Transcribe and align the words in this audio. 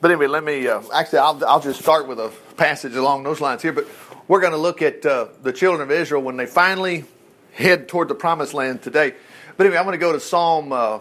but 0.00 0.10
anyway, 0.10 0.26
let 0.26 0.44
me 0.44 0.66
uh, 0.68 0.82
actually, 0.92 1.20
I'll, 1.20 1.44
I'll 1.46 1.60
just 1.60 1.80
start 1.80 2.06
with 2.06 2.18
a 2.18 2.30
passage 2.56 2.94
along 2.94 3.22
those 3.24 3.40
lines 3.40 3.62
here. 3.62 3.72
But 3.72 3.86
we're 4.28 4.40
going 4.40 4.52
to 4.52 4.58
look 4.58 4.82
at 4.82 5.04
uh, 5.04 5.28
the 5.42 5.52
children 5.52 5.82
of 5.82 5.90
Israel 5.90 6.22
when 6.22 6.36
they 6.36 6.46
finally 6.46 7.04
head 7.52 7.88
toward 7.88 8.08
the 8.08 8.14
promised 8.14 8.54
land 8.54 8.82
today. 8.82 9.14
But 9.56 9.66
anyway, 9.66 9.78
I'm 9.78 9.84
going 9.84 9.94
to 9.94 9.98
go 9.98 10.12
to 10.12 10.20
Psalm 10.20 10.72
uh, 10.72 11.00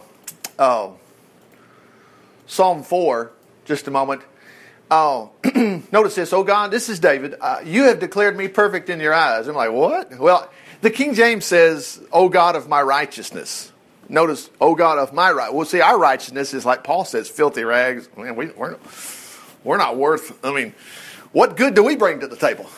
uh, 0.58 0.92
Psalm 2.48 2.84
4 2.84 3.32
just 3.66 3.88
a 3.88 3.92
moment. 3.92 4.22
Oh, 4.90 5.32
notice 5.92 6.16
this. 6.16 6.32
Oh 6.32 6.44
God, 6.44 6.70
this 6.72 6.90
is 6.90 7.00
David. 7.00 7.36
Uh, 7.42 7.62
you 7.66 7.86
have 7.86 8.00
declared 8.00 8.38
me 8.38 8.48
perfect 8.48 8.90
in 8.90 9.00
your 9.00 9.14
eyes. 9.14 9.48
I'm 9.48 9.56
like, 9.56 9.72
what? 9.72 10.18
Well, 10.20 10.50
the 10.82 10.92
King 10.92 11.16
James 11.16 11.46
says, 11.46 12.00
"Oh 12.12 12.30
God 12.30 12.56
of 12.56 12.70
my 12.70 12.82
righteousness." 12.84 13.72
Notice, 14.08 14.50
"Oh 14.62 14.76
God 14.76 14.98
of 14.98 15.14
my 15.14 15.32
right." 15.32 15.54
Well, 15.54 15.66
see, 15.66 15.82
our 15.82 15.98
righteousness 15.98 16.54
is 16.54 16.66
like 16.66 16.84
Paul 16.84 17.06
says, 17.06 17.30
filthy 17.30 17.64
rags. 17.64 18.08
Man, 18.16 18.36
we, 18.36 18.48
we're 18.48 18.78
we're 19.64 19.78
not 19.78 19.98
worth. 19.98 20.38
I 20.46 20.54
mean, 20.54 20.74
what 21.32 21.58
good 21.58 21.74
do 21.74 21.84
we 21.84 21.96
bring 21.96 22.20
to 22.22 22.28
the 22.28 22.36
table? 22.36 22.70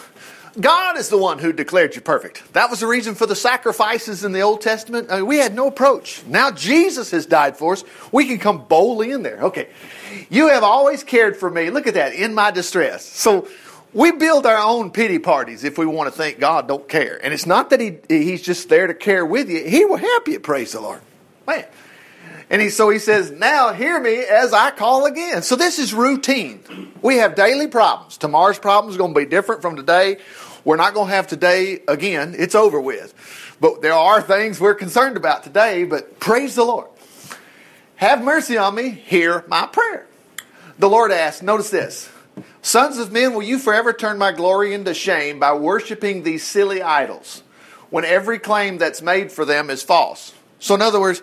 God 0.60 0.98
is 0.98 1.10
the 1.10 1.18
one 1.18 1.38
who 1.38 1.54
declared 1.54 1.96
you 1.96 2.02
perfect. 2.02 2.54
That 2.54 2.72
was 2.72 2.80
the 2.80 2.88
reason 2.88 3.14
for 3.14 3.28
the 3.28 3.36
sacrifices 3.36 4.24
in 4.24 4.32
the 4.32 4.42
Old 4.42 4.62
Testament. 4.62 5.12
I 5.12 5.18
mean, 5.18 5.28
we 5.28 5.38
had 5.38 5.54
no 5.54 5.68
approach. 5.68 6.24
Now 6.26 6.50
Jesus 6.50 7.12
has 7.12 7.28
died 7.28 7.58
for 7.58 7.74
us. 7.74 7.84
We 8.12 8.26
can 8.26 8.40
come 8.40 8.66
boldly 8.66 9.12
in 9.12 9.22
there. 9.22 9.44
Okay. 9.44 9.70
You 10.30 10.48
have 10.50 10.64
always 10.64 11.04
cared 11.04 11.38
for 11.38 11.50
me. 11.50 11.70
Look 11.70 11.86
at 11.86 11.94
that, 11.94 12.14
in 12.14 12.34
my 12.34 12.50
distress. 12.50 13.06
So 13.06 13.48
we 13.94 14.12
build 14.12 14.48
our 14.48 14.58
own 14.58 14.90
pity 14.90 15.20
parties 15.20 15.64
if 15.64 15.78
we 15.78 15.86
want 15.86 16.12
to 16.12 16.18
think 16.18 16.40
God 16.40 16.68
don't 16.68 16.88
care. 16.90 17.24
And 17.24 17.36
it's 17.36 17.46
not 17.46 17.70
that 17.70 17.80
he, 17.80 17.98
he's 18.08 18.42
just 18.42 18.68
there 18.68 18.88
to 18.88 18.96
care 18.96 19.26
with 19.26 19.50
you. 19.52 19.64
He 19.64 19.86
will 19.86 19.98
help 19.98 20.28
you, 20.28 20.40
praise 20.40 20.72
the 20.72 20.82
Lord. 20.82 21.02
Man. 21.48 21.66
And 22.50 22.62
he, 22.62 22.70
so 22.70 22.90
he 22.90 23.00
says, 23.00 23.32
now 23.32 23.74
hear 23.74 24.00
me 24.00 24.18
as 24.18 24.54
I 24.54 24.72
call 24.72 25.06
again. 25.06 25.42
So 25.42 25.56
this 25.56 25.80
is 25.80 25.94
routine. 25.94 26.92
We 27.02 27.18
have 27.18 27.36
daily 27.36 27.68
problems. 27.68 28.18
Tomorrow's 28.18 28.60
problem 28.60 28.92
is 28.92 28.98
going 28.98 29.14
to 29.14 29.20
be 29.20 29.26
different 29.26 29.62
from 29.62 29.76
today. 29.76 30.18
We're 30.64 30.76
not 30.78 30.94
going 30.94 31.08
to 31.08 31.14
have 31.14 31.28
today 31.28 31.82
again. 31.88 32.36
It's 32.38 32.56
over 32.56 32.80
with. 32.80 33.14
But 33.60 33.82
there 33.82 33.94
are 33.94 34.22
things 34.22 34.60
we're 34.60 34.76
concerned 34.76 35.18
about 35.18 35.44
today, 35.44 35.84
but 35.84 36.20
praise 36.20 36.56
the 36.56 36.64
Lord. 36.64 36.88
Have 37.96 38.24
mercy 38.24 38.58
on 38.58 38.76
me. 38.76 38.90
Hear 38.90 39.44
my 39.48 39.66
prayer. 39.68 40.06
The 40.78 40.90
Lord 40.90 41.12
asked, 41.12 41.42
notice 41.42 41.70
this. 41.70 42.10
Sons 42.62 42.98
of 42.98 43.12
men, 43.12 43.34
will 43.34 43.44
you 43.44 43.58
forever 43.58 43.94
turn 43.94 44.18
my 44.18 44.32
glory 44.32 44.74
into 44.74 44.94
shame 44.94 45.40
by 45.40 45.54
worshiping 45.54 46.24
these 46.24 46.46
silly 46.46 46.82
idols 46.82 47.42
when 47.90 48.06
every 48.06 48.38
claim 48.38 48.78
that's 48.78 49.02
made 49.02 49.32
for 49.32 49.44
them 49.44 49.70
is 49.70 49.82
false? 49.82 50.34
So, 50.60 50.76
in 50.76 50.82
other 50.82 51.00
words, 51.00 51.22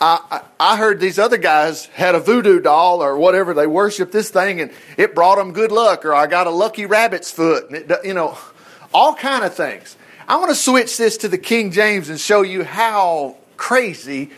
I, 0.00 0.42
I 0.60 0.76
heard 0.76 1.00
these 1.00 1.18
other 1.18 1.38
guys 1.38 1.86
had 1.86 2.14
a 2.14 2.20
voodoo 2.20 2.60
doll 2.60 3.02
or 3.02 3.16
whatever. 3.16 3.54
They 3.54 3.66
worshiped 3.66 4.12
this 4.12 4.28
thing 4.28 4.60
and 4.60 4.70
it 4.96 5.14
brought 5.14 5.36
them 5.36 5.52
good 5.52 5.72
luck, 5.72 6.04
or 6.04 6.14
I 6.14 6.26
got 6.26 6.46
a 6.46 6.50
lucky 6.50 6.84
rabbit's 6.86 7.30
foot. 7.30 7.70
And 7.70 7.90
it, 7.90 8.04
you 8.04 8.14
know, 8.14 8.36
all 8.92 9.14
kind 9.14 9.44
of 9.44 9.54
things. 9.54 9.96
I 10.28 10.36
want 10.36 10.50
to 10.50 10.56
switch 10.56 10.96
this 10.96 11.16
to 11.18 11.28
the 11.28 11.38
King 11.38 11.70
James 11.70 12.10
and 12.10 12.20
show 12.20 12.42
you 12.42 12.64
how 12.64 13.36
crazy 13.56 14.30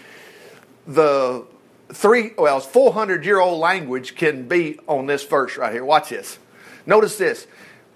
the 0.86 1.44
three, 1.92 2.33
well, 2.39 2.61
400 2.61 3.25
year 3.25 3.41
old 3.41 3.59
language 3.59 4.14
can 4.14 4.47
be 4.47 4.78
on 4.86 5.06
this 5.06 5.25
verse 5.25 5.56
right 5.56 5.72
here. 5.72 5.84
Watch 5.84 6.11
this. 6.11 6.39
Notice 6.86 7.19
this. 7.19 7.47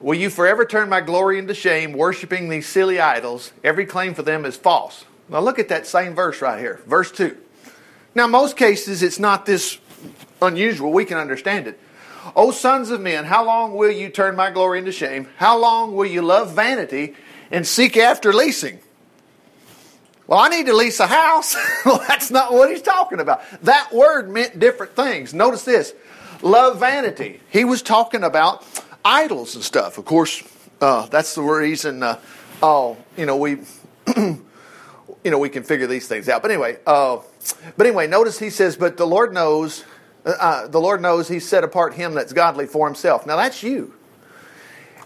Will 0.01 0.19
you 0.19 0.31
forever 0.31 0.65
turn 0.65 0.89
my 0.89 1.01
glory 1.01 1.39
into 1.39 1.55
shame, 1.55 1.93
worshiping 1.93 2.49
these 2.49 2.67
silly 2.67 2.99
idols? 2.99 3.53
Every 3.63 3.87
claim 3.87 4.15
for 4.15 4.23
them 4.23 4.45
is 4.45 4.57
false. 4.57 5.05
Now 5.33 5.41
look 5.41 5.59
at 5.59 5.69
that 5.69 5.87
same 5.87 6.15
verse 6.15 6.43
right 6.43 6.61
here, 6.61 6.83
verse 6.87 7.11
2. 7.11 7.35
Now, 8.15 8.27
most 8.27 8.59
cases, 8.59 9.03
it's 9.03 9.19
not 9.19 9.47
this 9.47 9.79
unusual. 10.43 10.93
We 10.93 11.07
can 11.07 11.17
understand 11.17 11.67
it. 11.67 11.81
O 12.37 12.51
sons 12.51 12.91
of 12.91 13.01
men, 13.01 13.25
how 13.25 13.45
long 13.45 13.75
will 13.75 13.91
you 13.91 14.11
turn 14.11 14.37
my 14.37 14.51
glory 14.51 14.79
into 14.79 14.93
shame? 14.93 15.29
How 15.39 15.59
long 15.59 15.95
will 15.95 16.05
you 16.05 16.21
love 16.21 16.55
vanity 16.55 17.15
and 17.51 17.67
seek 17.67 17.97
after 17.97 18.35
leasing? 18.35 18.79
Well, 20.27 20.39
I 20.39 20.49
need 20.49 20.67
to 20.67 20.75
lease 20.75 21.01
a 21.01 21.07
house. 21.07 21.57
well, 21.87 22.05
that's 22.07 22.31
not 22.31 22.53
what 22.53 22.71
he's 22.71 22.83
talking 22.83 23.19
about. 23.19 23.41
That 23.63 23.91
word 23.91 24.29
meant 24.29 24.61
different 24.61 24.95
things. 24.95 25.33
Notice 25.33 25.65
this 25.65 25.95
love 26.43 26.79
vanity. 26.79 27.41
He 27.49 27.65
was 27.65 27.81
talking 27.81 28.23
about 28.23 28.67
idols 29.03 29.55
and 29.55 29.65
stuff. 29.65 29.97
Of 29.97 30.05
course, 30.05 30.43
uh, 30.83 31.07
that's 31.07 31.35
the 31.35 31.43
reason, 31.43 32.03
uh, 32.03 32.21
oh, 32.63 32.99
you 33.17 33.25
know, 33.25 33.39
we. 33.39 33.61
you 35.25 35.31
know, 35.31 35.39
we 35.39 35.49
can 35.49 35.63
figure 35.63 35.87
these 35.87 36.09
things 36.09 36.29
out. 36.29 36.43
But 36.43 36.51
anyway, 36.51 36.79
uh, 36.87 37.19
but 37.77 37.87
anyway, 37.87 38.07
notice 38.07 38.39
he 38.39 38.51
says, 38.51 38.77
"But 38.77 38.97
the 38.97 39.07
Lord 39.07 39.33
knows 39.33 39.85
uh, 40.25 40.31
uh, 40.31 40.67
the 40.69 40.81
Lord 40.81 41.01
knows 41.01 41.29
He's 41.29 41.49
set 41.49 41.65
apart 41.65 41.95
him 41.95 42.15
that's 42.15 42.33
godly 42.33 42.67
for 42.67 42.87
Himself. 42.87 43.27
Now 43.27 43.37
that's 43.37 43.63
you. 43.63 43.95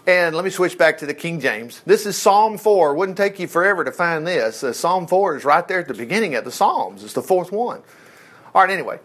And 0.05 0.35
let 0.35 0.45
me 0.45 0.51
switch 0.51 0.77
back 0.77 0.99
to 0.99 1.05
the 1.05 1.13
King 1.13 1.41
James. 1.41 1.81
This 1.85 2.05
is 2.05 2.15
Psalm 2.15 2.57
4. 2.57 2.95
Wouldn't 2.95 3.17
take 3.17 3.39
you 3.39 3.47
forever 3.47 3.83
to 3.83 3.91
find 3.91 4.25
this. 4.25 4.63
Uh, 4.63 4.71
Psalm 4.71 5.05
4 5.05 5.37
is 5.37 5.43
right 5.45 5.67
there 5.67 5.79
at 5.79 5.87
the 5.89 5.93
beginning 5.93 6.35
of 6.35 6.45
the 6.45 6.51
Psalms. 6.51 7.03
It's 7.03 7.11
the 7.11 7.21
fourth 7.21 7.51
one. 7.51 7.81
All 8.55 8.61
right, 8.61 8.69
anyway. 8.69 8.99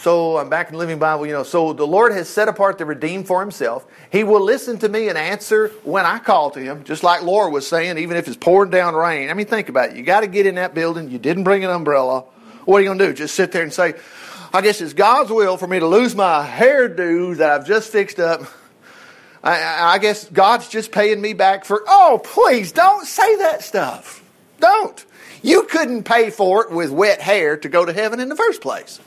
So 0.00 0.38
I'm 0.38 0.48
back 0.48 0.68
in 0.68 0.72
the 0.72 0.78
Living 0.78 0.98
Bible. 0.98 1.26
You 1.26 1.34
know, 1.34 1.42
so 1.42 1.74
the 1.74 1.86
Lord 1.86 2.12
has 2.12 2.26
set 2.26 2.48
apart 2.48 2.78
the 2.78 2.86
redeemed 2.86 3.26
for 3.26 3.40
Himself. 3.40 3.84
He 4.10 4.24
will 4.24 4.40
listen 4.40 4.78
to 4.78 4.88
me 4.88 5.08
and 5.08 5.18
answer 5.18 5.68
when 5.84 6.06
I 6.06 6.18
call 6.18 6.50
to 6.52 6.60
Him, 6.60 6.84
just 6.84 7.02
like 7.02 7.22
Laura 7.22 7.50
was 7.50 7.66
saying, 7.66 7.98
even 7.98 8.16
if 8.16 8.26
it's 8.26 8.36
pouring 8.36 8.70
down 8.70 8.94
rain. 8.94 9.28
I 9.28 9.34
mean, 9.34 9.44
think 9.44 9.68
about 9.68 9.90
it. 9.90 9.96
You 9.96 10.02
got 10.02 10.20
to 10.20 10.26
get 10.26 10.46
in 10.46 10.54
that 10.54 10.74
building. 10.74 11.10
You 11.10 11.18
didn't 11.18 11.44
bring 11.44 11.64
an 11.64 11.70
umbrella. 11.70 12.24
What 12.64 12.78
are 12.78 12.80
you 12.80 12.88
going 12.88 12.98
to 12.98 13.06
do? 13.08 13.12
Just 13.12 13.34
sit 13.34 13.52
there 13.52 13.62
and 13.62 13.72
say, 13.72 13.92
I 14.54 14.62
guess 14.62 14.80
it's 14.80 14.94
God's 14.94 15.30
will 15.30 15.58
for 15.58 15.66
me 15.66 15.78
to 15.78 15.86
lose 15.86 16.14
my 16.14 16.48
hairdo 16.50 17.36
that 17.36 17.50
I've 17.50 17.66
just 17.66 17.92
fixed 17.92 18.18
up. 18.18 18.42
I, 19.44 19.94
I, 19.94 19.98
guess 19.98 20.28
God's 20.30 20.68
just 20.68 20.92
paying 20.92 21.20
me 21.20 21.34
back 21.34 21.66
for. 21.66 21.82
Oh, 21.86 22.20
please 22.24 22.72
don't 22.72 23.06
say 23.06 23.36
that 23.36 23.62
stuff. 23.62 24.22
Don't. 24.60 25.04
You 25.42 25.64
couldn't 25.64 26.04
pay 26.04 26.30
for 26.30 26.64
it 26.64 26.70
with 26.70 26.90
wet 26.90 27.20
hair 27.20 27.58
to 27.58 27.68
go 27.68 27.84
to 27.84 27.92
heaven 27.92 28.18
in 28.18 28.30
the 28.30 28.36
first 28.36 28.62
place. 28.62 28.98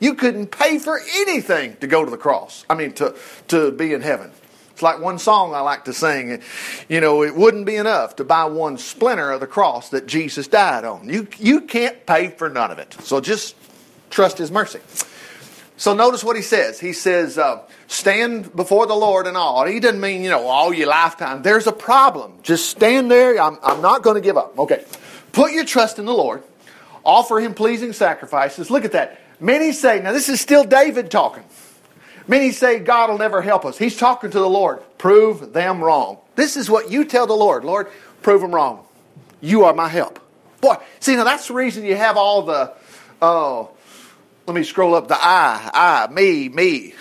You 0.00 0.14
couldn't 0.14 0.48
pay 0.48 0.78
for 0.78 1.00
anything 1.00 1.76
to 1.76 1.86
go 1.86 2.04
to 2.04 2.10
the 2.10 2.16
cross. 2.16 2.64
I 2.68 2.74
mean, 2.74 2.92
to, 2.94 3.14
to 3.48 3.72
be 3.72 3.92
in 3.92 4.00
heaven. 4.00 4.30
It's 4.72 4.82
like 4.82 5.00
one 5.00 5.18
song 5.18 5.54
I 5.54 5.60
like 5.60 5.86
to 5.86 5.92
sing. 5.92 6.40
You 6.88 7.00
know, 7.00 7.24
it 7.24 7.34
wouldn't 7.34 7.66
be 7.66 7.74
enough 7.74 8.16
to 8.16 8.24
buy 8.24 8.44
one 8.44 8.78
splinter 8.78 9.32
of 9.32 9.40
the 9.40 9.46
cross 9.46 9.88
that 9.90 10.06
Jesus 10.06 10.46
died 10.46 10.84
on. 10.84 11.08
You, 11.08 11.26
you 11.38 11.62
can't 11.62 12.06
pay 12.06 12.28
for 12.28 12.48
none 12.48 12.70
of 12.70 12.78
it. 12.78 12.96
So 13.02 13.20
just 13.20 13.56
trust 14.08 14.38
His 14.38 14.52
mercy. 14.52 14.78
So 15.78 15.94
notice 15.94 16.24
what 16.24 16.34
he 16.34 16.42
says. 16.42 16.80
He 16.80 16.92
says, 16.92 17.38
uh, 17.38 17.62
stand 17.86 18.54
before 18.54 18.86
the 18.86 18.96
Lord 18.96 19.28
and 19.28 19.36
all. 19.36 19.64
He 19.64 19.78
doesn't 19.78 20.00
mean, 20.00 20.24
you 20.24 20.28
know, 20.28 20.48
all 20.48 20.74
your 20.74 20.88
lifetime. 20.88 21.42
There's 21.42 21.68
a 21.68 21.72
problem. 21.72 22.34
Just 22.42 22.68
stand 22.68 23.08
there. 23.12 23.40
I'm, 23.40 23.58
I'm 23.62 23.80
not 23.80 24.02
going 24.02 24.16
to 24.16 24.20
give 24.20 24.36
up. 24.36 24.58
Okay. 24.58 24.84
Put 25.30 25.52
your 25.52 25.64
trust 25.64 26.00
in 26.00 26.04
the 26.04 26.12
Lord. 26.12 26.42
Offer 27.04 27.38
him 27.38 27.54
pleasing 27.54 27.92
sacrifices. 27.92 28.72
Look 28.72 28.84
at 28.84 28.92
that. 28.92 29.20
Many 29.40 29.72
say, 29.72 30.00
now 30.00 30.12
this 30.12 30.28
is 30.28 30.40
still 30.40 30.64
David 30.64 31.10
talking. 31.10 31.44
Many 32.26 32.52
say 32.52 32.80
God 32.80 33.10
will 33.10 33.18
never 33.18 33.40
help 33.40 33.64
us. 33.64 33.78
He's 33.78 33.96
talking 33.96 34.30
to 34.30 34.38
the 34.38 34.48
Lord. 34.48 34.82
Prove 34.98 35.52
them 35.52 35.82
wrong. 35.82 36.18
This 36.34 36.56
is 36.56 36.68
what 36.68 36.90
you 36.90 37.04
tell 37.04 37.26
the 37.26 37.34
Lord. 37.34 37.64
Lord, 37.64 37.88
prove 38.22 38.40
them 38.40 38.54
wrong. 38.54 38.84
You 39.40 39.64
are 39.64 39.72
my 39.72 39.88
help. 39.88 40.20
Boy, 40.60 40.76
see, 41.00 41.16
now 41.16 41.24
that's 41.24 41.48
the 41.48 41.54
reason 41.54 41.84
you 41.84 41.96
have 41.96 42.16
all 42.16 42.42
the, 42.42 42.74
oh, 43.22 43.70
let 44.46 44.54
me 44.54 44.64
scroll 44.64 44.94
up 44.94 45.08
the 45.08 45.16
I, 45.16 45.70
I, 46.08 46.12
me, 46.12 46.48
me. 46.48 46.94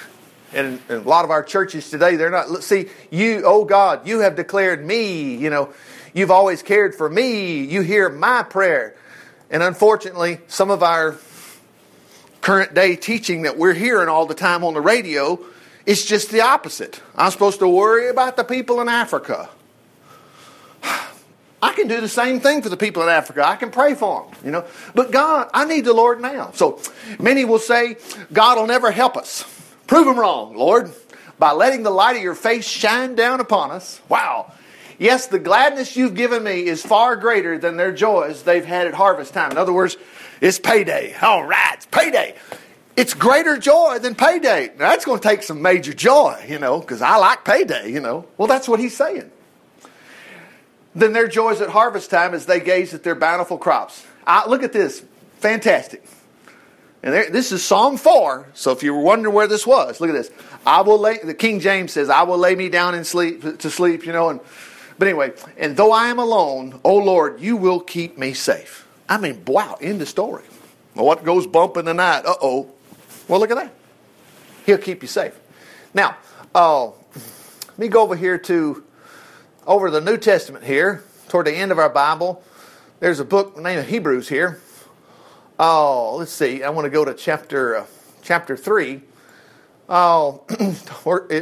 And, 0.53 0.79
and 0.87 1.05
a 1.05 1.09
lot 1.09 1.25
of 1.25 1.31
our 1.31 1.43
churches 1.43 1.89
today, 1.89 2.15
they're 2.15 2.29
not, 2.29 2.63
see, 2.63 2.89
you, 3.09 3.43
oh 3.45 3.65
God, 3.65 4.07
you 4.07 4.19
have 4.19 4.35
declared 4.35 4.85
me, 4.85 5.35
you 5.35 5.49
know, 5.49 5.73
you've 6.13 6.31
always 6.31 6.63
cared 6.63 6.95
for 6.95 7.09
me. 7.09 7.63
You 7.63 7.81
hear 7.81 8.09
my 8.09 8.43
prayer. 8.43 8.95
And 9.49 9.63
unfortunately, 9.63 10.39
some 10.47 10.69
of 10.69 10.83
our 10.83 11.17
current 12.47 12.73
day 12.73 12.95
teaching 12.95 13.41
that 13.41 13.57
we're 13.57 13.73
hearing 13.73 14.07
all 14.07 14.25
the 14.25 14.33
time 14.33 14.63
on 14.63 14.73
the 14.73 14.79
radio 14.79 15.37
It's 15.85 16.05
just 16.05 16.31
the 16.31 16.41
opposite. 16.41 17.01
I'm 17.13 17.29
supposed 17.29 17.59
to 17.59 17.67
worry 17.67 18.07
about 18.07 18.37
the 18.37 18.45
people 18.45 18.79
in 18.79 18.87
Africa. 18.87 19.49
I 21.61 21.73
can 21.73 21.89
do 21.89 21.99
the 21.99 22.07
same 22.07 22.39
thing 22.39 22.61
for 22.61 22.69
the 22.69 22.77
people 22.77 23.03
in 23.03 23.09
Africa. 23.09 23.45
I 23.45 23.57
can 23.57 23.69
pray 23.69 23.95
for 23.95 24.23
them, 24.23 24.39
you 24.45 24.51
know. 24.51 24.65
But 24.95 25.11
God, 25.11 25.49
I 25.53 25.65
need 25.65 25.83
the 25.83 25.93
Lord 25.93 26.21
now. 26.21 26.51
So 26.53 26.79
many 27.19 27.43
will 27.43 27.59
say, 27.59 27.97
God 28.31 28.57
will 28.57 28.67
never 28.67 28.91
help 28.91 29.17
us. 29.17 29.43
Prove 29.85 30.05
them 30.05 30.17
wrong, 30.17 30.55
Lord, 30.55 30.91
by 31.37 31.51
letting 31.51 31.83
the 31.83 31.89
light 31.89 32.15
of 32.15 32.21
your 32.21 32.35
face 32.35 32.65
shine 32.65 33.15
down 33.15 33.41
upon 33.41 33.71
us. 33.71 34.01
Wow. 34.07 34.53
Yes, 34.99 35.27
the 35.27 35.39
gladness 35.39 35.97
you've 35.97 36.15
given 36.15 36.43
me 36.43 36.65
is 36.65 36.81
far 36.81 37.17
greater 37.17 37.57
than 37.57 37.75
their 37.75 37.91
joys 37.91 38.43
they've 38.43 38.65
had 38.65 38.87
at 38.87 38.93
harvest 38.93 39.33
time. 39.33 39.51
In 39.51 39.57
other 39.57 39.73
words, 39.73 39.97
it's 40.41 40.59
payday. 40.59 41.15
All 41.21 41.43
right, 41.43 41.73
it's 41.75 41.85
payday. 41.87 42.35
It's 42.95 43.13
greater 43.13 43.57
joy 43.57 43.99
than 43.99 44.15
payday. 44.15 44.71
Now, 44.77 44.89
that's 44.89 45.05
going 45.05 45.19
to 45.19 45.27
take 45.27 45.43
some 45.43 45.61
major 45.61 45.93
joy, 45.93 46.43
you 46.47 46.57
know, 46.57 46.79
because 46.79 47.01
I 47.01 47.17
like 47.17 47.45
payday, 47.45 47.91
you 47.91 47.99
know. 47.99 48.27
Well, 48.37 48.47
that's 48.47 48.67
what 48.67 48.79
he's 48.79 48.97
saying. 48.97 49.31
Then 50.95 51.13
their 51.13 51.27
joys 51.27 51.61
at 51.61 51.69
harvest 51.69 52.09
time 52.09 52.33
as 52.33 52.47
they 52.47 52.59
gaze 52.59 52.95
at 52.95 53.03
their 53.03 53.13
bountiful 53.13 53.59
crops. 53.59 54.03
I, 54.25 54.49
look 54.49 54.63
at 54.63 54.73
this. 54.73 55.05
Fantastic. 55.37 56.03
And 57.03 57.13
there, 57.13 57.29
this 57.29 57.51
is 57.51 57.63
Psalm 57.63 57.97
4. 57.97 58.47
So 58.55 58.71
if 58.71 58.81
you 58.81 58.95
were 58.95 59.01
wondering 59.01 59.35
where 59.35 59.45
this 59.45 59.67
was, 59.67 60.01
look 60.01 60.09
at 60.09 60.13
this. 60.13 60.31
I 60.65 60.81
will 60.81 60.97
lay, 60.97 61.19
the 61.19 61.35
King 61.35 61.59
James 61.59 61.91
says, 61.91 62.09
I 62.09 62.23
will 62.23 62.39
lay 62.39 62.55
me 62.55 62.69
down 62.69 62.95
and 62.95 63.05
sleep, 63.05 63.59
to 63.59 63.69
sleep, 63.69 64.07
you 64.07 64.11
know. 64.11 64.29
And, 64.29 64.39
but 64.97 65.07
anyway, 65.07 65.33
and 65.55 65.77
though 65.77 65.91
I 65.91 66.07
am 66.07 66.17
alone, 66.17 66.79
O 66.83 66.95
Lord, 66.95 67.39
you 67.39 67.57
will 67.57 67.79
keep 67.79 68.17
me 68.17 68.33
safe. 68.33 68.86
I 69.09 69.17
mean, 69.17 69.43
wow, 69.45 69.77
end 69.81 70.01
the 70.01 70.05
story. 70.05 70.43
What 70.93 71.23
goes 71.23 71.47
bump 71.47 71.77
in 71.77 71.85
the 71.85 71.93
night? 71.93 72.25
Uh 72.25 72.35
oh. 72.41 72.71
Well, 73.27 73.39
look 73.39 73.51
at 73.51 73.57
that. 73.57 73.73
He'll 74.65 74.77
keep 74.77 75.01
you 75.01 75.07
safe. 75.07 75.37
Now, 75.93 76.17
uh, 76.53 76.87
let 76.87 77.79
me 77.79 77.87
go 77.87 78.01
over 78.01 78.15
here 78.15 78.37
to 78.39 78.83
over 79.65 79.91
the 79.91 80.01
New 80.01 80.17
Testament 80.17 80.63
here, 80.63 81.03
toward 81.27 81.45
the 81.45 81.53
end 81.53 81.71
of 81.71 81.79
our 81.79 81.89
Bible. 81.89 82.43
There's 82.99 83.19
a 83.19 83.25
book 83.25 83.57
named 83.57 83.85
Hebrews 83.85 84.29
here. 84.29 84.59
Oh, 85.59 86.15
let's 86.17 86.31
see. 86.31 86.63
I 86.63 86.69
want 86.69 86.85
to 86.85 86.89
go 86.89 87.05
to 87.05 87.13
chapter 87.13 87.75
uh, 87.77 87.85
chapter 88.21 88.57
three. 88.57 89.01
Oh, 89.89 90.43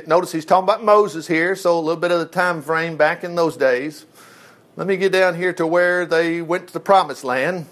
notice 0.06 0.32
he's 0.32 0.46
talking 0.46 0.66
about 0.66 0.84
Moses 0.84 1.26
here, 1.26 1.56
so 1.56 1.80
a 1.80 1.82
little 1.82 2.00
bit 2.00 2.12
of 2.12 2.20
the 2.20 2.28
time 2.28 2.62
frame 2.62 2.96
back 2.96 3.24
in 3.24 3.34
those 3.34 3.58
days. 3.58 4.06
Let 4.78 4.88
me 4.88 4.98
get 4.98 5.12
down 5.12 5.36
here 5.36 5.54
to 5.54 5.66
where 5.66 6.06
they 6.06 6.42
went 6.42 6.68
to 6.68 6.74
the 6.74 6.80
promised 6.80 7.24
land. 7.24 7.66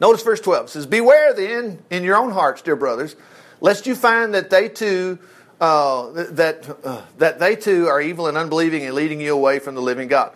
Notice 0.00 0.22
verse 0.22 0.40
12 0.40 0.66
it 0.66 0.68
says, 0.70 0.86
Beware 0.86 1.32
then 1.32 1.82
in 1.90 2.02
your 2.02 2.16
own 2.16 2.32
hearts, 2.32 2.60
dear 2.60 2.76
brothers, 2.76 3.16
lest 3.60 3.86
you 3.86 3.94
find 3.94 4.34
that 4.34 4.50
they 4.50 4.68
too 4.68 5.18
uh, 5.60 6.10
that 6.32 6.68
uh, 6.84 7.02
that 7.18 7.38
they 7.38 7.56
too 7.56 7.86
are 7.86 8.00
evil 8.00 8.26
and 8.26 8.36
unbelieving 8.36 8.84
and 8.84 8.94
leading 8.94 9.20
you 9.20 9.32
away 9.32 9.58
from 9.58 9.74
the 9.74 9.80
living 9.80 10.08
God. 10.08 10.32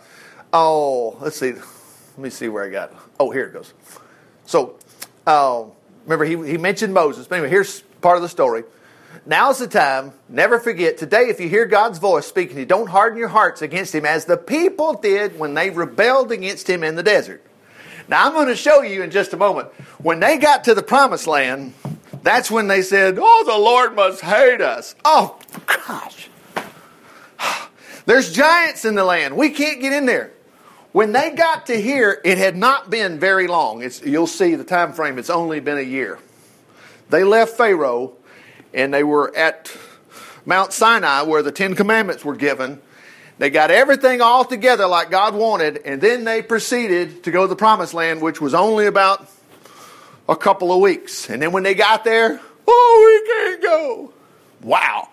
Oh, 0.51 1.17
let's 1.21 1.37
see. 1.37 1.51
Let 1.51 2.17
me 2.17 2.29
see 2.29 2.47
where 2.47 2.63
I 2.63 2.69
got. 2.69 2.93
Oh, 3.19 3.29
here 3.29 3.45
it 3.45 3.53
goes. 3.53 3.73
So, 4.45 4.79
uh, 5.27 5.65
remember 6.05 6.25
he 6.25 6.51
he 6.51 6.57
mentioned 6.57 6.93
Moses. 6.93 7.27
But 7.27 7.35
anyway, 7.35 7.49
here's 7.49 7.81
part 8.01 8.15
of 8.15 8.23
the 8.23 8.29
story. 8.29 8.63
Now's 9.25 9.59
the 9.59 9.67
time. 9.67 10.13
Never 10.27 10.59
forget. 10.59 10.97
Today, 10.97 11.29
if 11.29 11.39
you 11.39 11.49
hear 11.49 11.65
God's 11.65 11.99
voice 11.99 12.25
speaking 12.25 12.57
you, 12.57 12.65
don't 12.65 12.87
harden 12.87 13.19
your 13.19 13.27
hearts 13.27 13.61
against 13.61 13.93
Him 13.93 14.05
as 14.05 14.25
the 14.25 14.37
people 14.37 14.93
did 14.93 15.37
when 15.37 15.53
they 15.53 15.69
rebelled 15.69 16.31
against 16.31 16.69
Him 16.69 16.83
in 16.83 16.95
the 16.95 17.03
desert. 17.03 17.45
Now, 18.07 18.25
I'm 18.25 18.33
going 18.33 18.47
to 18.47 18.55
show 18.55 18.81
you 18.81 19.03
in 19.03 19.11
just 19.11 19.33
a 19.33 19.37
moment. 19.37 19.69
When 19.99 20.19
they 20.19 20.37
got 20.37 20.63
to 20.63 20.73
the 20.73 20.81
promised 20.81 21.27
land, 21.27 21.73
that's 22.23 22.49
when 22.49 22.67
they 22.67 22.81
said, 22.81 23.17
Oh, 23.21 23.43
the 23.45 23.57
Lord 23.57 23.95
must 23.95 24.21
hate 24.21 24.61
us. 24.61 24.95
Oh, 25.05 25.37
gosh. 25.67 26.29
There's 28.05 28.33
giants 28.33 28.83
in 28.83 28.95
the 28.95 29.03
land. 29.03 29.37
We 29.37 29.51
can't 29.51 29.79
get 29.79 29.93
in 29.93 30.05
there. 30.05 30.31
When 30.91 31.11
they 31.11 31.29
got 31.29 31.67
to 31.67 31.79
here, 31.79 32.19
it 32.25 32.39
had 32.39 32.57
not 32.57 32.89
been 32.89 33.19
very 33.19 33.47
long. 33.47 33.83
It's, 33.83 34.01
you'll 34.01 34.25
see 34.25 34.55
the 34.55 34.63
time 34.63 34.93
frame, 34.93 35.19
it's 35.19 35.29
only 35.29 35.59
been 35.59 35.77
a 35.77 35.81
year. 35.81 36.17
They 37.11 37.23
left 37.23 37.57
Pharaoh 37.57 38.13
and 38.73 38.93
they 38.93 39.03
were 39.03 39.35
at 39.35 39.71
Mount 40.45 40.73
Sinai 40.73 41.23
where 41.23 41.43
the 41.43 41.51
Ten 41.51 41.75
Commandments 41.75 42.23
were 42.25 42.35
given. 42.35 42.81
They 43.37 43.49
got 43.49 43.71
everything 43.71 44.21
all 44.21 44.43
together 44.43 44.85
like 44.85 45.09
God 45.09 45.33
wanted, 45.33 45.81
and 45.85 46.01
then 46.01 46.25
they 46.25 46.41
proceeded 46.41 47.23
to 47.23 47.31
go 47.31 47.43
to 47.43 47.47
the 47.47 47.55
promised 47.55 47.93
land, 47.93 48.21
which 48.21 48.41
was 48.41 48.53
only 48.53 48.85
about 48.85 49.29
a 50.27 50.35
couple 50.35 50.73
of 50.73 50.81
weeks. 50.81 51.29
And 51.29 51.41
then 51.41 51.51
when 51.51 51.63
they 51.63 51.73
got 51.73 52.03
there, 52.03 52.39
oh, 52.67 53.21
we 53.21 53.33
can't 53.33 53.63
go. 53.63 54.13
Wow. 54.61 55.09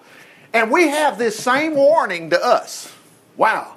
And 0.53 0.71
we 0.71 0.89
have 0.89 1.19
this 1.19 1.39
same 1.39 1.75
warning 1.75 2.31
to 2.31 2.45
us. 2.45 2.93
Wow. 3.37 3.77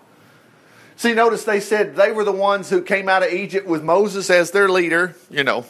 See, 0.96 1.14
notice 1.14 1.44
they 1.44 1.60
said 1.60 1.96
they 1.96 2.12
were 2.12 2.24
the 2.24 2.32
ones 2.32 2.70
who 2.70 2.82
came 2.82 3.08
out 3.08 3.24
of 3.24 3.32
Egypt 3.32 3.68
with 3.68 3.84
Moses 3.84 4.30
as 4.30 4.52
their 4.52 4.68
leader, 4.68 5.16
you 5.30 5.44
know. 5.44 5.66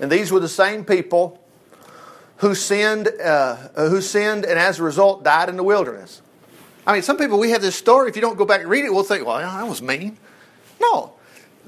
And 0.00 0.10
these 0.10 0.32
were 0.32 0.40
the 0.40 0.48
same 0.48 0.84
people 0.84 1.40
who 2.38 2.54
sinned, 2.54 3.08
uh, 3.22 3.56
who 3.74 4.00
sinned 4.00 4.44
and 4.44 4.58
as 4.58 4.78
a 4.78 4.82
result 4.82 5.24
died 5.24 5.48
in 5.48 5.56
the 5.56 5.64
wilderness. 5.64 6.22
I 6.86 6.92
mean, 6.94 7.02
some 7.02 7.18
people, 7.18 7.38
we 7.38 7.50
have 7.50 7.60
this 7.60 7.76
story, 7.76 8.08
if 8.08 8.16
you 8.16 8.22
don't 8.22 8.38
go 8.38 8.44
back 8.44 8.60
and 8.60 8.70
read 8.70 8.84
it, 8.84 8.92
we'll 8.92 9.02
think, 9.02 9.26
well, 9.26 9.38
that 9.38 9.68
was 9.68 9.82
mean. 9.82 10.16
No, 10.80 11.12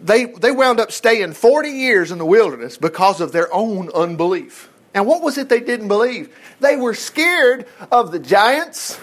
they, 0.02 0.24
they 0.24 0.50
wound 0.50 0.80
up 0.80 0.92
staying 0.92 1.32
40 1.32 1.68
years 1.68 2.10
in 2.10 2.18
the 2.18 2.24
wilderness 2.24 2.78
because 2.78 3.20
of 3.20 3.32
their 3.32 3.52
own 3.52 3.90
unbelief. 3.90 4.70
And 4.94 5.06
what 5.06 5.22
was 5.22 5.38
it 5.38 5.48
they 5.48 5.60
didn't 5.60 5.88
believe? 5.88 6.34
They 6.60 6.76
were 6.76 6.94
scared 6.94 7.66
of 7.92 8.12
the 8.12 8.18
giants. 8.18 8.98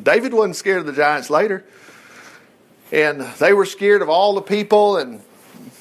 David 0.00 0.34
wasn't 0.34 0.56
scared 0.56 0.80
of 0.80 0.86
the 0.86 0.92
giants 0.92 1.30
later. 1.30 1.64
And 2.92 3.22
they 3.38 3.52
were 3.52 3.66
scared 3.66 4.02
of 4.02 4.08
all 4.08 4.34
the 4.34 4.42
people. 4.42 4.98
And 4.98 5.20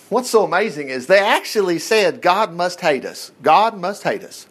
what's 0.09 0.29
so 0.29 0.43
amazing 0.43 0.89
is 0.89 1.07
they 1.07 1.19
actually 1.19 1.79
said, 1.79 2.21
God 2.21 2.53
must 2.53 2.79
hate 2.79 3.05
us. 3.05 3.31
God 3.41 3.77
must 3.77 4.03
hate 4.03 4.23
us. 4.23 4.47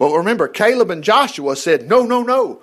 Well, 0.00 0.14
remember, 0.14 0.48
Caleb 0.48 0.90
and 0.90 1.04
Joshua 1.04 1.54
said, 1.54 1.86
No, 1.86 2.02
no, 2.04 2.22
no. 2.22 2.62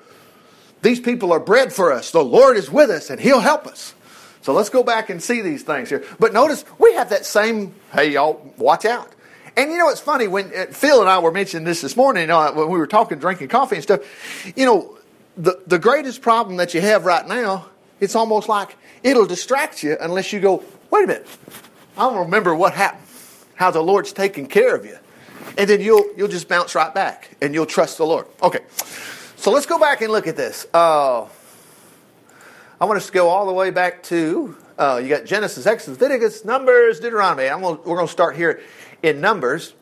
These 0.82 1.00
people 1.00 1.32
are 1.32 1.40
bread 1.40 1.72
for 1.72 1.94
us. 1.94 2.12
The 2.12 2.24
Lord 2.24 2.58
is 2.58 2.70
with 2.70 2.90
us 2.90 3.10
and 3.12 3.22
He'll 3.22 3.40
help 3.40 3.68
us. 3.68 3.94
So 4.42 4.54
let's 4.54 4.70
go 4.70 4.84
back 4.84 5.10
and 5.10 5.22
see 5.22 5.42
these 5.42 5.62
things 5.62 5.90
here. 5.90 6.04
But 6.20 6.34
notice 6.34 6.66
we 6.80 6.94
have 6.94 7.12
that 7.12 7.26
same, 7.26 7.76
hey, 7.94 8.14
y'all, 8.14 8.54
watch 8.58 8.86
out. 8.86 9.14
And 9.56 9.72
you 9.72 9.78
know, 9.78 9.90
it's 9.90 10.02
funny 10.02 10.28
when 10.28 10.52
uh, 10.56 10.66
Phil 10.72 11.00
and 11.00 11.10
I 11.10 11.20
were 11.20 11.32
mentioning 11.32 11.64
this 11.64 11.82
this 11.82 11.96
morning, 11.96 12.22
you 12.22 12.28
know, 12.28 12.52
when 12.54 12.70
we 12.70 12.78
were 12.80 12.88
talking, 12.88 13.20
drinking 13.20 13.50
coffee 13.50 13.76
and 13.76 13.84
stuff. 13.84 14.02
You 14.56 14.66
know, 14.66 14.98
the, 15.36 15.62
the 15.68 15.78
greatest 15.78 16.24
problem 16.24 16.58
that 16.58 16.74
you 16.74 16.82
have 16.82 17.06
right 17.06 17.28
now, 17.28 17.68
it's 18.00 18.16
almost 18.16 18.50
like 18.50 18.76
it'll 19.04 19.28
distract 19.28 19.84
you 19.84 19.96
unless 20.02 20.34
you 20.34 20.40
go, 20.40 20.64
wait 20.90 21.04
a 21.04 21.08
minute, 21.08 21.28
I 21.98 22.10
don't 22.10 22.18
remember 22.18 22.56
what 22.56 22.74
happened, 22.74 23.08
how 23.56 23.70
the 23.70 23.82
Lord's 23.82 24.12
taking 24.12 24.48
care 24.48 24.76
of 24.76 24.86
you. 24.86 24.98
And 25.58 25.70
then 25.70 25.82
you'll, 25.82 26.06
you'll 26.16 26.28
just 26.28 26.48
bounce 26.48 26.76
right 26.76 26.94
back 26.94 27.36
and 27.42 27.54
you'll 27.54 27.66
trust 27.66 27.98
the 27.98 28.06
Lord. 28.06 28.28
Okay, 28.42 28.60
so 29.36 29.52
let's 29.52 29.66
go 29.66 29.80
back 29.80 30.02
and 30.02 30.12
look 30.12 30.28
at 30.28 30.38
this. 30.38 30.68
Uh, 30.74 31.24
I 32.80 32.86
want 32.86 32.98
us 32.98 33.08
to 33.08 33.12
go 33.12 33.30
all 33.30 33.48
the 33.48 33.54
way 33.54 33.72
back 33.72 34.04
to 34.04 34.56
uh, 34.78 35.00
you 35.02 35.10
got 35.10 35.26
Genesis, 35.26 35.66
Exodus, 35.66 36.00
Leviticus, 36.00 36.46
Numbers, 36.46 37.00
Deuteronomy. 37.00 37.48
I'm 37.50 37.62
Gonna, 37.62 37.80
we're 37.84 37.96
going 37.96 38.06
to 38.06 38.12
start 38.12 38.36
here 38.36 38.62
in 39.02 39.20
Numbers. 39.20 39.74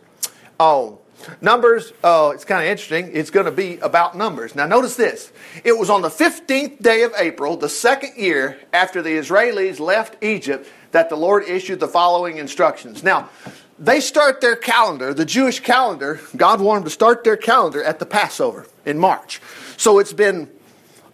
Oh, 0.58 1.00
Numbers, 1.42 1.92
uh, 2.04 2.32
it's 2.34 2.46
kind 2.46 2.64
of 2.64 2.70
interesting. 2.70 3.12
It's 3.14 3.30
going 3.30 3.46
to 3.46 3.52
be 3.52 3.78
about 3.80 4.16
Numbers. 4.16 4.56
Now, 4.56 4.68
notice 4.68 4.96
this. 4.96 5.34
It 5.66 5.78
was 5.78 5.90
on 5.90 6.02
the 6.02 6.10
15th 6.10 6.82
day 6.82 7.04
of 7.04 7.14
April, 7.18 7.58
the 7.58 7.68
second 7.68 8.14
year 8.16 8.58
after 8.72 9.02
the 9.02 9.10
Israelis 9.10 9.80
left 9.80 10.24
Egypt, 10.24 10.70
that 10.92 11.10
the 11.10 11.18
Lord 11.18 11.44
issued 11.44 11.82
the 11.82 11.88
following 11.88 12.38
instructions. 12.38 13.04
Now, 13.04 13.30
they 13.78 14.00
start 14.00 14.42
their 14.42 14.56
calendar, 14.56 15.14
the 15.14 15.26
Jewish 15.26 15.60
calendar, 15.60 16.22
God 16.36 16.62
wanted 16.62 16.80
them 16.80 16.86
to 16.86 16.90
start 16.92 17.24
their 17.24 17.38
calendar 17.38 17.84
at 17.84 18.00
the 18.00 18.06
Passover 18.06 18.68
in 18.86 18.98
March. 18.98 19.42
So 19.78 20.00
it's 20.00 20.14
been 20.14 20.50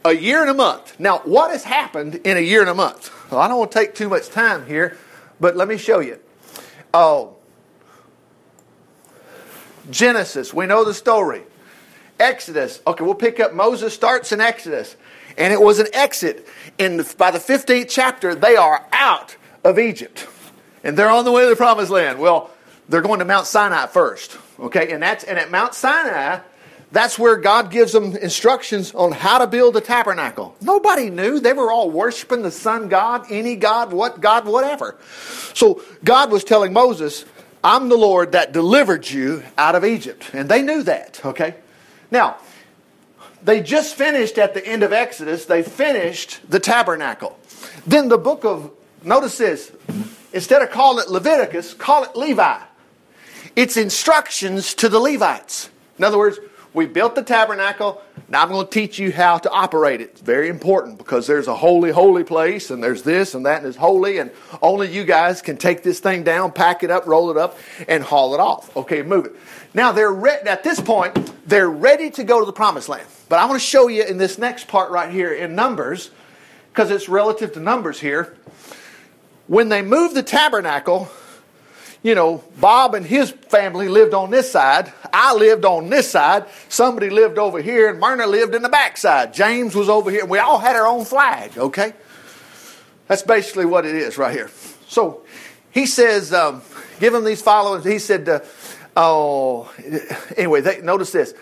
a 0.05 0.13
year 0.13 0.41
and 0.41 0.49
a 0.49 0.53
month. 0.53 0.99
Now, 0.99 1.19
what 1.19 1.51
has 1.51 1.63
happened 1.63 2.15
in 2.23 2.37
a 2.37 2.41
year 2.41 2.61
and 2.61 2.69
a 2.69 2.75
month? 2.75 3.11
Well, 3.31 3.39
I 3.39 3.47
don't 3.47 3.57
want 3.57 3.71
to 3.71 3.79
take 3.79 3.95
too 3.95 4.09
much 4.09 4.29
time 4.29 4.65
here, 4.65 4.97
but 5.39 5.55
let 5.55 5.67
me 5.67 5.77
show 5.77 5.99
you. 5.99 6.19
Oh, 6.93 7.35
Genesis, 9.89 10.53
we 10.53 10.65
know 10.65 10.83
the 10.83 10.93
story. 10.93 11.43
Exodus, 12.19 12.81
okay, 12.85 13.03
we'll 13.03 13.15
pick 13.15 13.39
up. 13.39 13.53
Moses 13.53 13.93
starts 13.93 14.31
in 14.31 14.39
Exodus, 14.39 14.95
and 15.37 15.51
it 15.51 15.59
was 15.59 15.79
an 15.79 15.87
exit. 15.93 16.47
In 16.77 17.03
by 17.17 17.31
the 17.31 17.39
15th 17.39 17.87
chapter, 17.89 18.35
they 18.35 18.55
are 18.55 18.85
out 18.91 19.35
of 19.63 19.79
Egypt, 19.79 20.27
and 20.83 20.95
they're 20.95 21.09
on 21.09 21.25
the 21.25 21.31
way 21.31 21.43
to 21.43 21.49
the 21.49 21.55
promised 21.55 21.89
land. 21.89 22.19
Well, 22.19 22.51
they're 22.91 23.01
going 23.01 23.19
to 23.19 23.25
Mount 23.25 23.47
Sinai 23.47 23.87
first, 23.87 24.37
okay, 24.59 24.91
and 24.91 25.01
that's 25.01 25.23
and 25.23 25.39
at 25.39 25.49
Mount 25.49 25.73
Sinai 25.73 26.39
that's 26.91 27.17
where 27.17 27.37
God 27.37 27.71
gives 27.71 27.93
them 27.93 28.17
instructions 28.17 28.93
on 28.93 29.13
how 29.13 29.37
to 29.37 29.47
build 29.47 29.77
a 29.77 29.81
tabernacle. 29.81 30.55
Nobody 30.59 31.09
knew. 31.09 31.39
They 31.39 31.53
were 31.53 31.71
all 31.71 31.89
worshiping 31.89 32.41
the 32.41 32.51
sun 32.51 32.89
god, 32.89 33.25
any 33.29 33.55
god, 33.55 33.93
what 33.93 34.19
god, 34.19 34.45
whatever. 34.45 34.97
So 35.53 35.81
God 36.03 36.31
was 36.31 36.43
telling 36.43 36.73
Moses, 36.73 37.23
I'm 37.63 37.87
the 37.87 37.97
Lord 37.97 38.33
that 38.33 38.51
delivered 38.51 39.09
you 39.09 39.43
out 39.57 39.75
of 39.75 39.85
Egypt. 39.85 40.31
And 40.33 40.49
they 40.49 40.61
knew 40.61 40.83
that, 40.83 41.21
okay? 41.23 41.55
Now, 42.09 42.37
they 43.41 43.61
just 43.61 43.95
finished 43.95 44.37
at 44.37 44.53
the 44.53 44.65
end 44.65 44.83
of 44.83 44.91
Exodus, 44.91 45.45
they 45.45 45.63
finished 45.63 46.41
the 46.49 46.59
tabernacle. 46.59 47.39
Then 47.87 48.09
the 48.09 48.17
book 48.17 48.43
of, 48.43 48.69
notice 49.01 49.37
this, 49.37 49.71
instead 50.33 50.61
of 50.61 50.71
calling 50.71 51.05
it 51.05 51.09
Leviticus, 51.09 51.73
call 51.73 52.03
it 52.03 52.17
Levi. 52.17 52.59
It's 53.55 53.75
instructions 53.75 54.73
to 54.75 54.87
the 54.87 54.99
Levites. 54.99 55.69
In 55.97 56.05
other 56.05 56.17
words, 56.17 56.39
we 56.73 56.85
built 56.85 57.15
the 57.15 57.23
tabernacle. 57.23 58.01
Now 58.29 58.43
I'm 58.43 58.49
going 58.49 58.65
to 58.65 58.71
teach 58.71 58.97
you 58.97 59.11
how 59.11 59.39
to 59.39 59.49
operate 59.51 59.99
it. 59.99 60.11
It's 60.11 60.21
very 60.21 60.47
important 60.47 60.97
because 60.97 61.27
there's 61.27 61.49
a 61.49 61.55
holy, 61.55 61.91
holy 61.91 62.23
place, 62.23 62.71
and 62.71 62.81
there's 62.81 63.03
this 63.03 63.35
and 63.35 63.45
that, 63.45 63.57
and 63.57 63.67
it's 63.67 63.75
holy, 63.75 64.19
and 64.19 64.31
only 64.61 64.89
you 64.89 65.03
guys 65.03 65.41
can 65.41 65.57
take 65.57 65.83
this 65.83 65.99
thing 65.99 66.23
down, 66.23 66.53
pack 66.53 66.81
it 66.83 66.89
up, 66.89 67.07
roll 67.07 67.29
it 67.29 67.35
up, 67.35 67.57
and 67.89 68.01
haul 68.03 68.33
it 68.33 68.39
off. 68.39 68.75
Okay, 68.77 69.01
move 69.01 69.25
it. 69.25 69.35
Now 69.73 69.91
they're 69.91 70.13
re- 70.13 70.39
at 70.45 70.63
this 70.63 70.79
point 70.79 71.33
they're 71.45 71.69
ready 71.69 72.09
to 72.11 72.23
go 72.23 72.39
to 72.39 72.45
the 72.45 72.53
promised 72.53 72.87
land. 72.87 73.07
But 73.27 73.39
I 73.39 73.45
want 73.45 73.59
to 73.59 73.67
show 73.67 73.89
you 73.89 74.03
in 74.03 74.17
this 74.17 74.37
next 74.37 74.69
part 74.69 74.91
right 74.91 75.11
here 75.11 75.33
in 75.33 75.55
Numbers, 75.55 76.11
because 76.71 76.89
it's 76.89 77.09
relative 77.09 77.51
to 77.53 77.59
Numbers 77.59 77.99
here. 77.99 78.37
When 79.47 79.67
they 79.67 79.81
move 79.81 80.13
the 80.13 80.23
tabernacle, 80.23 81.09
you 82.03 82.15
know, 82.15 82.43
Bob 82.59 82.95
and 82.95 83.05
his 83.05 83.29
family 83.29 83.87
lived 83.87 84.13
on 84.13 84.31
this 84.31 84.51
side. 84.51 84.91
I 85.13 85.35
lived 85.35 85.65
on 85.65 85.89
this 85.89 86.09
side. 86.09 86.45
Somebody 86.67 87.09
lived 87.09 87.37
over 87.37 87.61
here, 87.61 87.89
and 87.89 87.99
Myrna 87.99 88.25
lived 88.25 88.55
in 88.55 88.63
the 88.63 88.69
backside. 88.69 89.33
James 89.33 89.75
was 89.75 89.87
over 89.87 90.09
here. 90.09 90.25
We 90.25 90.39
all 90.39 90.57
had 90.57 90.75
our 90.75 90.87
own 90.87 91.05
flag, 91.05 91.57
okay? 91.57 91.93
That's 93.07 93.21
basically 93.21 93.65
what 93.65 93.85
it 93.85 93.95
is 93.95 94.17
right 94.17 94.33
here. 94.33 94.49
So 94.87 95.23
he 95.71 95.85
says, 95.85 96.33
um, 96.33 96.63
give 96.99 97.13
them 97.13 97.23
these 97.23 97.41
followers. 97.41 97.83
He 97.83 97.99
said, 97.99 98.27
uh, 98.27 98.39
oh, 98.97 99.71
anyway, 100.37 100.61
they, 100.61 100.81
notice 100.81 101.11
this. 101.11 101.33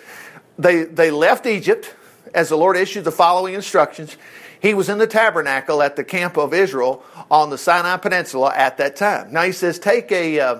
They, 0.57 0.83
they 0.83 1.09
left 1.09 1.45
Egypt 1.45 1.93
as 2.33 2.49
the 2.49 2.57
Lord 2.57 2.75
issued 2.75 3.05
the 3.05 3.11
following 3.11 3.53
instructions. 3.53 4.17
He 4.61 4.73
was 4.73 4.89
in 4.89 4.97
the 4.97 5.07
tabernacle 5.07 5.81
at 5.81 5.95
the 5.95 6.03
camp 6.03 6.37
of 6.37 6.53
Israel 6.53 7.03
on 7.31 7.49
the 7.49 7.57
Sinai 7.57 7.97
Peninsula 7.97 8.53
at 8.55 8.77
that 8.77 8.95
time. 8.95 9.31
Now 9.31 9.43
he 9.43 9.51
says, 9.51 9.79
take 9.79 10.11
a, 10.11 10.39
uh, 10.39 10.59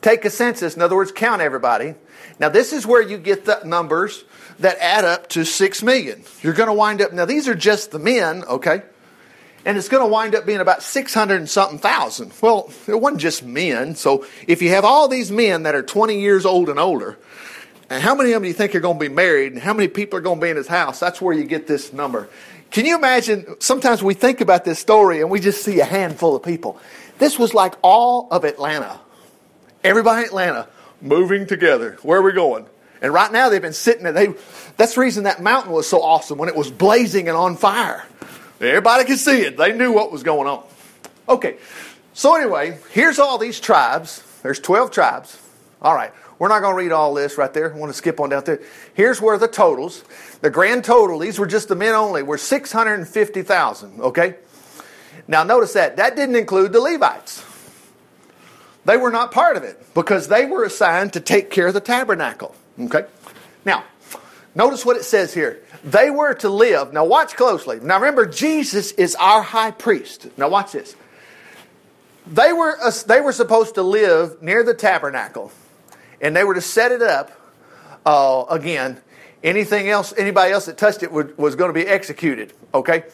take 0.00 0.24
a 0.24 0.30
census. 0.30 0.74
In 0.74 0.82
other 0.82 0.96
words, 0.96 1.12
count 1.12 1.42
everybody. 1.42 1.94
Now 2.40 2.48
this 2.48 2.72
is 2.72 2.86
where 2.86 3.02
you 3.02 3.18
get 3.18 3.44
the 3.44 3.60
numbers 3.64 4.24
that 4.58 4.78
add 4.80 5.04
up 5.04 5.28
to 5.30 5.44
six 5.44 5.82
million. 5.82 6.24
You're 6.42 6.54
going 6.54 6.68
to 6.68 6.74
wind 6.74 7.00
up, 7.00 7.12
now 7.12 7.24
these 7.24 7.46
are 7.46 7.54
just 7.54 7.90
the 7.90 7.98
men, 7.98 8.44
okay? 8.44 8.82
And 9.64 9.76
it's 9.76 9.88
going 9.88 10.02
to 10.02 10.08
wind 10.08 10.34
up 10.34 10.46
being 10.46 10.60
about 10.60 10.82
600 10.82 11.34
and 11.34 11.50
something 11.50 11.78
thousand. 11.78 12.32
Well, 12.40 12.72
it 12.86 13.00
wasn't 13.00 13.20
just 13.20 13.44
men. 13.44 13.96
So 13.96 14.24
if 14.46 14.62
you 14.62 14.70
have 14.70 14.84
all 14.84 15.08
these 15.08 15.30
men 15.30 15.64
that 15.64 15.74
are 15.74 15.82
20 15.82 16.20
years 16.20 16.46
old 16.46 16.68
and 16.68 16.78
older, 16.78 17.18
and 17.90 18.02
how 18.02 18.14
many 18.14 18.30
of 18.30 18.34
them 18.34 18.42
do 18.42 18.48
you 18.48 18.54
think 18.54 18.74
are 18.74 18.80
going 18.80 18.98
to 18.98 19.08
be 19.08 19.12
married? 19.12 19.52
And 19.52 19.62
how 19.62 19.72
many 19.72 19.88
people 19.88 20.18
are 20.18 20.22
going 20.22 20.40
to 20.40 20.44
be 20.44 20.50
in 20.50 20.56
his 20.56 20.66
house? 20.66 20.98
That's 20.98 21.20
where 21.20 21.34
you 21.34 21.44
get 21.44 21.66
this 21.66 21.92
number. 21.92 22.28
Can 22.70 22.84
you 22.84 22.96
imagine? 22.96 23.60
Sometimes 23.60 24.02
we 24.02 24.14
think 24.14 24.40
about 24.40 24.64
this 24.64 24.78
story 24.78 25.20
and 25.20 25.30
we 25.30 25.40
just 25.40 25.62
see 25.62 25.80
a 25.80 25.84
handful 25.84 26.36
of 26.36 26.42
people. 26.42 26.78
This 27.18 27.38
was 27.38 27.54
like 27.54 27.74
all 27.82 28.28
of 28.30 28.44
Atlanta. 28.44 29.00
Everybody 29.82 30.22
in 30.22 30.26
Atlanta 30.26 30.68
moving 31.00 31.46
together. 31.46 31.98
Where 32.02 32.18
are 32.18 32.22
we 32.22 32.32
going? 32.32 32.66
And 33.00 33.12
right 33.12 33.30
now 33.30 33.48
they've 33.48 33.62
been 33.62 33.72
sitting 33.72 34.04
there. 34.04 34.12
They, 34.12 34.34
that's 34.76 34.94
the 34.94 35.00
reason 35.00 35.24
that 35.24 35.42
mountain 35.42 35.72
was 35.72 35.88
so 35.88 36.02
awesome 36.02 36.38
when 36.38 36.48
it 36.48 36.56
was 36.56 36.70
blazing 36.70 37.28
and 37.28 37.36
on 37.36 37.56
fire. 37.56 38.04
Everybody 38.60 39.04
could 39.04 39.18
see 39.18 39.42
it. 39.42 39.56
They 39.56 39.72
knew 39.72 39.92
what 39.92 40.10
was 40.10 40.22
going 40.22 40.48
on. 40.48 40.64
Okay. 41.28 41.58
So 42.14 42.34
anyway, 42.34 42.78
here's 42.92 43.18
all 43.18 43.36
these 43.38 43.60
tribes. 43.60 44.22
There's 44.42 44.60
12 44.60 44.90
tribes. 44.90 45.38
All 45.82 45.94
right. 45.94 46.12
We're 46.38 46.48
not 46.48 46.60
going 46.60 46.72
to 46.74 46.76
read 46.76 46.92
all 46.92 47.14
this 47.14 47.38
right 47.38 47.52
there. 47.52 47.72
I 47.72 47.76
want 47.76 47.90
to 47.90 47.96
skip 47.96 48.20
on 48.20 48.28
down 48.28 48.44
there. 48.44 48.60
Here's 48.94 49.20
where 49.22 49.38
the 49.38 49.48
totals, 49.48 50.04
the 50.42 50.50
grand 50.50 50.84
total, 50.84 51.18
these 51.18 51.38
were 51.38 51.46
just 51.46 51.68
the 51.68 51.74
men 51.74 51.94
only, 51.94 52.22
were 52.22 52.36
650,000, 52.36 54.00
okay? 54.00 54.36
Now 55.26 55.44
notice 55.44 55.72
that. 55.72 55.96
That 55.96 56.14
didn't 56.14 56.36
include 56.36 56.72
the 56.72 56.80
Levites. 56.80 57.44
They 58.84 58.96
were 58.96 59.10
not 59.10 59.32
part 59.32 59.56
of 59.56 59.64
it 59.64 59.94
because 59.94 60.28
they 60.28 60.44
were 60.44 60.64
assigned 60.64 61.14
to 61.14 61.20
take 61.20 61.50
care 61.50 61.68
of 61.68 61.74
the 61.74 61.80
tabernacle, 61.80 62.54
okay? 62.78 63.06
Now, 63.64 63.84
notice 64.54 64.84
what 64.84 64.96
it 64.96 65.04
says 65.04 65.32
here. 65.32 65.62
They 65.82 66.10
were 66.10 66.34
to 66.34 66.50
live. 66.50 66.92
Now 66.92 67.06
watch 67.06 67.34
closely. 67.34 67.80
Now 67.80 67.96
remember, 67.96 68.26
Jesus 68.26 68.92
is 68.92 69.14
our 69.14 69.42
high 69.42 69.70
priest. 69.70 70.28
Now 70.36 70.50
watch 70.50 70.72
this. 70.72 70.94
They 72.26 72.52
were, 72.52 72.78
they 73.06 73.20
were 73.20 73.32
supposed 73.32 73.76
to 73.76 73.82
live 73.82 74.42
near 74.42 74.62
the 74.62 74.74
tabernacle 74.74 75.50
and 76.20 76.34
they 76.34 76.44
were 76.44 76.54
to 76.54 76.60
set 76.60 76.92
it 76.92 77.02
up 77.02 77.32
uh, 78.04 78.44
again. 78.48 79.00
Anything 79.42 79.88
else, 79.88 80.14
anybody 80.16 80.52
else 80.52 80.66
that 80.66 80.78
touched 80.78 81.02
it 81.02 81.12
would, 81.12 81.36
was 81.38 81.54
going 81.54 81.68
to 81.68 81.74
be 81.74 81.86
executed. 81.86 82.52
Okay. 82.74 83.04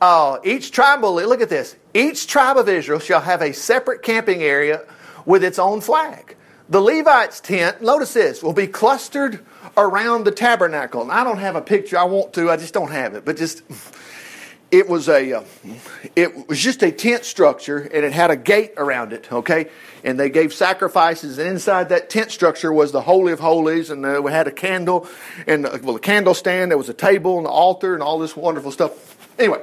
Uh, 0.00 0.38
each 0.44 0.70
tribal, 0.70 1.14
look 1.14 1.40
at 1.40 1.48
this. 1.48 1.76
Each 1.94 2.26
tribe 2.26 2.56
of 2.56 2.68
Israel 2.68 2.98
shall 2.98 3.20
have 3.20 3.42
a 3.42 3.52
separate 3.52 4.02
camping 4.02 4.42
area 4.42 4.84
with 5.24 5.42
its 5.42 5.58
own 5.58 5.80
flag. 5.80 6.36
The 6.68 6.80
Levites' 6.80 7.40
tent, 7.40 7.82
notice 7.82 8.14
this, 8.14 8.42
will 8.42 8.52
be 8.52 8.66
clustered 8.66 9.44
around 9.76 10.24
the 10.24 10.30
tabernacle. 10.30 11.02
And 11.02 11.12
I 11.12 11.24
don't 11.24 11.38
have 11.38 11.56
a 11.56 11.60
picture. 11.60 11.98
I 11.98 12.04
want 12.04 12.32
to. 12.34 12.50
I 12.50 12.56
just 12.56 12.74
don't 12.74 12.90
have 12.90 13.14
it. 13.14 13.24
But 13.24 13.36
just 13.36 13.62
it 14.70 14.88
was 14.88 15.08
a 15.08 15.32
uh, 15.32 15.44
it 16.16 16.48
was 16.48 16.58
just 16.58 16.82
a 16.82 16.90
tent 16.90 17.24
structure 17.24 17.78
and 17.78 18.04
it 18.04 18.12
had 18.12 18.30
a 18.30 18.36
gate 18.36 18.72
around 18.76 19.12
it 19.12 19.30
okay? 19.32 19.68
And 20.02 20.18
they 20.18 20.30
gave 20.30 20.52
sacrifices 20.52 21.38
and 21.38 21.48
inside 21.48 21.88
that 21.90 22.10
tent 22.10 22.30
structure 22.30 22.72
was 22.72 22.92
the 22.92 23.02
holy 23.02 23.32
of 23.32 23.40
holies 23.40 23.90
and 23.90 24.04
uh, 24.04 24.20
we 24.22 24.32
had 24.32 24.46
a 24.46 24.52
candle 24.52 25.08
and 25.46 25.66
uh, 25.66 25.78
well 25.82 25.96
a 25.96 26.00
candle 26.00 26.34
stand 26.34 26.70
there 26.70 26.78
was 26.78 26.88
a 26.88 26.94
table 26.94 27.36
and 27.36 27.46
the 27.46 27.50
altar 27.50 27.94
and 27.94 28.02
all 28.02 28.18
this 28.18 28.36
wonderful 28.36 28.72
stuff. 28.72 29.16
Anyway 29.38 29.62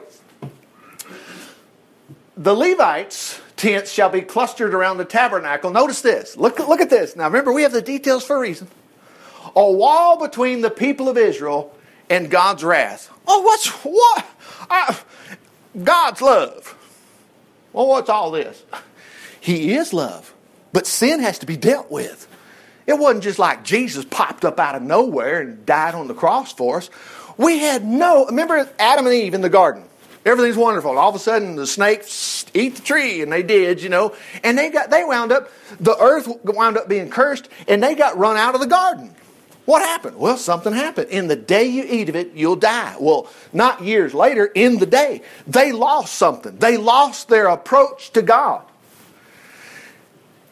the 2.38 2.55
levites 2.55 3.39
tents 3.58 3.91
shall 3.91 4.10
be 4.10 4.22
clustered 4.22 4.74
around 4.74 4.98
the 4.98 5.05
tabernacle. 5.05 5.70
Notice 5.70 6.01
this. 6.01 6.36
Look, 6.36 6.58
look 6.58 6.81
at 6.81 6.89
this. 6.89 7.15
Now 7.15 7.25
remember 7.25 7.53
we 7.53 7.62
have 7.62 7.72
the 7.72 7.81
details 7.81 8.25
for 8.25 8.38
a 8.38 8.39
reason. 8.39 8.67
A 9.55 9.72
wall 9.72 10.17
between 10.20 10.62
the 10.62 10.72
people 10.72 11.10
of 11.10 11.17
israel 11.17 11.75
and 12.10 12.29
god's 12.29 12.63
wrath 12.63 13.11
oh 13.27 13.41
what's 13.41 13.67
what 13.83 14.25
I, 14.69 14.97
God's 15.83 16.21
love. 16.21 16.77
Well, 17.73 17.87
what's 17.87 18.09
all 18.09 18.31
this? 18.31 18.63
He 19.39 19.73
is 19.73 19.93
love, 19.93 20.33
but 20.73 20.85
sin 20.85 21.21
has 21.21 21.39
to 21.39 21.45
be 21.45 21.57
dealt 21.57 21.89
with. 21.89 22.27
It 22.85 22.97
wasn't 22.97 23.23
just 23.23 23.39
like 23.39 23.63
Jesus 23.63 24.05
popped 24.05 24.43
up 24.43 24.59
out 24.59 24.75
of 24.75 24.81
nowhere 24.81 25.41
and 25.41 25.65
died 25.65 25.95
on 25.95 26.07
the 26.07 26.13
cross 26.13 26.51
for 26.51 26.77
us. 26.77 26.89
We 27.37 27.59
had 27.59 27.85
no, 27.85 28.25
remember 28.25 28.69
Adam 28.77 29.05
and 29.05 29.15
Eve 29.15 29.33
in 29.33 29.41
the 29.41 29.49
garden? 29.49 29.83
Everything's 30.25 30.57
wonderful. 30.57 30.97
All 30.97 31.09
of 31.09 31.15
a 31.15 31.19
sudden, 31.19 31.55
the 31.55 31.65
snakes 31.65 32.45
eat 32.53 32.75
the 32.75 32.81
tree, 32.81 33.21
and 33.21 33.31
they 33.31 33.41
did, 33.41 33.81
you 33.81 33.89
know. 33.89 34.15
And 34.43 34.57
they 34.57 34.69
got, 34.69 34.91
they 34.91 35.03
wound 35.03 35.31
up, 35.31 35.49
the 35.79 35.97
earth 35.97 36.27
wound 36.43 36.77
up 36.77 36.87
being 36.87 37.09
cursed, 37.09 37.49
and 37.67 37.81
they 37.81 37.95
got 37.95 38.17
run 38.17 38.37
out 38.37 38.53
of 38.53 38.61
the 38.61 38.67
garden. 38.67 39.15
What 39.65 39.84
happened? 39.84 40.18
Well, 40.18 40.38
something 40.38 40.74
happened. 40.74 41.10
In 41.10 41.27
the 41.27 41.36
day 41.36 41.65
you 41.65 41.84
eat 41.88 42.10
of 42.10 42.15
it, 42.15 42.34
you'll 42.34 42.56
die. 42.56 42.96
Well, 43.00 43.27
not 43.53 43.84
years 43.84 44.13
later, 44.13 44.46
in 44.46 44.80
the 44.80 44.86
day, 44.86 45.22
they 45.46 45.72
lost 45.72 46.15
something. 46.15 46.58
They 46.58 46.77
lost 46.77 47.30
their 47.30 47.48
approach 47.48 48.12
to 48.12 48.22
God. 48.22 48.63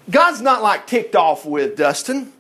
God's 0.10 0.42
not 0.42 0.62
like 0.62 0.88
ticked 0.88 1.16
off 1.16 1.46
with 1.46 1.78
Dustin, 1.78 2.32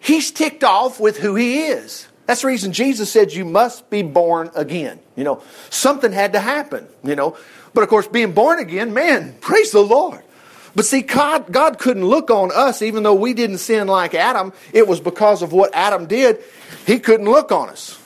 He's 0.00 0.30
ticked 0.30 0.64
off 0.64 1.00
with 1.00 1.18
who 1.18 1.34
He 1.34 1.66
is. 1.66 2.06
That's 2.26 2.40
the 2.40 2.48
reason 2.48 2.72
Jesus 2.72 3.10
said 3.10 3.32
you 3.32 3.44
must 3.44 3.88
be 3.90 4.02
born 4.02 4.50
again. 4.54 4.98
You 5.16 5.24
know, 5.24 5.42
something 5.70 6.10
had 6.10 6.32
to 6.32 6.40
happen, 6.40 6.86
you 7.02 7.16
know. 7.16 7.36
But 7.74 7.82
of 7.82 7.90
course, 7.90 8.06
being 8.06 8.32
born 8.32 8.60
again, 8.60 8.94
man, 8.94 9.34
praise 9.40 9.72
the 9.72 9.80
Lord. 9.80 10.23
But 10.74 10.84
see, 10.84 11.02
God, 11.02 11.52
God 11.52 11.78
couldn't 11.78 12.04
look 12.04 12.30
on 12.30 12.50
us, 12.52 12.82
even 12.82 13.04
though 13.04 13.14
we 13.14 13.32
didn't 13.32 13.58
sin 13.58 13.86
like 13.86 14.14
Adam. 14.14 14.52
It 14.72 14.88
was 14.88 15.00
because 15.00 15.42
of 15.42 15.52
what 15.52 15.72
Adam 15.74 16.06
did. 16.06 16.42
He 16.86 16.98
couldn't 16.98 17.30
look 17.30 17.52
on 17.52 17.68
us. 17.68 18.00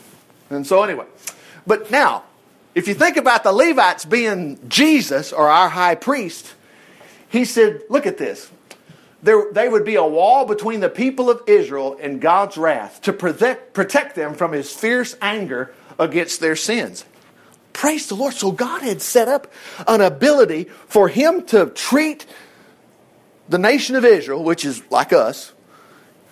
And 0.51 0.67
so, 0.67 0.83
anyway. 0.83 1.07
But 1.67 1.91
now, 1.91 2.25
if 2.75 2.87
you 2.87 2.95
think 2.95 3.17
about 3.17 3.43
the 3.43 3.53
Levites 3.53 4.05
being 4.05 4.59
Jesus 4.69 5.33
or 5.33 5.49
our 5.49 5.69
high 5.69 5.95
priest, 5.95 6.55
he 7.29 7.45
said, 7.45 7.83
look 7.89 8.07
at 8.07 8.19
this. 8.19 8.51
There, 9.23 9.51
they 9.53 9.69
would 9.69 9.85
be 9.85 9.97
a 9.97 10.07
wall 10.07 10.45
between 10.45 10.81
the 10.81 10.89
people 10.89 11.29
of 11.29 11.43
Israel 11.47 11.99
and 12.01 12.21
God's 12.21 12.57
wrath 12.57 13.03
to 13.03 13.13
protect, 13.13 13.75
protect 13.75 14.15
them 14.15 14.35
from 14.35 14.53
his 14.53 14.73
fierce 14.73 15.17
anger 15.21 15.75
against 15.99 16.41
their 16.41 16.55
sins. 16.55 17.05
Praise 17.73 18.09
the 18.09 18.15
Lord. 18.15 18.35
So 18.35 18.53
God 18.53 18.83
had 18.83 19.03
set 19.03 19.29
up 19.29 19.53
an 19.87 20.01
ability 20.01 20.65
for 20.87 21.09
him 21.09 21.45
to 21.47 21.67
treat 21.67 22.27
the 23.49 23.59
nation 23.59 23.97
of 23.97 24.05
Israel, 24.05 24.43
which 24.43 24.65
is 24.65 24.83
like 24.91 25.13
us, 25.13 25.53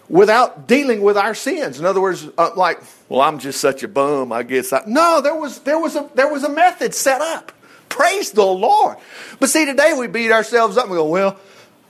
without 0.09 0.69
dealing 0.69 1.03
with 1.03 1.17
our 1.17 1.35
sins. 1.35 1.79
In 1.79 1.87
other 1.87 2.01
words, 2.01 2.29
uh, 2.39 2.51
like, 2.57 2.81
well, 3.09 3.21
I'm 3.21 3.39
just 3.39 3.61
such 3.61 3.83
a 3.83 3.89
bum, 3.89 4.33
I 4.33 4.43
guess. 4.43 4.73
I, 4.73 4.83
no, 4.87 5.21
there 5.21 5.35
was 5.35 5.61
there 5.61 5.79
was 5.79 5.97
a 5.97 6.09
there 6.15 6.31
was 6.31 6.45
a 6.45 6.49
method 6.49 6.95
set 6.95 7.21
up. 7.21 7.53
Praise 7.89 8.33
the 8.33 8.45
Lord. 8.45 8.97
But 9.41 9.49
see, 9.49 9.65
today 9.65 9.95
we 9.97 10.07
beat 10.07 10.33
ourselves 10.33 10.77
up 10.77 10.85
and 10.85 10.93
we 10.93 10.99
go, 10.99 11.09
well, 11.09 11.39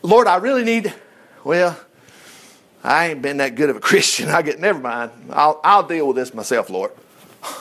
Lord, 0.02 0.26
I 0.26 0.36
really 0.36 0.64
need. 0.64 0.94
Well, 1.42 1.78
I 2.84 3.08
ain't 3.08 3.22
been 3.22 3.38
that 3.38 3.54
good 3.54 3.70
of 3.70 3.76
a 3.76 3.80
Christian. 3.90 4.28
I 4.28 4.42
get 4.42 4.60
never 4.60 4.78
mind. 4.78 5.10
I'll 5.30 5.60
I'll 5.64 5.86
deal 5.86 6.06
with 6.06 6.16
this 6.16 6.32
myself, 6.34 6.70
Lord. 6.70 6.92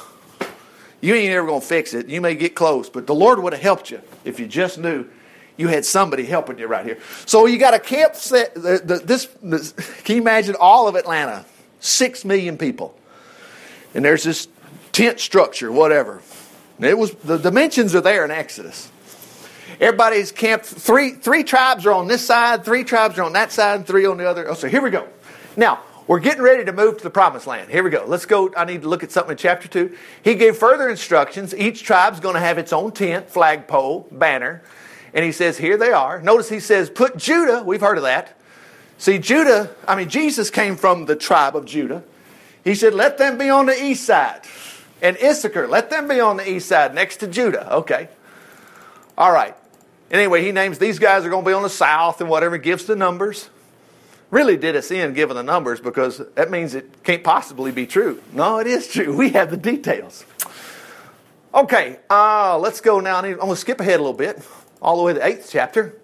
You 1.01 1.13
ain't 1.13 1.31
ever 1.33 1.45
gonna 1.45 1.61
fix 1.61 1.93
it. 1.93 2.07
You 2.07 2.19
may 2.19 2.33
get 2.33 2.55
close, 2.55 2.89
but 2.89 3.05
the 3.05 3.13
Lord 3.13 3.37
would 3.37 3.53
have 3.53 3.61
helped 3.61 3.91
you 3.91 4.01
if 4.23 4.39
you 4.39 4.47
just 4.47 4.79
knew 4.79 5.05
you 5.57 5.67
had 5.67 5.85
somebody 5.85 6.25
helping 6.25 6.59
you 6.59 6.67
right 6.67 6.85
here. 6.85 6.99
So 7.25 7.45
you 7.45 7.57
got 7.57 7.73
a 7.73 7.79
camp 7.79 8.15
set. 8.15 8.53
The, 8.53 8.81
the, 8.83 8.97
this, 8.97 9.27
this, 9.41 9.71
can 10.03 10.15
you 10.15 10.21
imagine 10.21 10.55
all 10.59 10.87
of 10.87 10.95
Atlanta? 10.95 11.45
Six 11.79 12.25
million 12.25 12.57
people, 12.57 12.97
and 13.93 14.03
there's 14.03 14.23
this 14.23 14.47
tent 14.91 15.19
structure, 15.19 15.71
whatever. 15.71 16.21
It 16.79 16.97
was 16.97 17.11
the 17.11 17.37
dimensions 17.37 17.93
are 17.93 18.01
there 18.01 18.25
in 18.25 18.31
Exodus. 18.31 18.91
Everybody's 19.79 20.31
camped. 20.31 20.65
Three 20.65 21.11
three 21.11 21.43
tribes 21.43 21.85
are 21.85 21.91
on 21.91 22.07
this 22.07 22.25
side, 22.25 22.65
three 22.65 22.83
tribes 22.83 23.19
are 23.19 23.23
on 23.23 23.33
that 23.33 23.51
side, 23.51 23.75
and 23.75 23.87
three 23.87 24.05
on 24.05 24.17
the 24.17 24.27
other. 24.27 24.49
Oh, 24.49 24.55
so 24.55 24.67
here 24.67 24.81
we 24.81 24.89
go. 24.89 25.07
Now 25.55 25.79
we're 26.07 26.19
getting 26.19 26.43
ready 26.43 26.63
to 26.65 26.71
move 26.71 26.97
to 26.97 27.03
the 27.03 27.09
promised 27.09 27.47
land. 27.47 27.71
Here 27.71 27.83
we 27.83 27.89
go. 27.89 28.05
Let's 28.07 28.25
go. 28.25 28.53
I 28.55 28.65
need 28.65 28.83
to 28.83 28.89
look 28.89 29.03
at 29.03 29.11
something 29.11 29.31
in 29.31 29.37
chapter 29.37 29.67
2. 29.67 29.95
He 30.23 30.35
gave 30.35 30.55
further 30.55 30.87
instructions. 30.87 31.53
Each 31.55 31.81
tribe's 31.83 32.19
going 32.19 32.35
to 32.35 32.41
have 32.41 32.59
its 32.59 32.71
own 32.71 32.91
tent, 32.91 33.29
flagpole, 33.29 34.07
banner. 34.11 34.61
And 35.15 35.25
he 35.25 35.31
says, 35.31 35.57
Here 35.57 35.77
they 35.77 35.91
are. 35.91 36.21
Notice 36.21 36.49
he 36.49 36.59
says, 36.59 36.91
Put 36.91 37.17
Judah, 37.17 37.63
we've 37.63 37.81
heard 37.81 37.97
of 37.97 38.03
that. 38.03 38.37
See, 38.97 39.17
Judah, 39.19 39.75
I 39.87 39.95
mean, 39.95 40.09
Jesus 40.09 40.49
came 40.49 40.75
from 40.75 41.05
the 41.05 41.15
tribe 41.15 41.55
of 41.55 41.65
Judah. 41.65 42.03
He 42.63 42.75
said, 42.75 42.93
let 42.93 43.17
them 43.17 43.37
be 43.37 43.49
on 43.49 43.67
the 43.67 43.83
east 43.83 44.05
side. 44.05 44.41
And 45.01 45.17
Issachar, 45.17 45.67
let 45.67 45.89
them 45.89 46.07
be 46.07 46.19
on 46.19 46.37
the 46.37 46.49
east 46.49 46.67
side 46.67 46.95
next 46.95 47.17
to 47.17 47.27
Judah. 47.27 47.71
Okay. 47.75 48.09
All 49.17 49.31
right. 49.31 49.55
Anyway, 50.09 50.43
he 50.43 50.51
names 50.51 50.79
these 50.79 50.99
guys 50.99 51.25
are 51.25 51.29
going 51.29 51.43
to 51.43 51.49
be 51.49 51.53
on 51.53 51.63
the 51.63 51.69
south 51.69 52.21
and 52.21 52.29
whatever, 52.29 52.57
gives 52.57 52.85
the 52.85 52.95
numbers. 52.95 53.49
Really 54.31 54.57
did 54.57 54.75
us 54.75 54.89
in 54.89 55.13
giving 55.13 55.35
the 55.35 55.43
numbers 55.43 55.79
because 55.79 56.21
that 56.35 56.49
means 56.49 56.73
it 56.73 57.03
can't 57.03 57.23
possibly 57.23 57.71
be 57.71 57.85
true. 57.85 58.21
No, 58.33 58.57
it 58.57 58.67
is 58.67 58.87
true. 58.87 59.15
We 59.15 59.29
have 59.31 59.51
the 59.51 59.57
details. 59.57 60.25
Okay, 61.53 61.99
uh, 62.09 62.57
let's 62.57 62.81
go 62.81 62.99
now. 62.99 63.17
I'm 63.17 63.35
going 63.35 63.49
to 63.49 63.55
skip 63.55 63.79
ahead 63.79 63.99
a 63.99 64.03
little 64.03 64.13
bit, 64.13 64.41
all 64.81 64.97
the 64.97 65.03
way 65.03 65.13
to 65.13 65.19
the 65.19 65.25
eighth 65.25 65.49
chapter. 65.51 65.99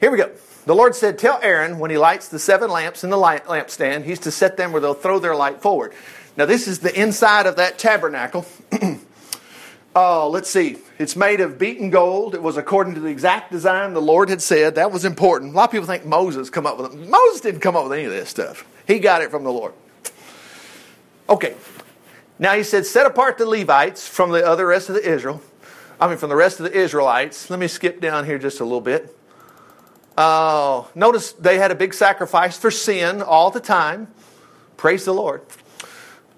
Here 0.00 0.10
we 0.10 0.18
go. 0.18 0.30
The 0.66 0.74
Lord 0.74 0.94
said, 0.94 1.18
Tell 1.18 1.38
Aaron 1.42 1.78
when 1.78 1.90
he 1.90 1.98
lights 1.98 2.28
the 2.28 2.38
seven 2.38 2.70
lamps 2.70 3.04
in 3.04 3.10
the 3.10 3.16
lampstand, 3.16 4.04
he's 4.04 4.18
to 4.20 4.30
set 4.30 4.56
them 4.56 4.72
where 4.72 4.80
they'll 4.80 4.94
throw 4.94 5.18
their 5.18 5.36
light 5.36 5.62
forward. 5.62 5.94
Now, 6.36 6.44
this 6.44 6.68
is 6.68 6.80
the 6.80 6.98
inside 7.00 7.46
of 7.46 7.56
that 7.56 7.78
tabernacle. 7.78 8.46
Oh, 9.98 10.28
let's 10.28 10.50
see. 10.50 10.76
It's 10.98 11.16
made 11.16 11.40
of 11.40 11.58
beaten 11.58 11.88
gold. 11.88 12.34
It 12.34 12.42
was 12.42 12.58
according 12.58 12.96
to 12.96 13.00
the 13.00 13.08
exact 13.08 13.50
design 13.50 13.94
the 13.94 14.02
Lord 14.02 14.28
had 14.28 14.42
said. 14.42 14.74
That 14.74 14.92
was 14.92 15.06
important. 15.06 15.54
A 15.54 15.56
lot 15.56 15.64
of 15.64 15.70
people 15.70 15.86
think 15.86 16.04
Moses 16.04 16.50
come 16.50 16.66
up 16.66 16.76
with 16.76 16.92
it. 16.92 17.08
Moses 17.08 17.40
didn't 17.40 17.62
come 17.62 17.76
up 17.76 17.84
with 17.84 17.94
any 17.94 18.04
of 18.04 18.10
this 18.10 18.28
stuff. 18.28 18.66
He 18.86 18.98
got 18.98 19.22
it 19.22 19.30
from 19.30 19.42
the 19.42 19.50
Lord. 19.50 19.72
Okay. 21.30 21.54
Now 22.38 22.54
he 22.54 22.62
said, 22.62 22.84
set 22.84 23.06
apart 23.06 23.38
the 23.38 23.46
Levites 23.46 24.06
from 24.06 24.32
the 24.32 24.46
other 24.46 24.66
rest 24.66 24.90
of 24.90 24.96
the 24.96 25.10
Israel. 25.10 25.40
I 25.98 26.08
mean, 26.08 26.18
from 26.18 26.28
the 26.28 26.36
rest 26.36 26.60
of 26.60 26.64
the 26.64 26.78
Israelites. 26.78 27.48
Let 27.48 27.58
me 27.58 27.68
skip 27.68 28.00
down 28.00 28.26
here 28.26 28.38
just 28.38 28.60
a 28.60 28.64
little 28.64 28.82
bit. 28.82 29.16
Uh, 30.16 30.84
notice 30.94 31.32
they 31.32 31.58
had 31.58 31.70
a 31.70 31.74
big 31.74 31.94
sacrifice 31.94 32.58
for 32.58 32.70
sin 32.70 33.22
all 33.22 33.50
the 33.50 33.60
time. 33.60 34.08
Praise 34.76 35.06
the 35.06 35.14
Lord. 35.14 35.42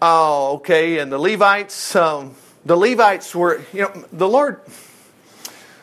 Oh, 0.01 0.57
okay. 0.57 0.99
And 0.99 1.11
the 1.11 1.19
Levites, 1.19 1.97
um, 1.97 2.37
the 2.65 2.77
Levites 2.77 3.35
were, 3.35 3.61
you 3.73 3.83
know, 3.83 4.05
the 4.13 4.29
Lord, 4.29 4.61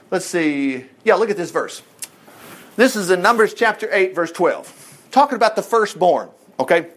let's 0.09 0.25
see. 0.25 0.85
Yeah, 1.03 1.15
look 1.15 1.29
at 1.29 1.37
this 1.37 1.51
verse. 1.51 1.81
This 2.77 2.95
is 2.95 3.09
in 3.09 3.21
Numbers 3.21 3.53
chapter 3.53 3.89
8, 3.91 4.15
verse 4.15 4.31
12. 4.31 5.07
Talking 5.11 5.35
about 5.35 5.55
the 5.55 5.63
firstborn, 5.63 6.29
okay? 6.59 6.87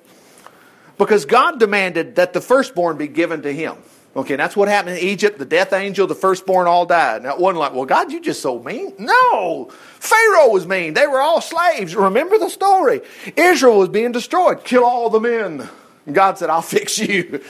Because 0.97 1.25
God 1.25 1.59
demanded 1.59 2.17
that 2.17 2.33
the 2.33 2.41
firstborn 2.41 2.97
be 2.97 3.09
given 3.09 3.43
to 3.43 3.53
him. 3.53 3.79
Okay, 4.19 4.35
that's 4.35 4.57
what 4.57 4.67
happened 4.67 4.99
in 4.99 5.05
Egypt. 5.05 5.39
The 5.39 5.45
death 5.45 5.73
angel, 5.73 6.09
the 6.09 6.15
firstborn 6.17 6.67
all 6.67 6.85
died. 6.85 7.23
Now, 7.23 7.35
it 7.35 7.41
wasn't 7.41 7.61
like, 7.61 7.73
well, 7.73 7.85
God, 7.85 8.11
you 8.11 8.21
just 8.21 8.43
so 8.43 8.61
mean. 8.61 8.93
No, 8.99 9.69
Pharaoh 9.71 10.49
was 10.49 10.67
mean. 10.67 10.95
They 10.95 11.07
were 11.07 11.21
all 11.21 11.41
slaves. 11.41 11.95
Remember 11.95 12.37
the 12.37 12.49
story. 12.49 13.01
Israel 13.37 13.79
was 13.79 13.91
being 13.91 14.11
destroyed. 14.11 14.65
Kill 14.65 14.85
all 14.85 15.09
the 15.09 15.21
men. 15.21 15.69
And 16.05 16.15
God 16.17 16.37
said, 16.37 16.51
I'll 16.51 16.63
fix 16.79 16.99
you. 16.99 17.45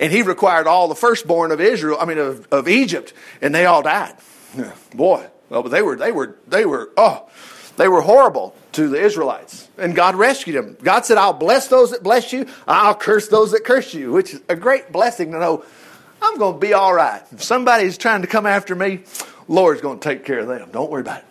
And 0.00 0.10
he 0.10 0.22
required 0.22 0.66
all 0.66 0.88
the 0.88 0.94
firstborn 0.94 1.52
of 1.52 1.60
Israel, 1.60 1.98
I 2.00 2.06
mean, 2.06 2.16
of, 2.16 2.48
of 2.50 2.68
Egypt, 2.68 3.12
and 3.42 3.54
they 3.54 3.66
all 3.66 3.82
died. 3.82 4.14
Boy, 4.94 5.26
well, 5.50 5.62
but 5.62 5.72
they 5.72 5.82
were, 5.82 5.96
they 5.96 6.10
were, 6.10 6.38
they 6.48 6.64
were, 6.64 6.88
oh, 6.96 7.28
they 7.76 7.86
were 7.86 8.00
horrible 8.00 8.56
to 8.72 8.88
the 8.88 8.98
Israelites. 8.98 9.68
And 9.76 9.94
God 9.94 10.14
rescued 10.14 10.56
them. 10.56 10.78
God 10.82 11.04
said, 11.04 11.18
I'll 11.18 11.34
bless 11.34 11.68
those 11.68 11.90
that 11.90 12.02
bless 12.02 12.32
you, 12.32 12.46
I'll 12.66 12.94
curse 12.94 13.28
those 13.28 13.52
that 13.52 13.64
curse 13.64 13.92
you, 13.92 14.12
which 14.12 14.32
is 14.32 14.40
a 14.48 14.56
great 14.56 14.90
blessing 14.90 15.32
to 15.32 15.38
know 15.38 15.64
I'm 16.24 16.38
going 16.38 16.54
to 16.54 16.60
be 16.60 16.72
all 16.72 16.94
right. 16.94 17.22
If 17.32 17.42
somebody's 17.42 17.98
trying 17.98 18.22
to 18.22 18.26
come 18.26 18.46
after 18.46 18.74
me, 18.74 19.00
Lord's 19.46 19.82
going 19.82 19.98
to 19.98 20.08
take 20.08 20.24
care 20.24 20.38
of 20.38 20.48
them. 20.48 20.70
Don't 20.72 20.90
worry 20.90 21.02
about 21.02 21.18
it. 21.18 21.24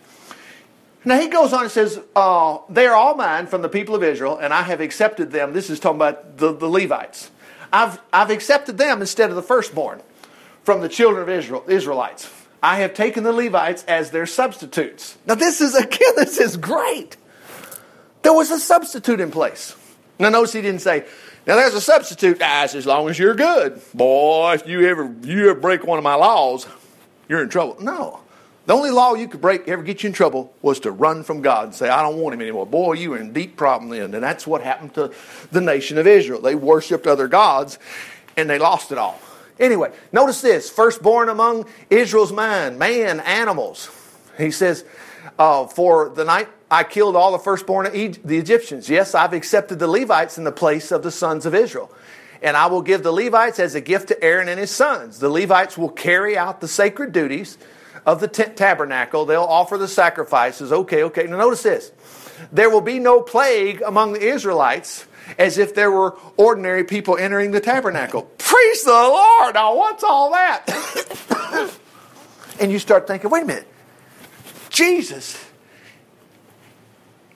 Now 1.04 1.20
he 1.20 1.28
goes 1.28 1.52
on 1.52 1.62
and 1.62 1.70
says, 1.70 2.00
uh, 2.16 2.58
They 2.70 2.86
are 2.86 2.94
all 2.94 3.14
mine 3.14 3.46
from 3.46 3.62
the 3.62 3.68
people 3.68 3.94
of 3.94 4.02
Israel, 4.02 4.38
and 4.38 4.54
I 4.54 4.62
have 4.62 4.80
accepted 4.80 5.32
them. 5.32 5.52
This 5.52 5.68
is 5.68 5.80
talking 5.80 5.96
about 5.96 6.38
the, 6.38 6.52
the 6.54 6.68
Levites. 6.68 7.30
I've, 7.72 8.00
I've 8.12 8.30
accepted 8.30 8.78
them 8.78 9.00
instead 9.00 9.30
of 9.30 9.36
the 9.36 9.42
firstborn 9.42 10.00
from 10.62 10.80
the 10.80 10.88
children 10.88 11.22
of 11.22 11.28
Israel, 11.28 11.64
Israelites. 11.68 12.32
I 12.62 12.76
have 12.76 12.94
taken 12.94 13.24
the 13.24 13.32
Levites 13.32 13.84
as 13.84 14.12
their 14.12 14.26
substitutes. 14.26 15.18
Now, 15.26 15.34
this 15.34 15.60
is, 15.60 15.74
again, 15.74 16.14
this 16.16 16.38
is 16.38 16.56
great. 16.56 17.16
There 18.22 18.32
was 18.32 18.50
a 18.50 18.58
substitute 18.58 19.20
in 19.20 19.30
place. 19.30 19.76
Now, 20.18 20.30
notice 20.30 20.52
he 20.52 20.62
didn't 20.62 20.80
say, 20.80 21.04
now 21.46 21.56
there's 21.56 21.74
a 21.74 21.80
substitute, 21.80 22.38
guys, 22.38 22.74
as 22.74 22.86
long 22.86 23.08
as 23.08 23.18
you're 23.18 23.34
good. 23.34 23.80
Boy, 23.92 24.54
if 24.54 24.66
you 24.66 24.86
ever, 24.86 25.14
you 25.22 25.50
ever 25.50 25.60
break 25.60 25.84
one 25.84 25.98
of 25.98 26.04
my 26.04 26.14
laws, 26.14 26.66
you're 27.28 27.42
in 27.42 27.48
trouble. 27.48 27.76
No. 27.80 28.20
The 28.66 28.72
only 28.72 28.90
law 28.90 29.14
you 29.14 29.28
could 29.28 29.42
break, 29.42 29.68
ever 29.68 29.82
get 29.82 30.02
you 30.02 30.06
in 30.06 30.14
trouble, 30.14 30.54
was 30.62 30.80
to 30.80 30.90
run 30.90 31.22
from 31.22 31.42
God 31.42 31.66
and 31.66 31.74
say, 31.74 31.90
I 31.90 32.00
don't 32.00 32.16
want 32.16 32.34
him 32.34 32.40
anymore. 32.40 32.64
Boy, 32.64 32.94
you 32.94 33.10
were 33.10 33.18
in 33.18 33.34
deep 33.34 33.56
problem 33.56 33.90
then. 33.90 34.14
And 34.14 34.22
that's 34.22 34.46
what 34.46 34.62
happened 34.62 34.94
to 34.94 35.12
the 35.52 35.60
nation 35.60 35.98
of 35.98 36.06
Israel. 36.06 36.40
They 36.40 36.54
worshiped 36.54 37.06
other 37.06 37.28
gods 37.28 37.78
and 38.38 38.48
they 38.48 38.58
lost 38.58 38.90
it 38.90 38.96
all. 38.96 39.20
Anyway, 39.60 39.92
notice 40.12 40.40
this 40.40 40.70
firstborn 40.70 41.28
among 41.28 41.66
Israel's 41.90 42.32
mind, 42.32 42.78
man, 42.78 43.20
animals. 43.20 43.90
He 44.38 44.50
says, 44.50 44.84
uh, 45.38 45.66
For 45.66 46.08
the 46.08 46.24
night 46.24 46.48
I 46.70 46.82
killed 46.84 47.16
all 47.16 47.32
the 47.32 47.38
firstborn 47.38 47.86
of 47.86 47.92
the 47.92 48.38
Egyptians. 48.38 48.88
Yes, 48.88 49.14
I've 49.14 49.32
accepted 49.32 49.78
the 49.78 49.86
Levites 49.86 50.38
in 50.38 50.44
the 50.44 50.52
place 50.52 50.90
of 50.90 51.02
the 51.02 51.10
sons 51.10 51.46
of 51.46 51.54
Israel. 51.54 51.92
And 52.42 52.56
I 52.56 52.66
will 52.66 52.82
give 52.82 53.02
the 53.02 53.12
Levites 53.12 53.58
as 53.58 53.74
a 53.74 53.80
gift 53.80 54.08
to 54.08 54.22
Aaron 54.22 54.48
and 54.48 54.58
his 54.58 54.70
sons. 54.70 55.18
The 55.18 55.28
Levites 55.28 55.78
will 55.78 55.88
carry 55.88 56.36
out 56.36 56.60
the 56.60 56.68
sacred 56.68 57.12
duties 57.12 57.58
of 58.06 58.20
the 58.20 58.28
tent 58.28 58.56
tabernacle. 58.56 59.24
They'll 59.24 59.42
offer 59.42 59.78
the 59.78 59.88
sacrifices. 59.88 60.72
Okay, 60.72 61.04
okay. 61.04 61.24
Now 61.24 61.38
notice 61.38 61.62
this. 61.62 61.92
There 62.52 62.68
will 62.68 62.80
be 62.80 62.98
no 62.98 63.20
plague 63.20 63.82
among 63.82 64.14
the 64.14 64.22
Israelites 64.22 65.06
as 65.38 65.58
if 65.58 65.74
there 65.74 65.90
were 65.90 66.16
ordinary 66.36 66.84
people 66.84 67.16
entering 67.16 67.50
the 67.50 67.60
tabernacle. 67.60 68.22
Praise 68.38 68.84
the 68.84 68.90
Lord. 68.90 69.54
Now, 69.54 69.76
what's 69.76 70.04
all 70.04 70.30
that? 70.32 71.70
and 72.60 72.70
you 72.70 72.78
start 72.78 73.06
thinking, 73.06 73.30
wait 73.30 73.44
a 73.44 73.46
minute. 73.46 73.68
Jesus, 74.70 75.43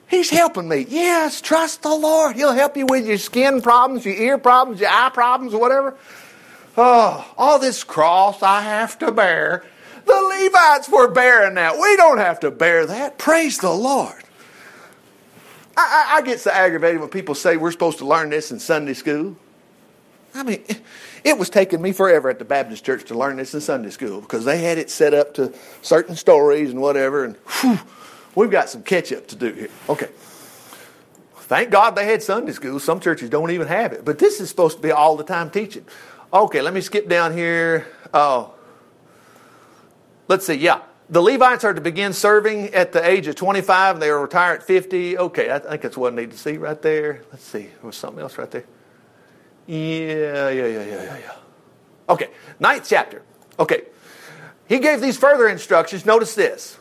He's 0.09 0.31
helping 0.31 0.67
me. 0.67 0.87
Yes, 0.89 1.39
trust 1.39 1.83
the 1.83 1.93
Lord. 1.93 2.35
He'll 2.35 2.53
help 2.53 2.75
you 2.75 2.87
with 2.87 3.05
your 3.05 3.19
skin 3.19 3.61
problems, 3.61 4.05
your 4.05 4.15
ear 4.15 4.37
problems, 4.39 4.81
your 4.81 4.89
eye 4.89 5.11
problems, 5.13 5.53
whatever. 5.53 5.95
Oh, 6.75 7.31
all 7.37 7.59
this 7.59 7.83
cross 7.83 8.41
I 8.41 8.61
have 8.61 8.97
to 8.99 9.11
bear. 9.11 9.63
The 10.05 10.13
Levites 10.13 10.89
were 10.89 11.09
bearing 11.11 11.53
that. 11.55 11.77
We 11.77 11.95
don't 11.95 12.17
have 12.17 12.39
to 12.39 12.49
bear 12.49 12.87
that. 12.87 13.19
Praise 13.19 13.59
the 13.59 13.71
Lord. 13.71 14.23
I, 15.77 16.07
I, 16.11 16.17
I 16.17 16.21
get 16.23 16.39
so 16.39 16.49
aggravated 16.49 16.99
when 16.99 17.09
people 17.09 17.35
say 17.35 17.57
we're 17.57 17.71
supposed 17.71 17.99
to 17.99 18.05
learn 18.05 18.31
this 18.31 18.51
in 18.51 18.59
Sunday 18.59 18.95
school. 18.95 19.37
I 20.33 20.43
mean, 20.43 20.63
it 21.23 21.37
was 21.37 21.49
taking 21.49 21.81
me 21.81 21.91
forever 21.91 22.29
at 22.29 22.39
the 22.39 22.45
Baptist 22.45 22.83
church 22.83 23.05
to 23.05 23.17
learn 23.17 23.37
this 23.37 23.53
in 23.53 23.61
Sunday 23.61 23.89
school 23.91 24.21
because 24.21 24.45
they 24.45 24.59
had 24.59 24.79
it 24.79 24.89
set 24.89 25.13
up 25.13 25.35
to 25.35 25.53
certain 25.81 26.15
stories 26.15 26.71
and 26.71 26.81
whatever, 26.81 27.25
and 27.25 27.35
whew, 27.61 27.79
we've 28.39 28.49
got 28.49 28.69
some 28.69 28.81
catch 28.81 29.11
up 29.11 29.27
to 29.27 29.35
do 29.35 29.51
here. 29.51 29.69
Okay. 29.89 30.07
Thank 31.49 31.71
God 31.71 31.95
they 31.95 32.05
had 32.05 32.23
Sunday 32.23 32.53
school. 32.53 32.79
Some 32.79 32.99
churches 32.99 33.29
don't 33.29 33.51
even 33.51 33.67
have 33.67 33.91
it, 33.91 34.05
but 34.05 34.17
this 34.17 34.39
is 34.39 34.49
supposed 34.49 34.77
to 34.77 34.83
be 34.83 34.91
all 34.91 35.17
the 35.17 35.23
time 35.23 35.49
teaching. 35.49 35.85
Okay, 36.31 36.61
let 36.61 36.73
me 36.73 36.81
skip 36.81 37.09
down 37.09 37.33
here. 37.33 37.87
Oh, 38.13 38.53
let's 40.27 40.45
see, 40.45 40.53
yeah. 40.53 40.81
The 41.09 41.21
Levites 41.21 41.63
are 41.63 41.73
to 41.73 41.81
begin 41.81 42.13
serving 42.13 42.73
at 42.75 42.91
the 42.91 43.05
age 43.05 43.25
of 43.27 43.35
25 43.35 43.95
and 43.95 44.01
they 44.01 44.11
will 44.11 44.19
retire 44.19 44.53
at 44.53 44.63
50. 44.63 45.17
Okay, 45.17 45.51
I 45.51 45.57
think 45.57 45.81
that's 45.81 45.97
what 45.97 46.13
I 46.13 46.15
need 46.15 46.31
to 46.31 46.37
see 46.37 46.57
right 46.57 46.79
there. 46.81 47.23
Let's 47.31 47.43
see, 47.43 47.63
there 47.63 47.71
was 47.81 47.95
something 47.95 48.21
else 48.21 48.37
right 48.37 48.49
there. 48.49 48.65
Yeah, 49.65 50.49
yeah, 50.49 50.67
yeah, 50.67 50.83
yeah, 50.83 51.03
yeah, 51.03 51.17
yeah. 51.17 51.35
Okay, 52.07 52.29
ninth 52.59 52.87
chapter. 52.87 53.23
Okay, 53.59 53.81
he 54.67 54.79
gave 54.79 55.01
these 55.01 55.17
further 55.17 55.47
instructions. 55.47 56.05
Notice 56.05 56.35
this. 56.35 56.78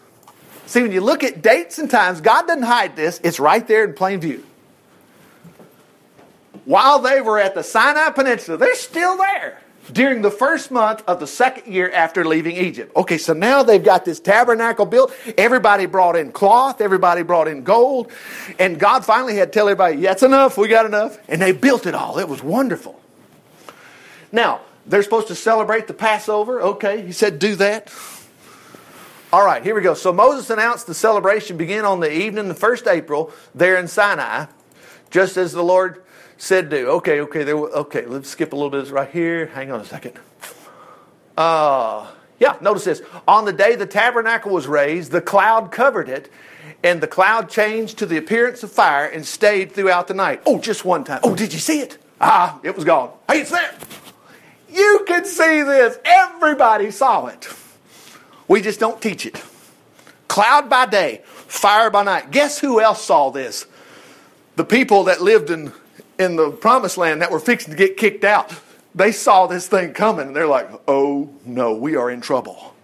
See, 0.68 0.82
when 0.82 0.92
you 0.92 1.00
look 1.00 1.24
at 1.24 1.40
dates 1.40 1.78
and 1.78 1.90
times, 1.90 2.20
God 2.20 2.46
doesn't 2.46 2.64
hide 2.64 2.94
this, 2.94 3.18
it's 3.24 3.40
right 3.40 3.66
there 3.66 3.84
in 3.84 3.94
plain 3.94 4.20
view. 4.20 4.44
While 6.66 6.98
they 6.98 7.22
were 7.22 7.38
at 7.38 7.54
the 7.54 7.62
Sinai 7.62 8.10
Peninsula, 8.10 8.58
they're 8.58 8.74
still 8.74 9.16
there 9.16 9.62
during 9.90 10.20
the 10.20 10.30
first 10.30 10.70
month 10.70 11.02
of 11.08 11.20
the 11.20 11.26
second 11.26 11.72
year 11.72 11.90
after 11.90 12.22
leaving 12.22 12.54
Egypt. 12.54 12.94
Okay, 12.94 13.16
so 13.16 13.32
now 13.32 13.62
they've 13.62 13.82
got 13.82 14.04
this 14.04 14.20
tabernacle 14.20 14.84
built. 14.84 15.10
Everybody 15.38 15.86
brought 15.86 16.16
in 16.16 16.32
cloth, 16.32 16.82
everybody 16.82 17.22
brought 17.22 17.48
in 17.48 17.64
gold, 17.64 18.12
and 18.58 18.78
God 18.78 19.06
finally 19.06 19.36
had 19.36 19.50
to 19.50 19.58
tell 19.58 19.70
everybody, 19.70 20.02
that's 20.02 20.22
enough, 20.22 20.58
we 20.58 20.68
got 20.68 20.84
enough. 20.84 21.18
And 21.30 21.40
they 21.40 21.52
built 21.52 21.86
it 21.86 21.94
all. 21.94 22.18
It 22.18 22.28
was 22.28 22.42
wonderful. 22.42 23.00
Now, 24.30 24.60
they're 24.84 25.02
supposed 25.02 25.28
to 25.28 25.34
celebrate 25.34 25.86
the 25.86 25.94
Passover. 25.94 26.60
Okay, 26.60 27.06
he 27.06 27.12
said, 27.12 27.38
do 27.38 27.54
that. 27.54 27.90
All 29.30 29.44
right, 29.44 29.62
here 29.62 29.74
we 29.74 29.82
go. 29.82 29.92
So 29.92 30.10
Moses 30.10 30.48
announced 30.48 30.86
the 30.86 30.94
celebration 30.94 31.58
begin 31.58 31.84
on 31.84 32.00
the 32.00 32.10
evening 32.10 32.48
of 32.48 32.58
1st 32.58 32.90
April 32.90 33.30
there 33.54 33.76
in 33.76 33.86
Sinai, 33.86 34.46
just 35.10 35.36
as 35.36 35.52
the 35.52 35.62
Lord 35.62 36.02
said 36.38 36.70
do. 36.70 36.88
Okay, 36.88 37.20
okay, 37.20 37.44
there. 37.44 37.54
Okay, 37.54 38.06
let's 38.06 38.30
skip 38.30 38.54
a 38.54 38.56
little 38.56 38.70
bit 38.70 38.90
right 38.90 39.10
here. 39.10 39.44
Hang 39.48 39.70
on 39.70 39.80
a 39.80 39.84
second. 39.84 40.14
Uh, 41.36 42.06
yeah, 42.40 42.56
notice 42.62 42.84
this. 42.84 43.02
On 43.26 43.44
the 43.44 43.52
day 43.52 43.76
the 43.76 43.84
tabernacle 43.84 44.50
was 44.50 44.66
raised, 44.66 45.12
the 45.12 45.20
cloud 45.20 45.72
covered 45.72 46.08
it, 46.08 46.30
And 46.82 47.02
the 47.02 47.06
cloud 47.06 47.50
changed 47.50 47.98
to 47.98 48.06
the 48.06 48.16
appearance 48.16 48.62
of 48.62 48.72
fire 48.72 49.04
and 49.04 49.26
stayed 49.26 49.72
throughout 49.72 50.08
the 50.08 50.14
night. 50.14 50.40
Oh, 50.46 50.58
just 50.58 50.86
one 50.86 51.04
time. 51.04 51.20
Oh, 51.22 51.34
did 51.34 51.52
you 51.52 51.58
see 51.58 51.80
it? 51.80 51.98
Ah, 52.18 52.60
it 52.62 52.74
was 52.74 52.84
gone. 52.84 53.10
Hey, 53.28 53.42
it's 53.42 53.50
there. 53.50 53.74
You 54.72 55.04
can 55.06 55.26
see 55.26 55.62
this. 55.64 55.98
Everybody 56.04 56.90
saw 56.90 57.26
it. 57.26 57.46
We 58.48 58.62
just 58.62 58.80
don't 58.80 59.00
teach 59.00 59.26
it. 59.26 59.42
Cloud 60.26 60.68
by 60.68 60.86
day, 60.86 61.22
fire 61.24 61.90
by 61.90 62.02
night. 62.02 62.30
Guess 62.30 62.58
who 62.58 62.80
else 62.80 63.04
saw 63.04 63.30
this? 63.30 63.66
The 64.56 64.64
people 64.64 65.04
that 65.04 65.20
lived 65.20 65.50
in, 65.50 65.72
in 66.18 66.36
the 66.36 66.50
promised 66.50 66.98
land 66.98 67.22
that 67.22 67.30
were 67.30 67.38
fixing 67.38 67.70
to 67.70 67.76
get 67.76 67.96
kicked 67.96 68.24
out. 68.24 68.52
They 68.94 69.12
saw 69.12 69.46
this 69.46 69.68
thing 69.68 69.92
coming 69.92 70.28
and 70.28 70.36
they're 70.36 70.48
like, 70.48 70.68
oh 70.88 71.30
no, 71.44 71.74
we 71.74 71.94
are 71.96 72.10
in 72.10 72.20
trouble. 72.20 72.74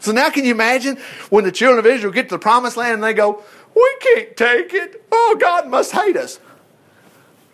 So 0.00 0.10
now 0.10 0.30
can 0.30 0.44
you 0.44 0.50
imagine 0.50 0.98
when 1.30 1.44
the 1.44 1.52
children 1.52 1.78
of 1.78 1.86
Israel 1.86 2.12
get 2.12 2.28
to 2.28 2.34
the 2.34 2.40
promised 2.40 2.76
land 2.76 2.94
and 2.94 3.04
they 3.04 3.14
go, 3.14 3.42
we 3.74 3.96
can't 4.00 4.36
take 4.36 4.74
it. 4.74 5.04
Oh, 5.10 5.36
God 5.40 5.68
must 5.68 5.92
hate 5.92 6.16
us. 6.16 6.40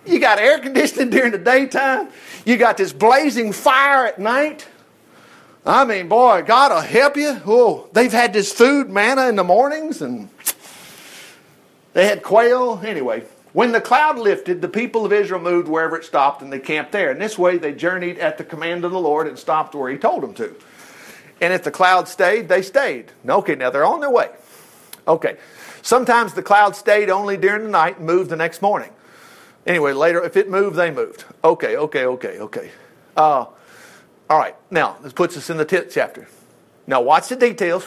You 0.07 0.19
got 0.19 0.39
air 0.39 0.59
conditioning 0.59 1.11
during 1.11 1.33
the 1.33 1.39
daytime. 1.39 2.09
You 2.45 2.57
got 2.57 2.77
this 2.77 2.93
blazing 2.93 3.53
fire 3.53 4.07
at 4.07 4.19
night. 4.19 4.67
I 5.69 5.85
mean, 5.85 6.09
boy, 6.09 6.45
God 6.47 6.73
will 6.73 6.81
help 6.81 7.19
you. 7.19 7.43
Oh, 7.45 7.91
they've 7.93 8.11
had 8.11 8.33
this 8.33 8.51
food, 8.51 8.89
manna 8.89 9.29
in 9.29 9.37
the 9.37 9.45
mornings, 9.45 10.01
and 10.01 10.31
they 11.93 12.07
had 12.07 12.23
quail. 12.23 12.81
Anyway, 12.83 13.25
when 13.53 13.73
the 13.73 13.81
cloud 13.83 14.19
lifted, 14.19 14.63
the 14.63 14.69
people 14.69 15.05
of 15.05 15.13
Israel 15.13 15.43
moved 15.43 15.69
wherever 15.69 15.99
it 15.99 16.07
stopped, 16.07 16.41
and 16.41 16.51
they 16.51 16.59
camped 16.59 16.93
there. 16.93 17.11
And 17.11 17.21
this 17.21 17.37
way, 17.37 17.59
they 17.59 17.75
journeyed 17.75 18.19
at 18.19 18.39
the 18.39 18.45
command 18.45 18.87
of 18.87 18.93
the 18.93 18.99
Lord 18.99 19.27
and 19.27 19.39
stopped 19.39 19.75
where 19.75 19.91
He 19.91 19.99
told 19.99 20.23
them 20.23 20.33
to. 20.35 20.57
And 21.43 21.53
if 21.53 21.65
the 21.65 21.71
cloud 21.71 22.09
stayed, 22.09 22.49
they 22.49 22.63
stayed. 22.63 23.13
Okay, 23.29 23.55
now 23.55 23.69
they're 23.69 23.85
on 23.85 24.01
their 24.01 24.11
way. 24.11 24.31
Okay. 25.07 25.37
Sometimes 25.83 26.33
the 26.33 26.43
cloud 26.43 26.77
stayed 26.77 27.11
only 27.11 27.37
during 27.37 27.65
the 27.65 27.71
night 27.71 27.99
and 27.99 28.07
moved 28.07 28.31
the 28.31 28.37
next 28.37 28.63
morning. 28.63 28.91
Anyway, 29.67 29.93
later, 29.93 30.25
if 30.25 30.35
it 30.35 30.49
moved, 30.49 30.77
they 30.77 30.91
moved. 30.91 31.27
Okay, 31.45 31.77
okay, 31.77 32.07
okay, 32.07 32.39
okay. 32.39 32.71
Uh, 33.15 33.45
all 34.31 34.39
right, 34.39 34.55
now, 34.71 34.97
this 35.03 35.13
puts 35.13 35.37
us 35.37 35.49
in 35.51 35.57
the 35.57 35.67
10th 35.67 35.91
chapter. 35.93 36.29
Now, 36.87 37.01
watch 37.01 37.29
the 37.29 37.37
details. 37.37 37.87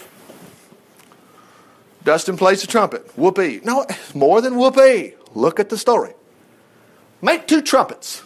Dustin 2.03 2.37
plays 2.37 2.61
the 2.61 2.67
trumpet. 2.67 3.11
Whoopee. 3.17 3.61
No, 3.63 3.85
more 4.15 4.41
than 4.41 4.57
whoopee. 4.57 5.13
Look 5.35 5.59
at 5.59 5.69
the 5.69 5.77
story. 5.77 6.13
Make 7.21 7.47
two 7.47 7.61
trumpets, 7.61 8.23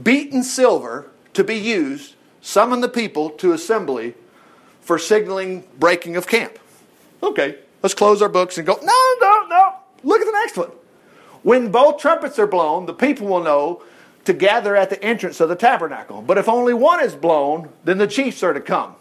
beaten 0.00 0.44
silver 0.44 1.10
to 1.34 1.42
be 1.42 1.56
used, 1.56 2.14
summon 2.40 2.80
the 2.80 2.88
people 2.88 3.30
to 3.30 3.52
assembly 3.52 4.14
for 4.80 4.96
signaling 4.96 5.64
breaking 5.76 6.14
of 6.14 6.28
camp. 6.28 6.58
Okay, 7.20 7.58
let's 7.82 7.94
close 7.94 8.22
our 8.22 8.28
books 8.28 8.58
and 8.58 8.66
go, 8.66 8.78
no, 8.80 9.16
no, 9.20 9.46
no. 9.48 9.74
Look 10.04 10.20
at 10.20 10.26
the 10.26 10.32
next 10.32 10.56
one. 10.56 10.70
When 11.42 11.72
both 11.72 11.98
trumpets 11.98 12.38
are 12.38 12.46
blown, 12.46 12.86
the 12.86 12.94
people 12.94 13.26
will 13.26 13.42
know 13.42 13.82
to 14.26 14.32
gather 14.32 14.76
at 14.76 14.90
the 14.90 15.02
entrance 15.02 15.40
of 15.40 15.48
the 15.48 15.56
tabernacle. 15.56 16.20
But 16.20 16.38
if 16.38 16.48
only 16.48 16.74
one 16.74 17.02
is 17.02 17.14
blown, 17.14 17.70
then 17.84 17.98
the 17.98 18.06
chiefs 18.06 18.42
are 18.42 18.52
to 18.52 18.60
come. 18.60 18.94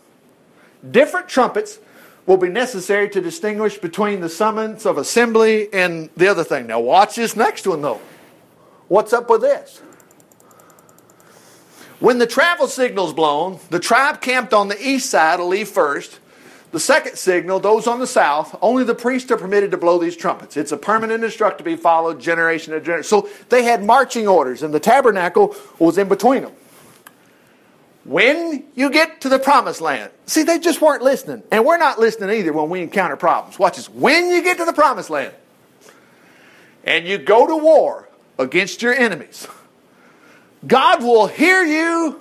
Different 0.89 1.27
trumpets 1.27 1.79
will 2.25 2.37
be 2.37 2.49
necessary 2.49 3.09
to 3.09 3.21
distinguish 3.21 3.77
between 3.77 4.21
the 4.21 4.29
summons 4.29 4.85
of 4.85 4.97
assembly 4.97 5.71
and 5.73 6.09
the 6.15 6.27
other 6.27 6.43
thing. 6.43 6.67
Now, 6.67 6.79
watch 6.79 7.15
this 7.15 7.35
next 7.35 7.67
one, 7.67 7.81
though. 7.81 8.01
What's 8.87 9.13
up 9.13 9.29
with 9.29 9.41
this? 9.41 9.81
When 11.99 12.17
the 12.17 12.27
travel 12.27 12.67
signal's 12.67 13.13
blown, 13.13 13.59
the 13.69 13.79
tribe 13.79 14.21
camped 14.21 14.53
on 14.53 14.67
the 14.67 14.81
east 14.81 15.09
side 15.09 15.39
will 15.39 15.47
leave 15.47 15.69
first. 15.69 16.19
The 16.75 16.81
second 16.81 17.15
signal, 17.15 17.61
those 17.61 17.87
on 17.87 17.99
the 17.99 18.05
south, 18.05 18.53
only 18.61 18.83
the 18.83 18.93
priests 18.93 19.31
are 19.31 19.37
permitted 19.37 19.71
to 19.71 19.77
blow 19.77 19.97
these 19.97 20.17
trumpets. 20.17 20.57
It's 20.57 20.73
a 20.73 20.77
permanent 20.77 21.23
instruct 21.23 21.59
to 21.59 21.63
be 21.63 21.77
followed 21.77 22.19
generation 22.19 22.73
to 22.73 22.81
generation. 22.81 23.05
So 23.05 23.29
they 23.47 23.63
had 23.63 23.81
marching 23.81 24.27
orders, 24.27 24.61
and 24.61 24.73
the 24.73 24.79
tabernacle 24.81 25.55
was 25.79 25.97
in 25.97 26.09
between 26.09 26.43
them. 26.43 26.51
When 28.03 28.65
you 28.75 28.89
get 28.89 29.21
to 29.21 29.29
the 29.29 29.39
promised 29.39 29.79
land, 29.79 30.11
see, 30.25 30.43
they 30.43 30.59
just 30.59 30.81
weren't 30.81 31.01
listening. 31.01 31.43
And 31.49 31.65
we're 31.65 31.77
not 31.77 31.97
listening 31.97 32.37
either 32.37 32.51
when 32.51 32.69
we 32.69 32.81
encounter 32.81 33.15
problems. 33.15 33.57
Watch 33.57 33.77
this. 33.77 33.87
When 33.87 34.29
you 34.29 34.43
get 34.43 34.57
to 34.57 34.65
the 34.65 34.73
promised 34.73 35.09
land 35.09 35.33
and 36.83 37.07
you 37.07 37.17
go 37.19 37.47
to 37.47 37.55
war 37.55 38.09
against 38.37 38.81
your 38.81 38.93
enemies, 38.93 39.47
God 40.67 41.01
will 41.01 41.27
hear 41.27 41.63
you 41.63 42.19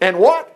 and 0.00 0.18
what? 0.18 0.53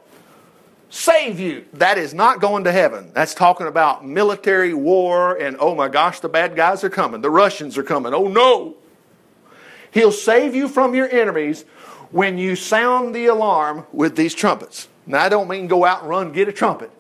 Save 0.90 1.38
you. 1.38 1.66
That 1.74 1.98
is 1.98 2.14
not 2.14 2.40
going 2.40 2.64
to 2.64 2.72
heaven. 2.72 3.11
That's 3.14 3.35
talking 3.35 3.66
about 3.66 4.07
military 4.07 4.72
war 4.72 5.37
and 5.37 5.57
oh 5.61 5.74
my 5.74 5.88
gosh, 5.88 6.20
the 6.20 6.29
bad 6.29 6.57
guys 6.57 6.83
are 6.83 6.90
coming. 6.90 7.20
The 7.20 7.31
Russians 7.31 7.77
are 7.77 7.83
coming. 7.83 8.14
Oh 8.14 8.29
no. 8.29 8.77
He'll 9.90 10.12
save 10.12 10.55
you 10.55 10.68
from 10.68 10.94
your 10.94 11.09
enemies 11.09 11.64
when 12.11 12.38
you 12.38 12.57
sound 12.57 13.14
the 13.14 13.27
alarm 13.27 13.87
with 13.92 14.16
these 14.16 14.35
trumpets. 14.35 14.88
Now, 15.07 15.24
I 15.24 15.29
don't 15.29 15.48
mean 15.48 15.66
go 15.66 15.85
out 15.85 16.03
and 16.03 16.11
run, 16.11 16.33
get 16.33 16.48
a 16.48 16.53
trumpet, 16.53 16.90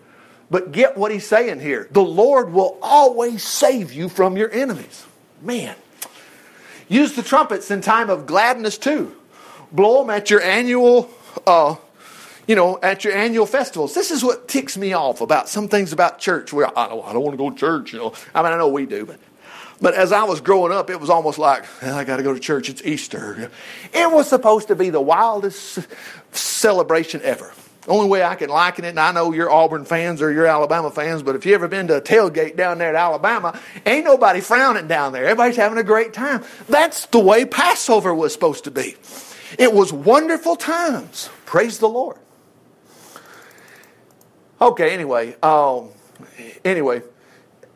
but 0.50 0.72
get 0.72 0.96
what 0.96 1.12
he's 1.12 1.26
saying 1.26 1.60
here. 1.60 1.88
The 1.90 2.02
Lord 2.02 2.52
will 2.52 2.78
always 2.80 3.42
save 3.42 3.92
you 3.92 4.08
from 4.08 4.36
your 4.36 4.50
enemies. 4.50 5.06
Man. 5.42 5.76
Use 6.88 7.14
the 7.14 7.22
trumpets 7.22 7.70
in 7.70 7.82
time 7.82 8.08
of 8.08 8.26
gladness 8.26 8.78
too 8.78 9.14
blow 9.72 10.00
them 10.00 10.10
at 10.10 10.30
your 10.30 10.42
annual, 10.42 11.10
uh, 11.46 11.76
you 12.48 12.56
know, 12.56 12.80
at 12.82 13.04
your 13.04 13.14
annual 13.14 13.46
festivals. 13.46 13.94
This 13.94 14.10
is 14.10 14.24
what 14.24 14.48
ticks 14.48 14.76
me 14.76 14.94
off 14.94 15.20
about 15.20 15.48
some 15.48 15.68
things 15.68 15.92
about 15.92 16.18
church. 16.18 16.52
Where 16.52 16.66
I 16.76 16.88
don't, 16.88 17.06
I 17.06 17.12
don't 17.12 17.22
want 17.22 17.34
to 17.34 17.38
go 17.38 17.50
to 17.50 17.56
church, 17.56 17.92
you 17.92 18.00
know. 18.00 18.14
I 18.34 18.42
mean, 18.42 18.52
I 18.52 18.56
know 18.56 18.68
we 18.68 18.86
do, 18.86 19.06
but 19.06 19.20
but 19.80 19.94
as 19.94 20.10
I 20.10 20.24
was 20.24 20.40
growing 20.40 20.72
up, 20.72 20.90
it 20.90 20.98
was 20.98 21.10
almost 21.10 21.38
like 21.38 21.64
I 21.82 22.02
got 22.04 22.16
to 22.16 22.22
go 22.24 22.34
to 22.34 22.40
church. 22.40 22.68
It's 22.68 22.82
Easter. 22.82 23.50
It 23.92 24.10
was 24.10 24.28
supposed 24.28 24.68
to 24.68 24.74
be 24.74 24.90
the 24.90 25.00
wildest 25.00 25.86
celebration 26.32 27.20
ever. 27.22 27.52
Only 27.86 28.08
way 28.08 28.22
I 28.22 28.34
can 28.34 28.50
liken 28.50 28.84
it, 28.84 28.88
and 28.88 29.00
I 29.00 29.12
know 29.12 29.32
you're 29.32 29.50
Auburn 29.50 29.86
fans 29.86 30.20
or 30.20 30.30
you're 30.30 30.46
Alabama 30.46 30.90
fans, 30.90 31.22
but 31.22 31.36
if 31.36 31.46
you 31.46 31.54
ever 31.54 31.68
been 31.68 31.86
to 31.88 31.96
a 31.96 32.00
tailgate 32.02 32.54
down 32.54 32.76
there 32.76 32.90
at 32.90 32.96
Alabama, 32.96 33.58
ain't 33.86 34.04
nobody 34.04 34.40
frowning 34.40 34.88
down 34.88 35.12
there. 35.12 35.24
Everybody's 35.24 35.56
having 35.56 35.78
a 35.78 35.84
great 35.84 36.12
time. 36.12 36.44
That's 36.68 37.06
the 37.06 37.20
way 37.20 37.46
Passover 37.46 38.14
was 38.14 38.34
supposed 38.34 38.64
to 38.64 38.70
be. 38.70 38.96
It 39.58 39.72
was 39.72 39.90
wonderful 39.90 40.56
times. 40.56 41.30
Praise 41.46 41.78
the 41.78 41.88
Lord. 41.88 42.18
Okay, 44.60 44.92
anyway, 44.92 45.36
um, 45.42 45.90
anyway, 46.64 47.02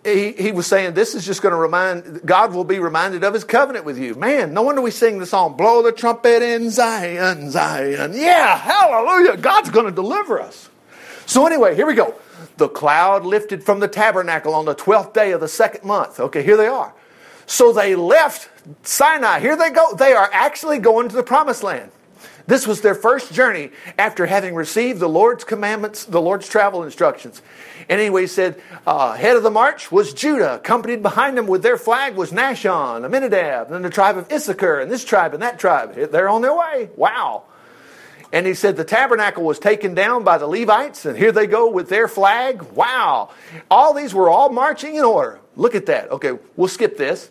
he, 0.05 0.33
he 0.33 0.53
was 0.53 0.67
saying 0.67 0.95
this 0.95 1.15
is 1.15 1.25
just 1.25 1.43
going 1.43 1.53
to 1.53 1.59
remind, 1.59 2.23
God 2.25 2.53
will 2.53 2.65
be 2.65 2.81
reminded 2.81 3.23
of 3.23 3.35
his 3.35 3.45
covenant 3.45 3.85
with 3.85 3.99
you. 3.99 4.15
Man, 4.15 4.53
no 4.53 4.63
wonder 4.63 4.83
we 4.83 4.91
sing 4.91 5.19
the 5.19 5.27
song, 5.27 5.57
Blow 5.57 5.83
the 5.83 5.93
trumpet 5.93 6.43
in 6.43 6.71
Zion, 6.71 7.51
Zion. 7.51 8.13
Yeah, 8.15 8.59
hallelujah. 8.59 9.37
God's 9.37 9.71
going 9.71 9.87
to 9.87 9.93
deliver 9.93 10.41
us. 10.41 10.69
So, 11.27 11.47
anyway, 11.47 11.77
here 11.77 11.87
we 11.87 11.95
go. 11.95 12.17
The 12.57 12.69
cloud 12.69 13.25
lifted 13.25 13.63
from 13.63 13.79
the 13.79 13.89
tabernacle 13.89 14.55
on 14.55 14.65
the 14.65 14.75
12th 14.75 15.15
day 15.15 15.31
of 15.33 15.41
the 15.41 15.49
second 15.49 15.87
month. 15.87 16.19
Okay, 16.19 16.43
here 16.43 16.57
they 16.57 16.67
are. 16.67 16.93
So 17.47 17.73
they 17.73 17.95
left 17.95 18.49
Sinai. 18.87 19.41
Here 19.41 19.57
they 19.57 19.71
go. 19.71 19.95
They 19.95 20.13
are 20.15 20.29
actually 20.33 20.79
going 20.79 21.09
to 21.09 21.15
the 21.15 21.23
promised 21.23 21.63
land. 21.63 21.91
This 22.47 22.67
was 22.67 22.81
their 22.81 22.95
first 22.95 23.33
journey 23.33 23.71
after 23.99 24.27
having 24.27 24.55
received 24.55 25.01
the 25.01 25.09
Lord's 25.09 25.45
commandments, 25.45 26.05
the 26.05 26.21
Lord's 26.21 26.49
travel 26.49 26.83
instructions. 26.83 27.41
And 27.89 28.01
anyway, 28.01 28.23
he 28.23 28.27
said, 28.27 28.61
uh, 28.87 29.15
head 29.15 29.37
of 29.37 29.43
the 29.43 29.51
march 29.51 29.93
was 29.93 30.13
Judah. 30.13 30.55
Accompanied 30.57 31.03
behind 31.03 31.37
them 31.37 31.47
with 31.47 31.63
their 31.63 31.77
flag 31.77 32.15
was 32.17 32.33
Nahshon, 32.33 33.05
Amminadab, 33.05 33.71
and 33.71 33.85
the 33.85 33.91
tribe 33.91 34.17
of 34.17 34.31
Issachar, 34.31 34.81
and 34.81 34.91
this 34.91 35.05
tribe 35.05 35.35
and 35.35 35.43
that 35.43 35.59
tribe. 35.59 35.95
They're 35.95 36.29
on 36.29 36.43
their 36.43 36.55
way. 36.55 36.91
Wow. 36.97 37.45
And 38.33 38.47
he 38.47 38.55
said 38.55 38.77
the 38.77 38.85
tabernacle 38.85 39.45
was 39.45 39.59
taken 39.59 39.95
down 39.95 40.25
by 40.25 40.39
the 40.39 40.47
Levites, 40.47 41.05
and 41.05 41.17
here 41.17 41.33
they 41.33 41.47
go 41.47 41.71
with 41.71 41.91
their 41.91 42.09
flag. 42.09 42.63
Wow. 42.73 43.31
All 43.71 43.93
these 43.93 44.15
were 44.15 44.31
all 44.31 44.49
marching 44.49 44.95
in 44.95 45.05
order. 45.05 45.39
Look 45.55 45.75
at 45.75 45.87
that. 45.87 46.11
Okay, 46.11 46.39
we'll 46.57 46.69
skip 46.69 46.97
this. 46.97 47.31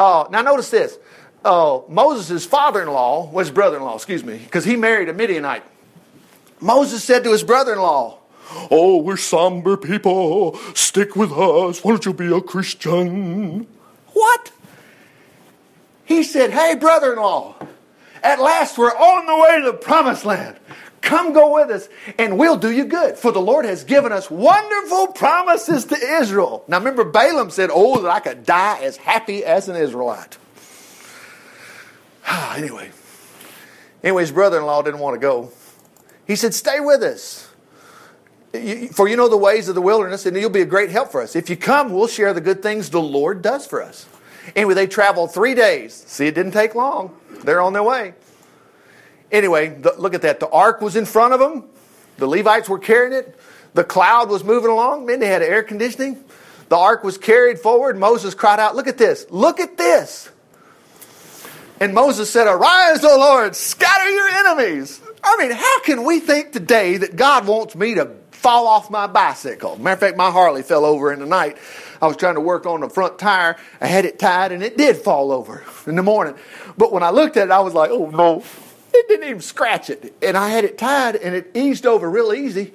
Uh, 0.00 0.26
now, 0.30 0.42
notice 0.42 0.70
this. 0.70 0.98
Uh, 1.44 1.80
Moses' 1.88 2.44
father 2.44 2.82
in 2.82 2.88
law, 2.88 3.30
was 3.30 3.50
brother 3.50 3.76
in 3.76 3.82
law, 3.82 3.94
excuse 3.94 4.24
me, 4.24 4.38
because 4.38 4.64
he 4.64 4.76
married 4.76 5.08
a 5.08 5.12
Midianite. 5.12 5.62
Moses 6.60 7.04
said 7.04 7.24
to 7.24 7.32
his 7.32 7.44
brother 7.44 7.74
in 7.74 7.78
law, 7.78 8.18
Oh, 8.70 8.98
we're 8.98 9.16
somber 9.16 9.76
people. 9.76 10.56
Stick 10.74 11.14
with 11.16 11.32
us. 11.32 11.84
Why 11.84 11.92
don't 11.92 12.04
you 12.04 12.12
be 12.12 12.32
a 12.32 12.40
Christian? 12.40 13.66
What? 14.14 14.50
He 16.04 16.22
said, 16.22 16.50
Hey, 16.50 16.74
brother 16.74 17.12
in 17.12 17.18
law, 17.18 17.54
at 18.22 18.40
last 18.40 18.78
we're 18.78 18.88
on 18.88 19.26
the 19.26 19.36
way 19.36 19.60
to 19.60 19.72
the 19.72 19.76
promised 19.76 20.24
land. 20.24 20.56
Come 21.00 21.32
go 21.32 21.54
with 21.54 21.70
us, 21.70 21.88
and 22.18 22.38
we'll 22.38 22.56
do 22.56 22.70
you 22.70 22.84
good. 22.84 23.16
For 23.16 23.30
the 23.30 23.40
Lord 23.40 23.64
has 23.64 23.84
given 23.84 24.10
us 24.12 24.30
wonderful 24.30 25.08
promises 25.08 25.84
to 25.86 25.96
Israel. 25.96 26.64
Now 26.66 26.78
remember, 26.78 27.04
Balaam 27.04 27.50
said, 27.50 27.70
Oh, 27.72 28.00
that 28.02 28.10
I 28.10 28.20
could 28.20 28.44
die 28.44 28.80
as 28.80 28.96
happy 28.96 29.44
as 29.44 29.68
an 29.68 29.76
Israelite. 29.76 30.38
anyway. 32.56 32.90
Anyway, 34.02 34.22
his 34.22 34.32
brother 34.32 34.58
in 34.58 34.66
law 34.66 34.82
didn't 34.82 35.00
want 35.00 35.14
to 35.14 35.20
go. 35.20 35.50
He 36.26 36.36
said, 36.36 36.54
Stay 36.54 36.80
with 36.80 37.02
us. 37.02 37.46
For 38.92 39.08
you 39.08 39.16
know 39.16 39.28
the 39.28 39.36
ways 39.36 39.68
of 39.68 39.74
the 39.74 39.82
wilderness, 39.82 40.24
and 40.24 40.36
you'll 40.36 40.50
be 40.50 40.62
a 40.62 40.66
great 40.66 40.90
help 40.90 41.12
for 41.12 41.20
us. 41.20 41.36
If 41.36 41.50
you 41.50 41.56
come, 41.56 41.92
we'll 41.92 42.06
share 42.06 42.32
the 42.32 42.40
good 42.40 42.62
things 42.62 42.90
the 42.90 43.00
Lord 43.00 43.42
does 43.42 43.66
for 43.66 43.82
us. 43.82 44.06
Anyway, 44.56 44.74
they 44.74 44.86
traveled 44.86 45.32
three 45.32 45.54
days. 45.54 45.92
See, 46.06 46.26
it 46.26 46.34
didn't 46.34 46.52
take 46.52 46.74
long. 46.74 47.14
They're 47.44 47.60
on 47.60 47.74
their 47.74 47.82
way. 47.82 48.14
Anyway, 49.30 49.68
the, 49.68 49.94
look 49.98 50.14
at 50.14 50.22
that. 50.22 50.40
The 50.40 50.48
ark 50.48 50.80
was 50.80 50.96
in 50.96 51.04
front 51.04 51.34
of 51.34 51.40
them. 51.40 51.64
The 52.16 52.26
Levites 52.26 52.68
were 52.68 52.78
carrying 52.78 53.12
it. 53.12 53.38
The 53.74 53.84
cloud 53.84 54.30
was 54.30 54.42
moving 54.42 54.70
along. 54.70 55.04
Man, 55.04 55.20
they 55.20 55.26
had 55.26 55.42
air 55.42 55.62
conditioning. 55.62 56.24
The 56.70 56.76
ark 56.76 57.04
was 57.04 57.18
carried 57.18 57.58
forward. 57.58 57.98
Moses 57.98 58.34
cried 58.34 58.58
out, 58.58 58.74
Look 58.74 58.86
at 58.86 58.96
this. 58.96 59.26
Look 59.30 59.60
at 59.60 59.76
this. 59.76 60.30
And 61.80 61.94
Moses 61.94 62.28
said, 62.28 62.46
Arise, 62.46 63.04
O 63.04 63.18
Lord, 63.18 63.54
scatter 63.54 64.10
your 64.10 64.28
enemies. 64.28 65.00
I 65.22 65.36
mean, 65.36 65.52
how 65.52 65.80
can 65.82 66.04
we 66.04 66.18
think 66.18 66.52
today 66.52 66.96
that 66.96 67.14
God 67.14 67.46
wants 67.46 67.76
me 67.76 67.94
to 67.94 68.06
fall 68.32 68.66
off 68.66 68.90
my 68.90 69.06
bicycle? 69.06 69.76
Matter 69.76 69.94
of 69.94 70.00
fact, 70.00 70.16
my 70.16 70.30
Harley 70.30 70.62
fell 70.62 70.84
over 70.84 71.12
in 71.12 71.20
the 71.20 71.26
night. 71.26 71.56
I 72.02 72.06
was 72.06 72.16
trying 72.16 72.34
to 72.34 72.40
work 72.40 72.66
on 72.66 72.80
the 72.80 72.88
front 72.88 73.18
tire. 73.18 73.56
I 73.80 73.86
had 73.86 74.04
it 74.04 74.18
tied 74.18 74.50
and 74.52 74.62
it 74.62 74.76
did 74.76 74.96
fall 74.96 75.30
over 75.30 75.64
in 75.86 75.94
the 75.94 76.02
morning. 76.02 76.34
But 76.76 76.92
when 76.92 77.02
I 77.02 77.10
looked 77.10 77.36
at 77.36 77.48
it, 77.48 77.50
I 77.50 77.60
was 77.60 77.74
like, 77.74 77.90
oh 77.90 78.10
no, 78.10 78.42
it 78.92 79.08
didn't 79.08 79.28
even 79.28 79.40
scratch 79.40 79.90
it. 79.90 80.14
And 80.20 80.36
I 80.36 80.48
had 80.48 80.64
it 80.64 80.78
tied 80.78 81.16
and 81.16 81.34
it 81.34 81.50
eased 81.54 81.86
over 81.86 82.10
real 82.10 82.32
easy. 82.32 82.72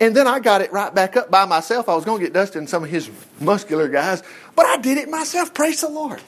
And 0.00 0.14
then 0.14 0.26
I 0.26 0.38
got 0.38 0.60
it 0.60 0.72
right 0.72 0.94
back 0.94 1.16
up 1.16 1.30
by 1.30 1.44
myself. 1.44 1.88
I 1.88 1.94
was 1.94 2.04
going 2.04 2.20
to 2.20 2.26
get 2.26 2.32
Dustin 2.32 2.60
and 2.60 2.70
some 2.70 2.84
of 2.84 2.90
his 2.90 3.10
muscular 3.40 3.88
guys, 3.88 4.22
but 4.54 4.64
I 4.64 4.76
did 4.76 4.96
it 4.96 5.08
myself. 5.08 5.52
Praise 5.52 5.80
the 5.80 5.88
Lord. 5.88 6.20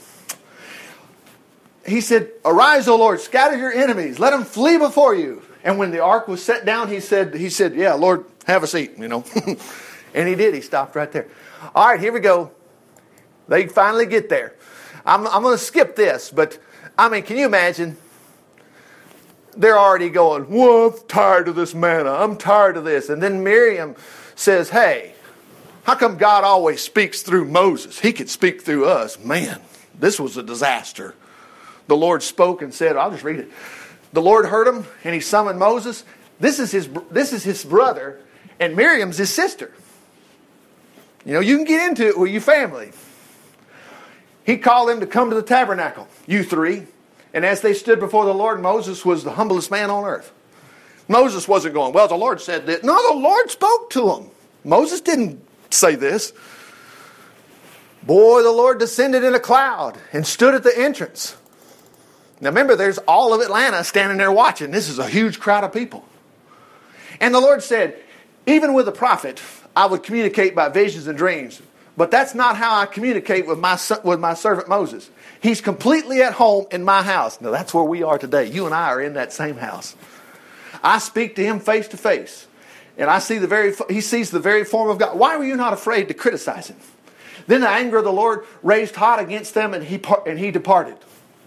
He 1.86 2.00
said, 2.00 2.30
Arise, 2.44 2.88
O 2.88 2.96
Lord, 2.96 3.20
scatter 3.20 3.56
your 3.56 3.72
enemies, 3.72 4.18
let 4.18 4.30
them 4.30 4.44
flee 4.44 4.78
before 4.78 5.14
you. 5.14 5.42
And 5.64 5.78
when 5.78 5.90
the 5.90 6.00
ark 6.00 6.28
was 6.28 6.42
set 6.42 6.64
down, 6.64 6.88
he 6.88 7.00
said, 7.00 7.34
he 7.34 7.50
said, 7.50 7.74
Yeah, 7.74 7.94
Lord, 7.94 8.24
have 8.46 8.62
a 8.62 8.66
seat, 8.66 8.92
you 8.98 9.08
know. 9.08 9.24
and 10.14 10.28
he 10.28 10.34
did. 10.34 10.54
He 10.54 10.60
stopped 10.60 10.96
right 10.96 11.10
there. 11.10 11.28
All 11.74 11.88
right, 11.88 12.00
here 12.00 12.12
we 12.12 12.20
go. 12.20 12.50
They 13.48 13.66
finally 13.66 14.06
get 14.06 14.28
there. 14.28 14.54
I'm, 15.04 15.26
I'm 15.26 15.42
going 15.42 15.56
to 15.56 15.62
skip 15.62 15.96
this, 15.96 16.30
but 16.30 16.58
I 16.96 17.08
mean, 17.08 17.22
can 17.22 17.36
you 17.36 17.46
imagine? 17.46 17.96
They're 19.56 19.78
already 19.78 20.10
going, 20.10 20.48
Well, 20.48 20.88
I'm 20.88 21.08
tired 21.08 21.48
of 21.48 21.56
this 21.56 21.74
manna. 21.74 22.12
I'm 22.12 22.36
tired 22.36 22.76
of 22.76 22.84
this. 22.84 23.08
And 23.08 23.22
then 23.22 23.42
Miriam 23.42 23.96
says, 24.34 24.70
Hey, 24.70 25.14
how 25.82 25.94
come 25.94 26.16
God 26.16 26.44
always 26.44 26.80
speaks 26.80 27.22
through 27.22 27.46
Moses? 27.46 27.98
He 27.98 28.12
could 28.12 28.30
speak 28.30 28.62
through 28.62 28.86
us. 28.86 29.18
Man, 29.18 29.60
this 29.98 30.20
was 30.20 30.36
a 30.36 30.42
disaster. 30.42 31.14
The 31.90 31.96
Lord 31.96 32.22
spoke 32.22 32.62
and 32.62 32.72
said, 32.72 32.96
I'll 32.96 33.10
just 33.10 33.24
read 33.24 33.40
it. 33.40 33.50
The 34.12 34.22
Lord 34.22 34.46
heard 34.46 34.68
him 34.68 34.86
and 35.02 35.12
he 35.12 35.20
summoned 35.20 35.58
Moses. 35.58 36.04
This 36.38 36.60
is 36.60 36.70
his, 36.70 36.88
this 37.10 37.32
is 37.32 37.42
his 37.42 37.64
brother, 37.64 38.20
and 38.60 38.76
Miriam's 38.76 39.18
his 39.18 39.30
sister. 39.30 39.74
You 41.24 41.32
know, 41.32 41.40
you 41.40 41.56
can 41.56 41.64
get 41.64 41.88
into 41.88 42.06
it 42.06 42.16
with 42.16 42.30
your 42.30 42.42
family. 42.42 42.92
He 44.44 44.56
called 44.56 44.88
them 44.88 45.00
to 45.00 45.06
come 45.08 45.30
to 45.30 45.34
the 45.34 45.42
tabernacle, 45.42 46.06
you 46.28 46.44
three. 46.44 46.86
And 47.34 47.44
as 47.44 47.60
they 47.60 47.74
stood 47.74 47.98
before 47.98 48.24
the 48.24 48.34
Lord, 48.34 48.62
Moses 48.62 49.04
was 49.04 49.24
the 49.24 49.32
humblest 49.32 49.72
man 49.72 49.90
on 49.90 50.04
earth. 50.04 50.32
Moses 51.08 51.48
wasn't 51.48 51.74
going, 51.74 51.92
Well, 51.92 52.06
the 52.06 52.14
Lord 52.14 52.40
said 52.40 52.66
that. 52.66 52.84
No, 52.84 53.12
the 53.12 53.18
Lord 53.18 53.50
spoke 53.50 53.90
to 53.90 54.12
him. 54.12 54.30
Moses 54.62 55.00
didn't 55.00 55.44
say 55.70 55.96
this. 55.96 56.32
Boy, 58.04 58.44
the 58.44 58.52
Lord 58.52 58.78
descended 58.78 59.24
in 59.24 59.34
a 59.34 59.40
cloud 59.40 59.98
and 60.12 60.24
stood 60.24 60.54
at 60.54 60.62
the 60.62 60.78
entrance. 60.78 61.36
Now 62.40 62.48
remember, 62.48 62.76
there's 62.76 62.98
all 62.98 63.34
of 63.34 63.40
Atlanta 63.40 63.84
standing 63.84 64.18
there 64.18 64.32
watching. 64.32 64.70
This 64.70 64.88
is 64.88 64.98
a 64.98 65.08
huge 65.08 65.40
crowd 65.40 65.64
of 65.64 65.72
people. 65.72 66.04
And 67.20 67.34
the 67.34 67.40
Lord 67.40 67.62
said, 67.62 67.96
Even 68.46 68.72
with 68.72 68.88
a 68.88 68.92
prophet, 68.92 69.42
I 69.76 69.86
would 69.86 70.02
communicate 70.02 70.54
by 70.54 70.68
visions 70.68 71.06
and 71.06 71.18
dreams. 71.18 71.60
But 71.96 72.10
that's 72.10 72.34
not 72.34 72.56
how 72.56 72.78
I 72.78 72.86
communicate 72.86 73.46
with 73.46 73.58
my, 73.58 73.78
with 74.04 74.20
my 74.20 74.32
servant 74.32 74.68
Moses. 74.68 75.10
He's 75.42 75.60
completely 75.60 76.22
at 76.22 76.32
home 76.32 76.66
in 76.70 76.82
my 76.82 77.02
house. 77.02 77.40
Now, 77.40 77.50
that's 77.50 77.74
where 77.74 77.84
we 77.84 78.02
are 78.02 78.16
today. 78.16 78.46
You 78.46 78.64
and 78.64 78.74
I 78.74 78.88
are 78.88 79.02
in 79.02 79.14
that 79.14 79.32
same 79.32 79.56
house. 79.56 79.96
I 80.82 80.98
speak 80.98 81.36
to 81.36 81.44
him 81.44 81.60
face 81.60 81.88
to 81.88 81.98
face. 81.98 82.46
And 82.96 83.10
I 83.10 83.18
see 83.18 83.38
the 83.38 83.46
very, 83.46 83.74
he 83.88 84.00
sees 84.00 84.30
the 84.30 84.40
very 84.40 84.64
form 84.64 84.88
of 84.88 84.98
God. 84.98 85.18
Why 85.18 85.36
were 85.36 85.44
you 85.44 85.56
not 85.56 85.72
afraid 85.72 86.08
to 86.08 86.14
criticize 86.14 86.68
him? 86.68 86.76
Then 87.46 87.62
the 87.62 87.68
anger 87.68 87.98
of 87.98 88.04
the 88.04 88.12
Lord 88.12 88.46
raised 88.62 88.94
hot 88.94 89.18
against 89.18 89.54
them, 89.54 89.74
and 89.74 89.84
he, 89.84 90.00
and 90.26 90.38
he 90.38 90.50
departed. 90.50 90.96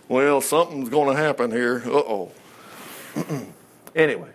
Well, 0.07 0.41
something's 0.41 0.89
going 0.89 1.15
to 1.15 1.21
happen 1.21 1.51
here. 1.51 1.81
Uh 1.85 1.91
oh. 1.91 2.31
anyway, 3.95 4.29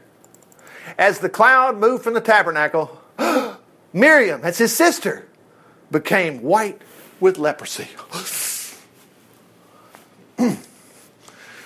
as 0.96 1.18
the 1.18 1.28
cloud 1.28 1.76
moved 1.78 2.04
from 2.04 2.14
the 2.14 2.20
tabernacle, 2.20 3.00
Miriam, 3.92 4.40
that's 4.40 4.58
his 4.58 4.74
sister, 4.74 5.28
became 5.90 6.42
white 6.42 6.80
with 7.20 7.38
leprosy. 7.38 7.88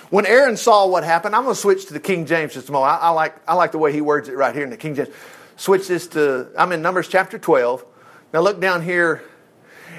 when 0.09 0.25
Aaron 0.25 0.57
saw 0.57 0.87
what 0.87 1.03
happened, 1.03 1.35
I'm 1.35 1.43
going 1.43 1.55
to 1.55 1.61
switch 1.61 1.85
to 1.87 1.93
the 1.93 1.99
King 1.99 2.25
James 2.25 2.53
just 2.53 2.69
a 2.69 2.71
moment. 2.71 2.93
I, 2.93 2.97
I, 3.07 3.09
like, 3.09 3.35
I 3.47 3.53
like 3.53 3.71
the 3.71 3.77
way 3.77 3.93
he 3.93 4.01
words 4.01 4.27
it 4.29 4.35
right 4.35 4.53
here 4.53 4.63
in 4.63 4.69
the 4.69 4.77
King 4.77 4.95
James. 4.95 5.09
Switch 5.55 5.87
this 5.87 6.07
to, 6.07 6.47
I'm 6.57 6.71
in 6.71 6.81
Numbers 6.81 7.07
chapter 7.07 7.37
12. 7.37 7.85
Now 8.33 8.41
look 8.41 8.59
down 8.59 8.81
here. 8.81 9.23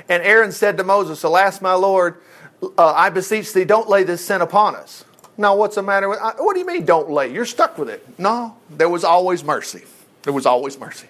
And 0.08 0.22
Aaron 0.22 0.52
said 0.52 0.76
to 0.78 0.84
Moses, 0.84 1.22
Alas, 1.22 1.62
my 1.62 1.74
Lord, 1.74 2.20
uh, 2.78 2.92
I 2.92 3.10
beseech 3.10 3.52
thee, 3.52 3.64
don't 3.64 3.88
lay 3.88 4.02
this 4.02 4.24
sin 4.24 4.40
upon 4.40 4.76
us. 4.76 5.04
Now, 5.36 5.56
what's 5.56 5.74
the 5.74 5.82
matter 5.82 6.08
with, 6.08 6.20
uh, 6.20 6.34
what 6.38 6.54
do 6.54 6.60
you 6.60 6.66
mean 6.66 6.84
don't 6.84 7.10
lay? 7.10 7.32
You're 7.32 7.44
stuck 7.44 7.76
with 7.76 7.88
it. 7.88 8.06
No, 8.18 8.56
there 8.70 8.88
was 8.88 9.04
always 9.04 9.42
mercy. 9.42 9.82
There 10.22 10.32
was 10.32 10.46
always 10.46 10.78
mercy. 10.78 11.08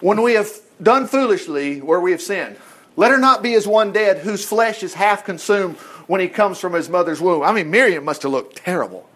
When 0.00 0.22
we 0.22 0.34
have 0.34 0.50
done 0.82 1.06
foolishly 1.06 1.80
where 1.80 2.00
we 2.00 2.10
have 2.12 2.22
sinned, 2.22 2.56
let 2.96 3.10
her 3.10 3.18
not 3.18 3.42
be 3.42 3.54
as 3.54 3.66
one 3.66 3.92
dead 3.92 4.18
whose 4.18 4.44
flesh 4.44 4.82
is 4.82 4.94
half 4.94 5.24
consumed 5.24 5.76
when 6.06 6.20
he 6.20 6.28
comes 6.28 6.58
from 6.58 6.72
his 6.72 6.88
mother's 6.88 7.20
womb. 7.20 7.42
I 7.42 7.52
mean, 7.52 7.70
Miriam 7.70 8.04
must 8.04 8.22
have 8.22 8.32
looked 8.32 8.56
terrible. 8.56 9.08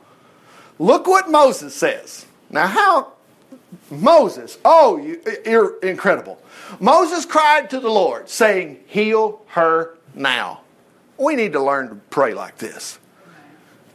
Look 0.79 1.07
what 1.07 1.31
Moses 1.31 1.75
says. 1.75 2.27
Now, 2.51 2.67
how 2.67 3.13
Moses, 3.91 4.59
oh, 4.65 4.99
you, 4.99 5.21
you're 5.45 5.79
incredible. 5.81 6.41
Moses 6.81 7.25
cried 7.25 7.71
to 7.71 7.81
the 7.81 7.91
Lord, 7.91 8.29
saying, 8.29 8.81
Heal 8.87 9.43
her 9.49 9.97
now. 10.15 10.61
We 11.19 11.37
need 11.37 11.53
to 11.53 11.61
learn 11.61 11.89
to 11.89 11.95
pray 11.95 12.35
like 12.35 12.59
this. 12.59 12.99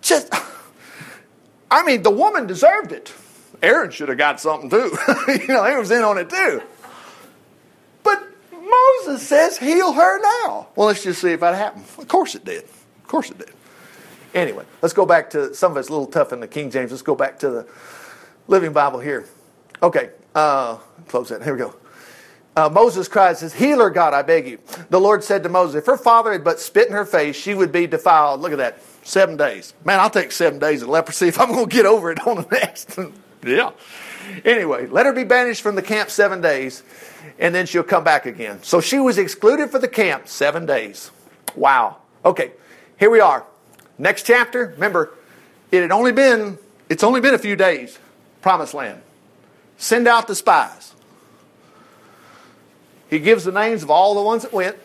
Just, 0.01 0.33
I 1.69 1.83
mean, 1.83 2.01
the 2.03 2.11
woman 2.11 2.47
deserved 2.47 2.91
it. 2.91 3.13
Aaron 3.61 3.91
should 3.91 4.09
have 4.09 4.17
got 4.17 4.39
something 4.39 4.69
too. 4.69 4.97
you 5.27 5.47
know, 5.47 5.63
he 5.65 5.75
was 5.75 5.91
in 5.91 6.03
on 6.03 6.17
it 6.17 6.29
too. 6.29 6.61
But 8.03 8.23
Moses 8.51 9.27
says, 9.27 9.57
heal 9.57 9.93
her 9.93 10.21
now. 10.21 10.69
Well, 10.75 10.87
let's 10.87 11.03
just 11.03 11.21
see 11.21 11.31
if 11.31 11.41
that 11.41 11.53
happened. 11.55 11.85
Of 11.97 12.07
course 12.07 12.33
it 12.33 12.43
did. 12.43 12.63
Of 12.63 13.07
course 13.07 13.29
it 13.29 13.37
did. 13.37 13.51
Anyway, 14.33 14.65
let's 14.81 14.93
go 14.93 15.05
back 15.05 15.29
to 15.31 15.53
some 15.53 15.73
of 15.73 15.77
it's 15.77 15.89
a 15.89 15.91
little 15.91 16.07
tough 16.07 16.33
in 16.33 16.39
the 16.39 16.47
King 16.47 16.71
James. 16.71 16.89
Let's 16.89 17.03
go 17.03 17.15
back 17.15 17.39
to 17.39 17.49
the 17.49 17.67
Living 18.47 18.73
Bible 18.73 18.99
here. 18.99 19.27
Okay, 19.83 20.11
uh, 20.33 20.77
close 21.07 21.29
that. 21.29 21.43
Here 21.43 21.53
we 21.53 21.59
go. 21.59 21.75
Uh, 22.55 22.67
Moses 22.69 23.07
cries, 23.07 23.39
says, 23.39 23.53
Heal 23.53 23.79
her, 23.79 23.89
God, 23.89 24.13
I 24.13 24.23
beg 24.23 24.47
you. 24.47 24.59
The 24.89 24.99
Lord 24.99 25.23
said 25.23 25.43
to 25.43 25.49
Moses, 25.49 25.75
If 25.77 25.85
her 25.85 25.97
father 25.97 26.33
had 26.33 26.43
but 26.43 26.59
spit 26.59 26.87
in 26.87 26.93
her 26.93 27.05
face, 27.05 27.35
she 27.35 27.53
would 27.53 27.71
be 27.71 27.87
defiled. 27.87 28.41
Look 28.41 28.51
at 28.51 28.57
that. 28.57 28.81
Seven 29.03 29.37
days. 29.37 29.73
Man, 29.85 29.99
I'll 29.99 30.09
take 30.09 30.31
seven 30.31 30.59
days 30.59 30.81
of 30.81 30.89
leprosy 30.89 31.27
if 31.29 31.39
I'm 31.39 31.49
going 31.49 31.69
to 31.69 31.73
get 31.75 31.85
over 31.85 32.11
it 32.11 32.25
on 32.27 32.37
the 32.37 32.47
next. 32.51 32.99
yeah. 33.45 33.71
Anyway, 34.45 34.87
let 34.87 35.05
her 35.05 35.13
be 35.13 35.23
banished 35.23 35.61
from 35.61 35.75
the 35.75 35.81
camp 35.81 36.09
seven 36.09 36.41
days, 36.41 36.83
and 37.39 37.55
then 37.55 37.65
she'll 37.65 37.83
come 37.83 38.03
back 38.03 38.25
again. 38.25 38.61
So 38.63 38.81
she 38.81 38.99
was 38.99 39.17
excluded 39.17 39.71
for 39.71 39.79
the 39.79 39.87
camp 39.87 40.27
seven 40.27 40.65
days. 40.65 41.09
Wow. 41.55 41.97
Okay, 42.23 42.51
here 42.99 43.09
we 43.09 43.19
are. 43.19 43.45
Next 43.97 44.23
chapter. 44.23 44.67
Remember, 44.75 45.13
it 45.71 45.81
had 45.81 45.91
only 45.91 46.11
been, 46.11 46.57
it's 46.89 47.03
only 47.03 47.21
been 47.21 47.33
a 47.33 47.39
few 47.39 47.55
days. 47.55 47.97
Promised 48.41 48.73
land. 48.73 49.01
Send 49.77 50.07
out 50.07 50.27
the 50.27 50.35
spies. 50.35 50.90
He 53.11 53.19
gives 53.19 53.43
the 53.43 53.51
names 53.51 53.83
of 53.83 53.91
all 53.91 54.15
the 54.15 54.21
ones 54.21 54.43
that 54.43 54.53
went. 54.53 54.77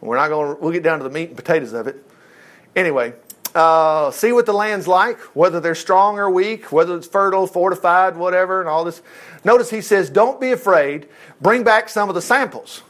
We're 0.00 0.16
not 0.16 0.28
going 0.28 0.56
to, 0.56 0.60
we'll 0.60 0.72
get 0.72 0.82
down 0.82 0.98
to 0.98 1.04
the 1.04 1.10
meat 1.10 1.28
and 1.28 1.36
potatoes 1.36 1.72
of 1.72 1.86
it. 1.86 2.04
Anyway, 2.74 3.14
uh, 3.54 4.10
see 4.10 4.32
what 4.32 4.46
the 4.46 4.52
land's 4.52 4.88
like, 4.88 5.18
whether 5.36 5.60
they're 5.60 5.76
strong 5.76 6.18
or 6.18 6.28
weak, 6.28 6.72
whether 6.72 6.96
it's 6.96 7.06
fertile, 7.06 7.46
fortified, 7.46 8.16
whatever, 8.16 8.58
and 8.58 8.68
all 8.68 8.84
this. 8.84 9.00
Notice 9.44 9.70
he 9.70 9.80
says, 9.80 10.10
Don't 10.10 10.40
be 10.40 10.50
afraid. 10.50 11.08
Bring 11.40 11.62
back 11.62 11.88
some 11.88 12.08
of 12.08 12.16
the 12.16 12.22
samples. 12.22 12.82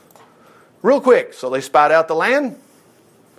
Real 0.80 1.00
quick. 1.00 1.34
So 1.34 1.50
they 1.50 1.60
spied 1.60 1.92
out 1.92 2.08
the 2.08 2.14
land. 2.14 2.58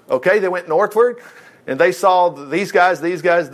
Okay, 0.07 0.37
they 0.37 0.49
went 0.49 0.67
northward 0.67 1.19
and 1.65 1.79
they 1.79 1.91
saw 1.91 2.29
these 2.29 2.71
guys, 2.71 3.01
these 3.01 3.23
guys. 3.23 3.49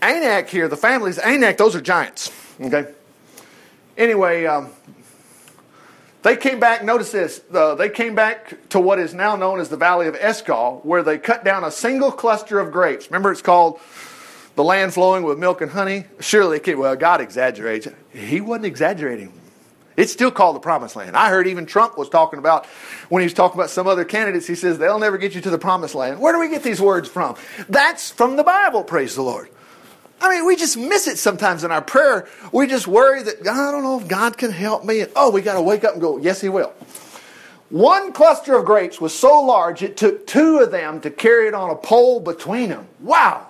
Anak 0.00 0.48
here, 0.48 0.68
the 0.68 0.76
families, 0.76 1.18
Anak, 1.18 1.56
those 1.56 1.74
are 1.74 1.80
giants. 1.80 2.30
Okay. 2.60 2.92
Anyway, 3.96 4.46
um, 4.46 4.70
they 6.22 6.36
came 6.36 6.60
back, 6.60 6.84
notice 6.84 7.12
this, 7.12 7.40
uh, 7.52 7.74
they 7.74 7.88
came 7.88 8.14
back 8.14 8.68
to 8.70 8.80
what 8.80 8.98
is 8.98 9.12
now 9.12 9.36
known 9.36 9.60
as 9.60 9.68
the 9.68 9.76
Valley 9.76 10.06
of 10.06 10.14
Eshcol, 10.14 10.80
where 10.84 11.02
they 11.02 11.18
cut 11.18 11.44
down 11.44 11.64
a 11.64 11.70
single 11.70 12.12
cluster 12.12 12.58
of 12.60 12.72
grapes. 12.72 13.06
Remember, 13.06 13.32
it's 13.32 13.42
called 13.42 13.80
the 14.54 14.64
land 14.64 14.94
flowing 14.94 15.24
with 15.24 15.38
milk 15.38 15.60
and 15.60 15.70
honey. 15.70 16.04
Surely, 16.20 16.58
it 16.58 16.64
can, 16.64 16.78
well, 16.78 16.94
God 16.96 17.20
exaggerates. 17.20 17.88
He 18.12 18.40
wasn't 18.40 18.66
exaggerating. 18.66 19.32
It's 19.96 20.12
still 20.12 20.30
called 20.30 20.56
the 20.56 20.60
promised 20.60 20.96
land. 20.96 21.16
I 21.16 21.28
heard 21.28 21.46
even 21.46 21.66
Trump 21.66 21.98
was 21.98 22.08
talking 22.08 22.38
about, 22.38 22.66
when 23.08 23.20
he 23.20 23.26
was 23.26 23.34
talking 23.34 23.58
about 23.60 23.68
some 23.68 23.86
other 23.86 24.04
candidates, 24.04 24.46
he 24.46 24.54
says, 24.54 24.78
they'll 24.78 24.98
never 24.98 25.18
get 25.18 25.34
you 25.34 25.42
to 25.42 25.50
the 25.50 25.58
promised 25.58 25.94
land. 25.94 26.18
Where 26.18 26.32
do 26.32 26.40
we 26.40 26.48
get 26.48 26.62
these 26.62 26.80
words 26.80 27.08
from? 27.08 27.36
That's 27.68 28.10
from 28.10 28.36
the 28.36 28.44
Bible, 28.44 28.84
praise 28.84 29.14
the 29.14 29.22
Lord. 29.22 29.50
I 30.22 30.28
mean, 30.28 30.46
we 30.46 30.54
just 30.54 30.76
miss 30.76 31.08
it 31.08 31.18
sometimes 31.18 31.64
in 31.64 31.72
our 31.72 31.82
prayer. 31.82 32.28
We 32.52 32.68
just 32.68 32.86
worry 32.86 33.24
that, 33.24 33.40
I 33.40 33.72
don't 33.72 33.82
know 33.82 33.98
if 33.98 34.06
God 34.06 34.38
can 34.38 34.52
help 34.52 34.84
me. 34.84 35.00
And, 35.00 35.10
oh, 35.16 35.32
we 35.32 35.42
got 35.42 35.54
to 35.54 35.62
wake 35.62 35.82
up 35.82 35.94
and 35.94 36.00
go, 36.00 36.16
yes, 36.16 36.40
He 36.40 36.48
will. 36.48 36.72
One 37.70 38.12
cluster 38.12 38.56
of 38.56 38.64
grapes 38.64 39.00
was 39.00 39.18
so 39.18 39.40
large, 39.40 39.82
it 39.82 39.96
took 39.96 40.26
two 40.26 40.58
of 40.58 40.70
them 40.70 41.00
to 41.00 41.10
carry 41.10 41.48
it 41.48 41.54
on 41.54 41.70
a 41.70 41.74
pole 41.74 42.20
between 42.20 42.68
them. 42.68 42.86
Wow. 43.00 43.48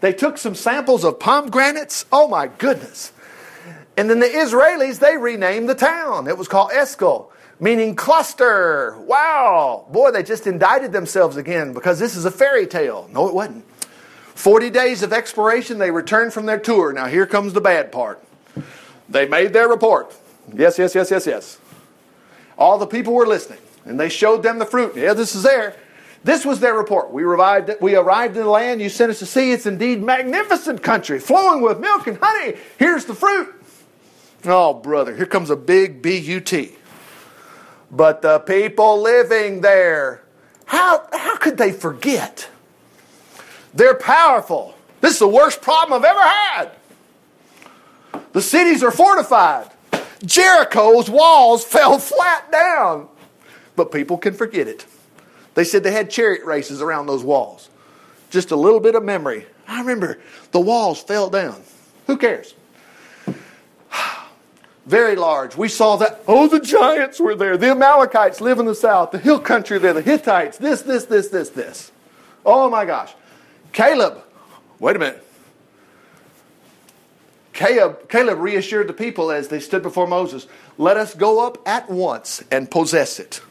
They 0.00 0.12
took 0.12 0.38
some 0.38 0.56
samples 0.56 1.04
of 1.04 1.20
pomegranates. 1.20 2.04
Oh, 2.10 2.26
my 2.26 2.48
goodness. 2.48 3.12
And 3.96 4.10
then 4.10 4.18
the 4.18 4.26
Israelis, 4.26 4.98
they 4.98 5.16
renamed 5.16 5.68
the 5.68 5.74
town. 5.74 6.26
It 6.26 6.36
was 6.36 6.48
called 6.48 6.72
Eshcol, 6.72 7.30
meaning 7.60 7.94
cluster. 7.94 8.96
Wow. 9.00 9.86
Boy, 9.92 10.10
they 10.10 10.22
just 10.24 10.46
indicted 10.48 10.92
themselves 10.92 11.36
again 11.36 11.72
because 11.74 11.98
this 12.00 12.16
is 12.16 12.24
a 12.24 12.30
fairy 12.30 12.66
tale. 12.66 13.08
No, 13.12 13.28
it 13.28 13.34
wasn't. 13.34 13.64
40 14.38 14.70
days 14.70 15.02
of 15.02 15.12
exploration, 15.12 15.78
they 15.78 15.90
returned 15.90 16.32
from 16.32 16.46
their 16.46 16.60
tour. 16.60 16.92
Now, 16.92 17.06
here 17.06 17.26
comes 17.26 17.54
the 17.54 17.60
bad 17.60 17.90
part. 17.90 18.22
They 19.08 19.26
made 19.26 19.52
their 19.52 19.68
report. 19.68 20.14
Yes, 20.54 20.78
yes, 20.78 20.94
yes, 20.94 21.10
yes, 21.10 21.26
yes. 21.26 21.58
All 22.56 22.78
the 22.78 22.86
people 22.86 23.14
were 23.14 23.26
listening, 23.26 23.58
and 23.84 23.98
they 23.98 24.08
showed 24.08 24.44
them 24.44 24.60
the 24.60 24.64
fruit. 24.64 24.94
Yeah, 24.94 25.12
this 25.14 25.34
is 25.34 25.42
there. 25.42 25.74
This 26.22 26.44
was 26.44 26.60
their 26.60 26.74
report. 26.74 27.10
We 27.10 27.24
arrived, 27.24 27.72
we 27.80 27.96
arrived 27.96 28.36
in 28.36 28.44
the 28.44 28.48
land 28.48 28.80
you 28.80 28.88
sent 28.90 29.10
us 29.10 29.18
to 29.18 29.26
see. 29.26 29.50
It's 29.50 29.66
indeed 29.66 30.04
magnificent 30.04 30.84
country, 30.84 31.18
flowing 31.18 31.60
with 31.60 31.80
milk 31.80 32.06
and 32.06 32.16
honey. 32.22 32.54
Here's 32.78 33.06
the 33.06 33.16
fruit. 33.16 33.52
Oh, 34.44 34.72
brother, 34.72 35.16
here 35.16 35.26
comes 35.26 35.50
a 35.50 35.56
big 35.56 36.00
B 36.00 36.16
U 36.16 36.38
T. 36.38 36.76
But 37.90 38.22
the 38.22 38.38
people 38.38 39.02
living 39.02 39.62
there, 39.62 40.22
how, 40.66 41.08
how 41.12 41.36
could 41.38 41.58
they 41.58 41.72
forget? 41.72 42.48
They're 43.78 43.94
powerful. 43.94 44.74
This 45.00 45.12
is 45.12 45.18
the 45.20 45.28
worst 45.28 45.62
problem 45.62 46.02
I've 46.02 46.04
ever 46.04 46.20
had. 46.20 46.72
The 48.32 48.42
cities 48.42 48.82
are 48.82 48.90
fortified. 48.90 49.70
Jericho's 50.24 51.08
walls 51.08 51.64
fell 51.76 52.00
flat 52.00 52.50
down. 52.50 53.06
But 53.76 53.92
people 53.92 54.18
can 54.18 54.34
forget 54.34 54.66
it. 54.66 54.84
They 55.54 55.62
said 55.62 55.84
they 55.84 55.92
had 55.92 56.10
chariot 56.10 56.44
races 56.44 56.82
around 56.82 57.06
those 57.06 57.22
walls. 57.22 57.70
Just 58.30 58.50
a 58.50 58.56
little 58.56 58.80
bit 58.80 58.96
of 58.96 59.04
memory. 59.04 59.46
I 59.68 59.78
remember 59.78 60.18
the 60.50 60.60
walls 60.60 61.00
fell 61.00 61.30
down. 61.30 61.62
Who 62.08 62.16
cares? 62.16 62.56
Very 64.86 65.14
large. 65.14 65.56
We 65.56 65.68
saw 65.68 65.94
that. 65.98 66.24
Oh, 66.26 66.48
the 66.48 66.58
giants 66.58 67.20
were 67.20 67.36
there. 67.36 67.56
The 67.56 67.70
Amalekites 67.70 68.40
live 68.40 68.58
in 68.58 68.66
the 68.66 68.74
south. 68.74 69.12
The 69.12 69.18
hill 69.18 69.38
country 69.38 69.78
there. 69.78 69.92
The 69.92 70.02
Hittites. 70.02 70.58
This, 70.58 70.82
this, 70.82 71.04
this, 71.04 71.28
this, 71.28 71.50
this. 71.50 71.92
Oh 72.44 72.68
my 72.68 72.84
gosh. 72.84 73.14
Caleb, 73.72 74.22
wait 74.78 74.96
a 74.96 74.98
minute. 74.98 75.24
Caleb, 77.52 78.08
Caleb 78.08 78.38
reassured 78.38 78.86
the 78.86 78.92
people 78.92 79.30
as 79.30 79.48
they 79.48 79.58
stood 79.58 79.82
before 79.82 80.06
Moses 80.06 80.46
let 80.78 80.96
us 80.96 81.12
go 81.12 81.44
up 81.44 81.58
at 81.66 81.90
once 81.90 82.42
and 82.52 82.70
possess 82.70 83.18
it, 83.18 83.42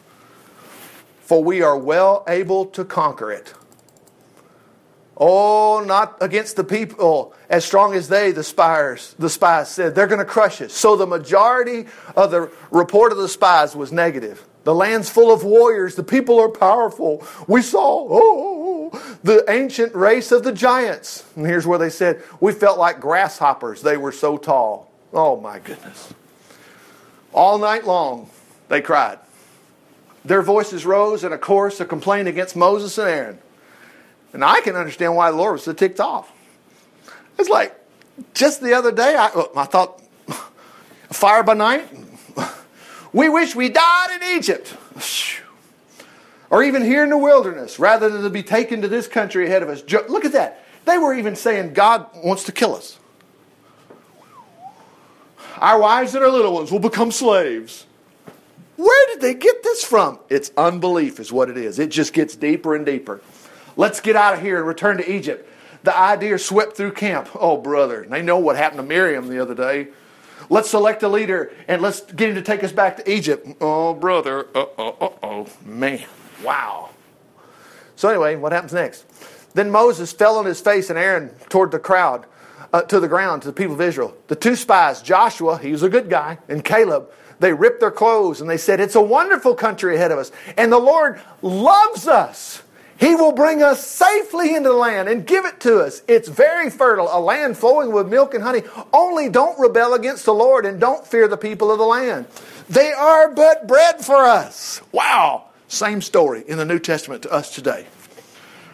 for 1.20 1.44
we 1.44 1.62
are 1.62 1.78
well 1.78 2.24
able 2.28 2.66
to 2.68 2.86
conquer 2.86 3.32
it. 3.32 3.54
Oh, 5.18 5.84
not 5.86 6.18
against 6.22 6.56
the 6.56 6.64
people 6.64 7.34
as 7.50 7.66
strong 7.66 7.96
as 7.96 8.08
they, 8.08 8.32
the 8.32 8.44
spies, 8.44 9.14
the 9.20 9.30
spies 9.30 9.70
said. 9.70 9.94
They're 9.94 10.08
going 10.08 10.20
to 10.20 10.26
crush 10.26 10.62
it. 10.62 10.72
So 10.72 10.96
the 10.96 11.08
majority 11.08 11.88
of 12.16 12.32
the 12.32 12.52
report 12.72 13.12
of 13.12 13.18
the 13.18 13.28
spies 13.28 13.76
was 13.76 13.92
negative. 13.92 14.46
The 14.68 14.76
land's 14.76 15.10
full 15.10 15.32
of 15.32 15.46
warriors. 15.46 15.96
The 15.96 16.04
people 16.04 16.42
are 16.42 16.50
powerful. 16.50 17.26
We 17.48 17.62
saw, 17.62 18.06
oh, 18.12 19.18
the 19.24 19.46
ancient 19.48 19.96
race 19.96 20.34
of 20.34 20.44
the 20.44 20.52
giants. 20.52 21.24
And 21.38 21.46
here's 21.46 21.66
where 21.66 21.80
they 21.80 21.90
said, 21.90 22.22
we 22.42 22.52
felt 22.52 22.78
like 22.78 23.00
grasshoppers. 23.00 23.82
They 23.82 23.96
were 23.96 24.12
so 24.12 24.36
tall. 24.36 24.92
Oh, 25.14 25.40
my 25.40 25.60
goodness. 25.60 26.14
All 27.32 27.60
night 27.60 27.86
long, 27.86 28.30
they 28.68 28.82
cried. 28.82 29.20
Their 30.26 30.42
voices 30.42 30.86
rose 30.86 31.24
in 31.24 31.32
a 31.32 31.38
chorus 31.38 31.80
of 31.80 31.88
complaint 31.88 32.28
against 32.28 32.58
Moses 32.58 32.98
and 32.98 33.08
Aaron. 33.08 33.40
And 34.34 34.44
I 34.44 34.60
can 34.60 34.76
understand 34.76 35.16
why 35.16 35.32
the 35.32 35.38
Lord 35.38 35.54
was 35.54 35.64
so 35.64 35.72
ticked 35.72 36.02
off. 36.02 36.30
It's 37.40 37.48
like 37.48 37.74
just 38.34 38.62
the 38.62 38.74
other 38.74 38.92
day, 38.92 39.16
I, 39.16 39.28
I 39.56 39.64
thought, 39.64 40.02
fire 41.10 41.44
by 41.44 41.54
night, 41.54 41.90
we 43.14 43.30
wish 43.30 43.56
we 43.56 43.70
died 43.70 44.20
in 44.22 44.38
Egypt. 44.38 44.76
Or 46.50 46.64
even 46.64 46.84
here 46.84 47.04
in 47.04 47.10
the 47.10 47.18
wilderness, 47.18 47.78
rather 47.78 48.10
than 48.10 48.24
to 48.24 48.30
be 48.30 48.44
taken 48.44 48.82
to 48.82 48.88
this 48.88 49.08
country 49.08 49.46
ahead 49.46 49.64
of 49.64 49.70
us. 49.70 49.84
Look 50.10 50.24
at 50.24 50.32
that. 50.32 50.64
They 50.86 50.98
were 50.98 51.14
even 51.14 51.36
saying 51.36 51.74
God 51.74 52.08
wants 52.24 52.46
to 52.46 52.52
kill 52.54 52.76
us. 52.76 52.98
Our 55.58 55.80
wives 55.80 56.16
and 56.16 56.24
our 56.24 56.30
little 56.30 56.54
ones 56.54 56.72
will 56.72 56.80
become 56.80 57.12
slaves. 57.12 57.86
Where 58.78 59.08
did 59.08 59.22
they 59.22 59.34
get 59.34 59.64
this 59.64 59.84
from? 59.84 60.20
It's 60.30 60.52
unbelief, 60.56 61.20
is 61.20 61.32
what 61.32 61.50
it 61.50 61.58
is. 61.58 61.80
It 61.80 61.90
just 61.90 62.14
gets 62.14 62.36
deeper 62.36 62.76
and 62.76 62.86
deeper. 62.86 63.22
Let's 63.76 64.00
get 64.00 64.16
out 64.16 64.36
of 64.36 64.42
here 64.42 64.58
and 64.58 64.68
return 64.68 64.98
to 64.98 65.12
Egypt. 65.12 65.50
The 65.84 65.98
idea 65.98 66.38
swept 66.38 66.78
through 66.78 66.94
camp. 66.94 67.30
Oh, 67.36 67.58
brother, 67.58 68.06
they 68.08 68.22
know 68.22 68.38
what 68.38 68.56
happened 68.56 68.80
to 68.80 68.88
Miriam 68.88 69.28
the 69.28 69.42
other 69.42 69.56
day. 69.56 69.88
Let's 70.50 70.70
select 70.70 71.04
a 71.04 71.10
leader 71.10 71.52
and 71.68 71.82
let's 71.82 72.02
get 72.02 72.30
him 72.30 72.36
to 72.36 72.42
take 72.42 72.64
us 72.64 72.72
back 72.72 72.98
to 72.98 73.12
Egypt. 73.12 73.48
Oh, 73.60 73.94
brother. 73.94 74.48
Uh 74.56 74.66
oh, 74.78 74.98
uh 75.02 75.10
oh. 75.24 75.48
Man, 75.66 76.04
wow. 76.44 76.90
So, 77.96 78.10
anyway, 78.10 78.36
what 78.36 78.52
happens 78.52 78.74
next? 78.74 79.06
Then 79.54 79.72
Moses 79.72 80.14
fell 80.14 80.38
on 80.38 80.46
his 80.46 80.62
face 80.62 80.90
and 80.90 81.00
Aaron 81.00 81.30
toward 81.50 81.72
the 81.72 81.80
crowd, 81.80 82.26
uh, 82.72 82.84
to 82.84 83.00
the 83.00 83.08
ground, 83.08 83.42
to 83.42 83.48
the 83.48 83.54
people 83.54 83.74
of 83.74 83.82
Israel. 83.82 84.16
The 84.28 84.36
two 84.36 84.56
spies, 84.56 85.02
Joshua, 85.02 85.58
he 85.58 85.72
was 85.72 85.84
a 85.84 85.90
good 85.90 86.10
guy, 86.10 86.38
and 86.48 86.64
Caleb, 86.64 87.10
they 87.40 87.54
ripped 87.54 87.80
their 87.80 87.92
clothes 87.92 88.42
and 88.42 88.50
they 88.50 88.58
said, 88.58 88.80
It's 88.80 88.96
a 88.96 89.02
wonderful 89.02 89.56
country 89.56 89.96
ahead 89.96 90.12
of 90.12 90.20
us. 90.20 90.32
And 90.58 90.72
the 90.72 90.80
Lord 90.80 91.22
loves 91.42 92.08
us. 92.08 92.64
He 93.00 93.16
will 93.16 93.32
bring 93.32 93.62
us 93.62 93.86
safely 93.86 94.56
into 94.56 94.70
the 94.70 94.76
land 94.76 95.08
and 95.08 95.26
give 95.26 95.46
it 95.46 95.60
to 95.62 95.80
us. 95.80 96.02
It's 96.08 96.28
very 96.28 96.70
fertile, 96.70 97.08
a 97.12 97.20
land 97.20 97.58
flowing 97.58 97.92
with 97.92 98.08
milk 98.08 98.34
and 98.34 98.44
honey. 98.44 98.64
Only 98.92 99.30
don't 99.30 99.60
rebel 99.60 99.94
against 99.94 100.26
the 100.26 100.34
Lord 100.34 100.66
and 100.66 100.80
don't 100.80 101.06
fear 101.06 101.28
the 101.28 101.38
people 101.38 101.72
of 101.72 101.78
the 101.78 101.86
land. 101.86 102.26
They 102.70 102.92
are 102.92 103.30
but 103.30 103.68
bread 103.68 104.04
for 104.04 104.26
us. 104.26 104.82
Wow. 104.92 105.46
Same 105.68 106.02
story 106.02 106.44
in 106.48 106.58
the 106.58 106.66
New 106.66 106.80
Testament 106.80 107.24
to 107.24 107.32
us 107.32 107.54
today. 107.54 107.86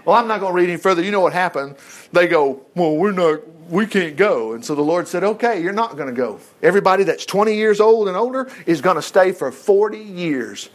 Well, 0.06 0.16
I'm 0.16 0.28
not 0.28 0.40
going 0.40 0.52
to 0.52 0.56
read 0.56 0.70
any 0.70 0.78
further. 0.78 1.02
You 1.02 1.12
know 1.12 1.22
what 1.22 1.34
happened. 1.34 1.76
They 2.12 2.28
go, 2.28 2.62
Well, 2.76 2.96
we're 2.96 3.12
not, 3.12 3.42
we 3.70 3.88
can't 3.88 4.16
go. 4.16 4.54
And 4.54 4.64
so 4.64 4.76
the 4.76 4.82
Lord 4.82 5.08
said, 5.08 5.24
Okay, 5.24 5.62
you're 5.62 5.74
not 5.74 5.96
going 5.96 6.10
to 6.10 6.16
go. 6.16 6.40
Everybody 6.62 7.04
that's 7.04 7.26
20 7.26 7.56
years 7.56 7.80
old 7.80 8.08
and 8.08 8.18
older 8.18 8.50
is 8.66 8.82
going 8.82 8.98
to 8.98 9.02
stay 9.02 9.32
for 9.32 9.52
40 9.52 9.98
years 9.98 10.70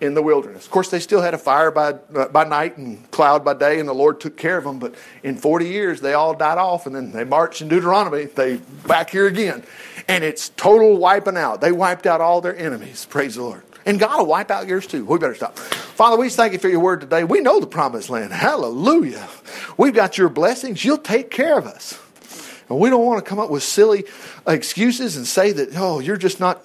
in 0.00 0.14
the 0.14 0.22
wilderness. 0.22 0.64
Of 0.64 0.70
course, 0.70 0.90
they 0.90 1.00
still 1.00 1.22
had 1.22 1.34
a 1.34 1.38
fire 1.38 1.70
by, 1.70 1.92
by 1.92 2.44
night 2.44 2.76
and 2.76 3.10
cloud 3.10 3.44
by 3.44 3.54
day, 3.54 3.78
and 3.78 3.88
the 3.88 3.94
Lord 3.94 4.20
took 4.20 4.36
care 4.36 4.58
of 4.58 4.64
them. 4.64 4.78
But 4.78 4.94
in 5.22 5.36
40 5.36 5.66
years, 5.66 6.00
they 6.00 6.14
all 6.14 6.34
died 6.34 6.58
off, 6.58 6.86
and 6.86 6.94
then 6.94 7.12
they 7.12 7.24
marched 7.24 7.62
in 7.62 7.68
Deuteronomy. 7.68 8.24
They 8.24 8.56
back 8.86 9.10
here 9.10 9.26
again. 9.26 9.64
And 10.08 10.24
it's 10.24 10.50
total 10.50 10.96
wiping 10.96 11.36
out. 11.36 11.60
They 11.60 11.72
wiped 11.72 12.06
out 12.06 12.20
all 12.20 12.40
their 12.40 12.56
enemies. 12.56 13.06
Praise 13.08 13.36
the 13.36 13.42
Lord. 13.42 13.62
And 13.86 13.98
God 14.00 14.18
will 14.18 14.26
wipe 14.26 14.50
out 14.50 14.66
yours 14.66 14.86
too. 14.86 15.04
We 15.04 15.18
better 15.18 15.34
stop. 15.34 15.58
Father, 15.58 16.16
we 16.16 16.30
thank 16.30 16.52
you 16.54 16.58
for 16.58 16.68
your 16.68 16.80
word 16.80 17.00
today. 17.02 17.22
We 17.22 17.40
know 17.40 17.60
the 17.60 17.66
promised 17.66 18.10
land. 18.10 18.32
Hallelujah. 18.32 19.28
We've 19.76 19.94
got 19.94 20.16
your 20.16 20.28
blessings. 20.28 20.84
You'll 20.84 20.98
take 20.98 21.30
care 21.30 21.58
of 21.58 21.66
us. 21.66 21.98
And 22.68 22.78
we 22.78 22.88
don't 22.88 23.04
want 23.04 23.22
to 23.22 23.28
come 23.28 23.38
up 23.38 23.50
with 23.50 23.62
silly 23.62 24.04
excuses 24.46 25.16
and 25.16 25.26
say 25.26 25.52
that, 25.52 25.70
oh, 25.76 26.00
you're 26.00 26.16
just 26.16 26.40
not 26.40 26.64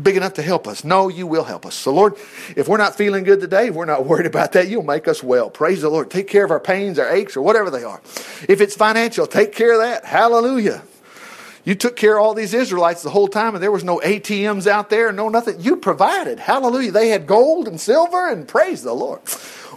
big 0.00 0.16
enough 0.16 0.34
to 0.34 0.42
help 0.42 0.66
us. 0.66 0.84
No, 0.84 1.08
you 1.08 1.26
will 1.26 1.44
help 1.44 1.66
us. 1.66 1.74
So, 1.74 1.92
Lord, 1.92 2.14
if 2.56 2.68
we're 2.68 2.78
not 2.78 2.96
feeling 2.96 3.24
good 3.24 3.40
today, 3.40 3.70
we're 3.70 3.84
not 3.84 4.06
worried 4.06 4.26
about 4.26 4.52
that. 4.52 4.68
You'll 4.68 4.82
make 4.82 5.08
us 5.08 5.22
well. 5.22 5.50
Praise 5.50 5.82
the 5.82 5.88
Lord. 5.88 6.10
Take 6.10 6.28
care 6.28 6.44
of 6.44 6.50
our 6.50 6.60
pains, 6.60 6.98
our 6.98 7.08
aches, 7.10 7.36
or 7.36 7.42
whatever 7.42 7.70
they 7.70 7.84
are. 7.84 8.00
If 8.48 8.60
it's 8.60 8.74
financial, 8.74 9.26
take 9.26 9.52
care 9.52 9.72
of 9.72 9.80
that. 9.80 10.04
Hallelujah. 10.04 10.82
You 11.64 11.74
took 11.74 11.96
care 11.96 12.16
of 12.16 12.24
all 12.24 12.32
these 12.32 12.54
Israelites 12.54 13.02
the 13.02 13.10
whole 13.10 13.28
time, 13.28 13.54
and 13.54 13.62
there 13.62 13.70
was 13.70 13.84
no 13.84 13.98
ATMs 13.98 14.66
out 14.66 14.88
there, 14.88 15.12
no 15.12 15.28
nothing. 15.28 15.60
You 15.60 15.76
provided. 15.76 16.38
Hallelujah. 16.38 16.92
They 16.92 17.08
had 17.08 17.26
gold 17.26 17.68
and 17.68 17.78
silver, 17.78 18.28
and 18.28 18.48
praise 18.48 18.82
the 18.82 18.94
Lord. 18.94 19.20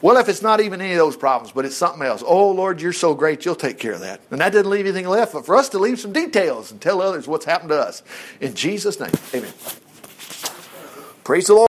Well, 0.01 0.17
if 0.17 0.29
it's 0.29 0.41
not 0.41 0.61
even 0.61 0.81
any 0.81 0.93
of 0.93 0.97
those 0.97 1.17
problems, 1.17 1.51
but 1.51 1.65
it's 1.65 1.75
something 1.75 2.01
else, 2.01 2.23
oh 2.25 2.51
Lord, 2.51 2.81
you're 2.81 2.93
so 2.93 3.13
great, 3.13 3.45
you'll 3.45 3.55
take 3.55 3.77
care 3.77 3.91
of 3.91 3.99
that. 3.99 4.19
And 4.31 4.41
that 4.41 4.51
didn't 4.51 4.71
leave 4.71 4.85
anything 4.85 5.07
left 5.07 5.33
but 5.33 5.45
for 5.45 5.55
us 5.55 5.69
to 5.69 5.79
leave 5.79 5.99
some 5.99 6.11
details 6.11 6.71
and 6.71 6.81
tell 6.81 7.01
others 7.01 7.27
what's 7.27 7.45
happened 7.45 7.69
to 7.69 7.79
us. 7.79 8.01
In 8.39 8.55
Jesus' 8.55 8.99
name, 8.99 9.11
amen. 9.33 9.51
Praise 11.23 11.47
the 11.47 11.53
Lord. 11.53 11.59